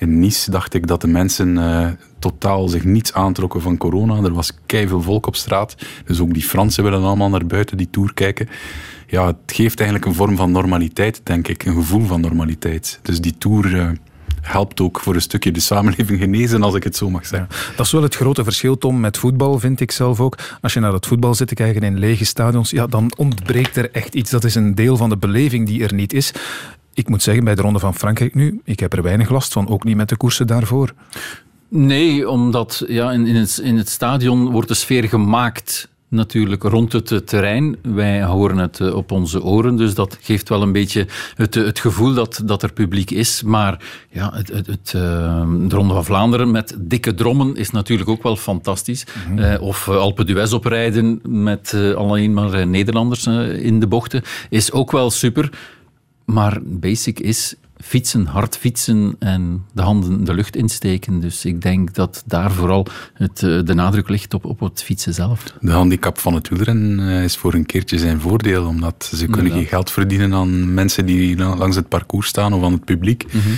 Nice, 0.00 0.50
dacht 0.50 0.74
ik 0.74 0.86
dat 0.86 1.00
de 1.00 1.06
mensen 1.06 1.98
totaal 2.18 2.68
zich 2.68 2.84
niets 2.84 3.12
aantrokken 3.12 3.60
van 3.60 3.76
corona. 3.76 4.22
Er 4.22 4.34
was 4.34 4.52
keiveel 4.66 5.02
volk 5.02 5.26
op 5.26 5.36
straat. 5.36 5.76
Dus 6.04 6.20
ook 6.20 6.34
die 6.34 6.42
Fransen 6.42 6.84
willen 6.84 7.02
allemaal 7.02 7.28
naar 7.28 7.46
buiten 7.46 7.76
die 7.76 7.90
Tour 7.90 8.14
kijken 8.14 8.48
ja, 9.08 9.26
het 9.26 9.52
geeft 9.52 9.80
eigenlijk 9.80 10.08
een 10.08 10.14
vorm 10.14 10.36
van 10.36 10.50
normaliteit, 10.50 11.20
denk 11.24 11.48
ik. 11.48 11.64
Een 11.64 11.74
gevoel 11.74 12.06
van 12.06 12.20
normaliteit. 12.20 12.98
Dus 13.02 13.20
die 13.20 13.38
Tour, 13.38 13.96
helpt 14.40 14.80
ook 14.80 15.00
voor 15.00 15.14
een 15.14 15.20
stukje 15.20 15.52
de 15.52 15.60
samenleving 15.60 16.20
genezen, 16.20 16.62
als 16.62 16.74
ik 16.74 16.84
het 16.84 16.96
zo 16.96 17.10
mag 17.10 17.26
zeggen. 17.26 17.48
Dat 17.76 17.86
is 17.86 17.92
wel 17.92 18.02
het 18.02 18.14
grote 18.14 18.44
verschil, 18.44 18.78
Tom, 18.78 19.00
met 19.00 19.18
voetbal, 19.18 19.58
vind 19.58 19.80
ik 19.80 19.90
zelf 19.90 20.20
ook. 20.20 20.38
Als 20.60 20.72
je 20.72 20.80
naar 20.80 20.92
het 20.92 21.06
voetbal 21.06 21.34
zit 21.34 21.48
te 21.48 21.54
kijken 21.54 21.82
in 21.82 21.98
lege 21.98 22.24
stadions, 22.24 22.70
ja, 22.70 22.86
dan 22.86 23.12
ontbreekt 23.16 23.76
er 23.76 23.90
echt 23.90 24.14
iets. 24.14 24.30
Dat 24.30 24.44
is 24.44 24.54
een 24.54 24.74
deel 24.74 24.96
van 24.96 25.08
de 25.08 25.16
beleving 25.16 25.66
die 25.66 25.82
er 25.82 25.94
niet 25.94 26.12
is. 26.12 26.32
Ik 26.94 27.08
moet 27.08 27.22
zeggen, 27.22 27.44
bij 27.44 27.54
de 27.54 27.62
Ronde 27.62 27.78
van 27.78 27.94
Frankrijk 27.94 28.34
nu, 28.34 28.60
ik 28.64 28.80
heb 28.80 28.92
er 28.92 29.02
weinig 29.02 29.30
last 29.30 29.52
van, 29.52 29.68
ook 29.68 29.84
niet 29.84 29.96
met 29.96 30.08
de 30.08 30.16
koersen 30.16 30.46
daarvoor. 30.46 30.94
Nee, 31.68 32.28
omdat 32.28 32.84
ja, 32.86 33.12
in, 33.12 33.26
in, 33.26 33.34
het, 33.34 33.58
in 33.62 33.76
het 33.76 33.88
stadion 33.88 34.50
wordt 34.50 34.68
de 34.68 34.74
sfeer 34.74 35.08
gemaakt 35.08 35.88
natuurlijk 36.08 36.62
rond 36.62 36.92
het 36.92 37.10
eh, 37.12 37.18
terrein. 37.18 37.76
Wij 37.82 38.24
horen 38.24 38.58
het 38.58 38.80
eh, 38.80 38.94
op 38.94 39.12
onze 39.12 39.42
oren, 39.42 39.76
dus 39.76 39.94
dat 39.94 40.18
geeft 40.20 40.48
wel 40.48 40.62
een 40.62 40.72
beetje 40.72 41.06
het, 41.34 41.56
eh, 41.56 41.64
het 41.64 41.78
gevoel 41.78 42.14
dat, 42.14 42.42
dat 42.44 42.62
er 42.62 42.72
publiek 42.72 43.10
is. 43.10 43.42
Maar 43.42 43.84
ja, 44.10 44.30
het, 44.34 44.48
het, 44.48 44.66
het, 44.66 44.90
de 44.90 45.66
Ronde 45.68 45.94
van 45.94 46.04
Vlaanderen 46.04 46.50
met 46.50 46.76
dikke 46.78 47.14
drommen 47.14 47.56
is 47.56 47.70
natuurlijk 47.70 48.08
ook 48.08 48.22
wel 48.22 48.36
fantastisch. 48.36 49.06
Mhm. 49.28 49.56
of 49.60 49.88
Alpe 49.88 50.24
d'Huez 50.24 50.52
oprijden 50.52 51.20
met 51.22 51.76
alleen 51.96 52.32
maar 52.32 52.66
Nederlanders 52.66 53.26
in 53.26 53.80
de 53.80 53.86
bochten 53.86 54.22
is 54.50 54.72
ook 54.72 54.92
wel 54.92 55.10
super. 55.10 55.50
Maar 56.24 56.58
basic 56.62 57.20
is 57.20 57.54
fietsen, 57.80 58.26
hard 58.26 58.56
fietsen 58.56 59.16
en 59.18 59.64
de 59.72 59.82
handen 59.82 60.24
de 60.24 60.34
lucht 60.34 60.56
insteken. 60.56 61.20
Dus 61.20 61.44
ik 61.44 61.62
denk 61.62 61.94
dat 61.94 62.22
daar 62.26 62.52
vooral 62.52 62.86
het, 63.14 63.42
eh, 63.42 63.58
de 63.64 63.74
nadruk 63.74 64.08
ligt 64.08 64.34
op, 64.34 64.44
op 64.44 64.60
het 64.60 64.82
fietsen 64.82 65.14
zelf. 65.14 65.42
De 65.60 65.70
handicap 65.70 66.18
van 66.18 66.34
het 66.34 66.48
wielrennen 66.48 67.08
eh, 67.08 67.24
is 67.24 67.36
voor 67.36 67.54
een 67.54 67.66
keertje 67.66 67.98
zijn 67.98 68.20
voordeel, 68.20 68.66
omdat 68.66 69.10
ze 69.14 69.26
kunnen 69.26 69.52
geen 69.52 69.66
geld 69.66 69.90
verdienen 69.90 70.34
aan 70.34 70.74
mensen 70.74 71.06
die 71.06 71.36
langs 71.36 71.76
het 71.76 71.88
parcours 71.88 72.28
staan 72.28 72.52
of 72.52 72.62
aan 72.64 72.72
het 72.72 72.84
publiek. 72.84 73.24
Mhm. 73.26 73.48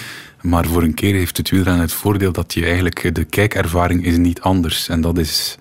Maar 0.40 0.66
voor 0.66 0.82
een 0.82 0.94
keer 0.94 1.14
heeft 1.14 1.36
het 1.36 1.50
wielrennen 1.50 1.82
het 1.82 1.92
voordeel 1.92 2.32
dat 2.32 2.54
je 2.54 2.64
eigenlijk 2.64 3.14
de 3.14 3.24
kijkervaring 3.24 4.04
is 4.04 4.16
niet 4.16 4.40
anders. 4.40 4.88
En 4.88 5.00
dat 5.00 5.18
is 5.18 5.58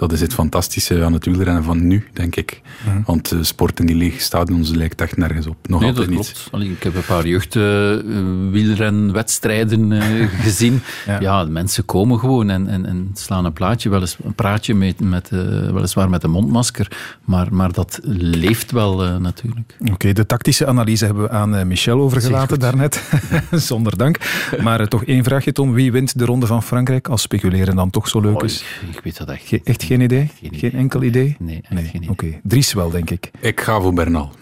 dat 0.00 0.12
is 0.12 0.20
het 0.20 0.34
fantastische 0.34 1.04
aan 1.04 1.12
het 1.12 1.24
wielrennen 1.24 1.64
van 1.64 1.86
nu, 1.86 2.06
denk 2.12 2.36
ik. 2.36 2.60
Want 3.04 3.32
uh, 3.32 3.42
sport 3.42 3.80
in 3.80 3.86
die 3.86 3.96
lege 3.96 4.20
stadions 4.20 4.70
lijkt 4.70 5.00
echt 5.00 5.16
nergens 5.16 5.46
op. 5.46 5.68
Nog 5.68 5.80
nee, 5.80 5.88
altijd 5.88 6.08
dat 6.08 6.16
niet. 6.16 6.46
klopt. 6.50 6.66
ik 6.66 6.82
heb 6.82 6.94
een 6.94 7.04
paar 7.04 7.26
jeugdwielrenwedstrijden 7.26 9.90
uh, 9.90 10.28
gezien. 10.44 10.82
ja. 11.20 11.44
mensen 11.44 11.84
komen 11.84 12.18
gewoon 12.18 12.50
en, 12.50 12.68
en, 12.68 12.86
en 12.86 13.10
slaan 13.14 13.44
een 13.44 13.52
plaatje, 13.52 13.88
wel 13.88 14.00
eens 14.00 14.16
een 14.22 14.34
praatje 14.34 14.74
met, 14.74 15.00
met 15.00 15.30
uh, 15.32 15.70
weliswaar 15.70 16.10
met 16.10 16.24
een 16.24 16.30
mondmasker. 16.30 17.16
Maar, 17.24 17.54
maar 17.54 17.72
dat 17.72 18.00
leeft 18.02 18.70
wel 18.70 19.18
natuurlijk. 19.18 19.76
Oké, 19.92 20.12
de 20.12 20.26
tactische 20.26 20.66
analyse 20.66 21.04
hebben 21.04 21.22
we 21.22 21.30
aan 21.30 21.66
Michel 21.66 22.00
overgelaten 22.00 22.58
daarnet. 22.58 23.02
Zonder 23.70 23.96
dank. 23.96 24.18
Maar 24.62 24.88
toch 24.88 25.04
één 25.04 25.24
vraagje, 25.24 25.52
Tom. 25.52 25.72
Wie 25.72 25.92
wint 25.92 26.18
de 26.18 26.24
Ronde 26.24 26.46
van 26.46 26.62
Frankrijk 26.62 27.08
als 27.08 27.22
speculeren 27.22 27.76
dan 27.76 27.90
toch 27.90 28.08
zo 28.08 28.20
leuk 28.20 28.36
oh, 28.36 28.44
is? 28.44 28.64
Ik 28.90 29.00
weet 29.04 29.16
dat 29.16 29.28
echt. 29.28 29.62
echt 29.64 29.82
geen 29.90 30.00
idee? 30.00 30.30
Geen, 30.52 30.72
enkel 30.72 31.02
idee? 31.02 31.36
Nee, 31.38 31.62
nee. 31.68 31.84
geen 31.84 32.02
idee. 32.02 32.10
Oké, 32.10 32.40
Dries 32.42 32.72
wel, 32.72 32.90
denk 32.90 33.10
ik. 33.10 33.30
Ik 33.40 33.60
ga 33.60 33.80
voor 33.80 33.94
Bernal. 33.94 34.32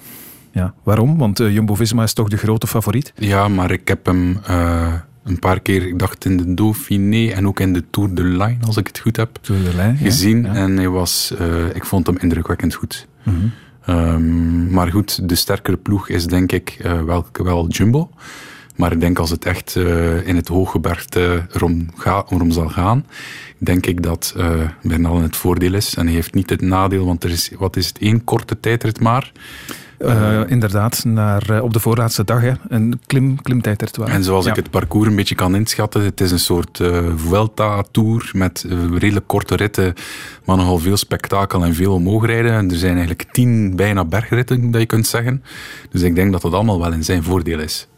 Ja, 0.52 0.74
waarom? 0.82 1.18
Want 1.18 1.40
uh, 1.40 1.52
Jumbo-Visma 1.52 2.02
is 2.02 2.12
toch 2.12 2.28
de 2.28 2.36
grote 2.36 2.66
favoriet? 2.66 3.12
Ja, 3.16 3.48
maar 3.48 3.70
ik 3.70 3.88
heb 3.88 4.06
hem 4.06 4.38
uh, 4.50 4.94
een 5.24 5.38
paar 5.38 5.60
keer, 5.60 5.86
ik 5.86 5.98
dacht 5.98 6.24
in 6.24 6.36
de 6.36 6.54
Dauphiné 6.54 7.30
en 7.30 7.46
ook 7.46 7.60
in 7.60 7.72
de 7.72 7.84
Tour 7.90 8.14
de 8.14 8.22
Line, 8.22 8.56
als 8.66 8.76
ik 8.76 8.86
het 8.86 8.98
goed 8.98 9.16
heb, 9.16 9.38
Tour 9.40 9.62
de 9.62 9.76
Line, 9.76 9.96
gezien. 9.96 10.42
Ja, 10.42 10.54
ja. 10.54 10.60
En 10.60 10.76
hij 10.76 10.88
was, 10.88 11.34
uh, 11.40 11.74
ik 11.74 11.84
vond 11.84 12.06
hem 12.06 12.16
indrukwekkend 12.16 12.74
goed. 12.74 13.06
Mm 13.22 13.52
-hmm. 13.84 13.94
um, 13.94 14.70
maar 14.70 14.90
goed, 14.90 15.28
de 15.28 15.34
sterkere 15.34 15.76
ploeg 15.76 16.08
is 16.08 16.26
denk 16.26 16.52
ik 16.52 16.76
wel, 17.04 17.26
wel 17.32 17.68
Jumbo. 17.68 18.10
Maar 18.78 18.92
ik 18.92 19.00
denk 19.00 19.18
als 19.18 19.30
het 19.30 19.44
echt 19.44 19.74
uh, 19.74 20.26
in 20.26 20.36
het 20.36 20.48
hooggebergte 20.48 21.46
erom, 21.52 21.86
ga, 21.96 22.24
erom 22.28 22.50
zal 22.50 22.68
gaan, 22.68 23.06
denk 23.58 23.86
ik 23.86 24.02
dat 24.02 24.34
uh, 24.36 24.50
Bernal 24.82 25.16
in 25.16 25.22
het 25.22 25.36
voordeel 25.36 25.74
is. 25.74 25.94
En 25.94 26.06
hij 26.06 26.14
heeft 26.14 26.34
niet 26.34 26.50
het 26.50 26.60
nadeel, 26.60 27.06
want 27.06 27.24
er 27.24 27.30
is, 27.30 27.50
wat 27.58 27.76
is 27.76 27.86
het, 27.86 27.98
één 27.98 28.24
korte 28.24 28.60
tijdrit 28.60 29.00
maar. 29.00 29.32
Uh, 29.98 30.40
inderdaad, 30.46 31.04
naar, 31.04 31.62
op 31.62 31.72
de 31.72 31.80
voorlaatste 31.80 32.24
dag. 32.24 32.40
Hè. 32.40 32.52
Een 32.68 33.00
klim, 33.06 33.42
klimtijdrit. 33.42 33.98
En 33.98 34.24
zoals 34.24 34.44
ja. 34.44 34.50
ik 34.50 34.56
het 34.56 34.70
parcours 34.70 35.08
een 35.08 35.16
beetje 35.16 35.34
kan 35.34 35.54
inschatten, 35.56 36.02
het 36.02 36.20
is 36.20 36.30
een 36.30 36.38
soort 36.38 36.80
Vuelta-tour 37.16 38.30
met 38.32 38.66
redelijk 38.94 39.26
korte 39.26 39.56
ritten, 39.56 39.94
maar 40.44 40.56
nogal 40.56 40.78
veel 40.78 40.96
spektakel 40.96 41.64
en 41.64 41.74
veel 41.74 41.94
omhoog 41.94 42.26
rijden. 42.26 42.52
En 42.52 42.70
er 42.70 42.76
zijn 42.76 42.96
eigenlijk 42.96 43.32
tien 43.32 43.76
bijna 43.76 44.04
bergritten, 44.04 44.70
dat 44.70 44.80
je 44.80 44.86
kunt 44.86 45.06
zeggen. 45.06 45.42
Dus 45.90 46.02
ik 46.02 46.14
denk 46.14 46.32
dat 46.32 46.42
dat 46.42 46.52
allemaal 46.52 46.80
wel 46.80 46.92
in 46.92 47.04
zijn 47.04 47.22
voordeel 47.22 47.58
is. 47.58 47.88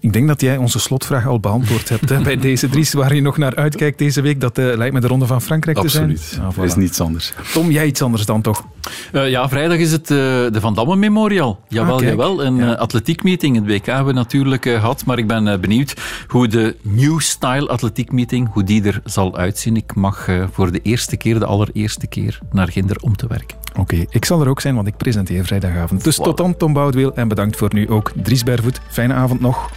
Ik 0.00 0.12
denk 0.12 0.28
dat 0.28 0.40
jij 0.40 0.56
onze 0.56 0.78
slotvraag 0.78 1.26
al 1.26 1.40
beantwoord 1.40 1.88
hebt 1.88 2.08
hè, 2.08 2.20
bij 2.20 2.36
deze 2.36 2.68
Dries, 2.68 2.92
waar 2.92 3.14
je 3.14 3.20
nog 3.20 3.36
naar 3.36 3.54
uitkijkt 3.56 3.98
deze 3.98 4.20
week. 4.20 4.40
Dat 4.40 4.58
uh, 4.58 4.76
lijkt 4.76 4.94
me 4.94 5.00
de 5.00 5.06
Ronde 5.06 5.26
van 5.26 5.42
Frankrijk 5.42 5.78
Absoluut. 5.78 6.16
te 6.16 6.22
zijn. 6.34 6.46
Absoluut. 6.46 6.70
Er 6.70 6.76
is 6.76 6.82
niets 6.82 7.00
anders. 7.00 7.32
Tom, 7.52 7.70
jij 7.70 7.86
iets 7.86 8.02
anders 8.02 8.26
dan 8.26 8.42
toch? 8.42 8.64
Uh, 9.12 9.30
ja, 9.30 9.48
vrijdag 9.48 9.78
is 9.78 9.92
het 9.92 10.10
uh, 10.10 10.16
de 10.18 10.60
Van 10.60 10.74
Damme 10.74 10.96
Memorial. 10.96 11.60
Jawel, 11.68 11.96
Ah, 11.96 12.02
jawel. 12.02 12.44
Een 12.44 12.56
Ja. 12.56 12.72
atletiekmeeting. 12.72 13.56
Het 13.56 13.66
WK 13.66 13.86
hebben 13.86 14.06
we 14.06 14.12
natuurlijk 14.12 14.62
gehad, 14.62 15.04
maar 15.04 15.18
ik 15.18 15.26
ben 15.26 15.60
benieuwd 15.60 15.94
hoe 16.28 16.48
de 16.48 16.76
New 16.82 17.20
Style 17.20 17.68
atletiekmeeting, 17.68 18.52
hoe 18.52 18.64
die 18.64 18.82
er 18.84 19.00
zal 19.04 19.36
uitzien. 19.36 19.76
Ik 19.76 19.94
mag 19.94 20.28
voor 20.52 20.72
de 20.72 20.80
eerste 20.82 21.16
keer, 21.16 21.38
de 21.38 21.46
allereerste 21.46 22.06
keer, 22.06 22.38
naar 22.52 22.68
Ginder 22.68 22.96
om 23.00 23.16
te 23.16 23.26
werken. 23.26 23.56
Oké, 23.70 23.80
okay, 23.80 24.06
ik 24.10 24.24
zal 24.24 24.40
er 24.40 24.48
ook 24.48 24.60
zijn, 24.60 24.74
want 24.74 24.86
ik 24.86 24.96
presenteer 24.96 25.44
vrijdagavond. 25.44 26.04
Dus 26.04 26.16
wow. 26.16 26.26
tot 26.26 26.36
dan, 26.36 26.56
Tom 26.56 26.72
Boudweel. 26.72 27.14
En 27.14 27.28
bedankt 27.28 27.56
voor 27.56 27.70
nu 27.74 27.88
ook 27.88 28.12
Dries 28.22 28.42
Bervoet. 28.42 28.80
Fijne 28.90 29.14
avond 29.14 29.40
nog. 29.44 29.70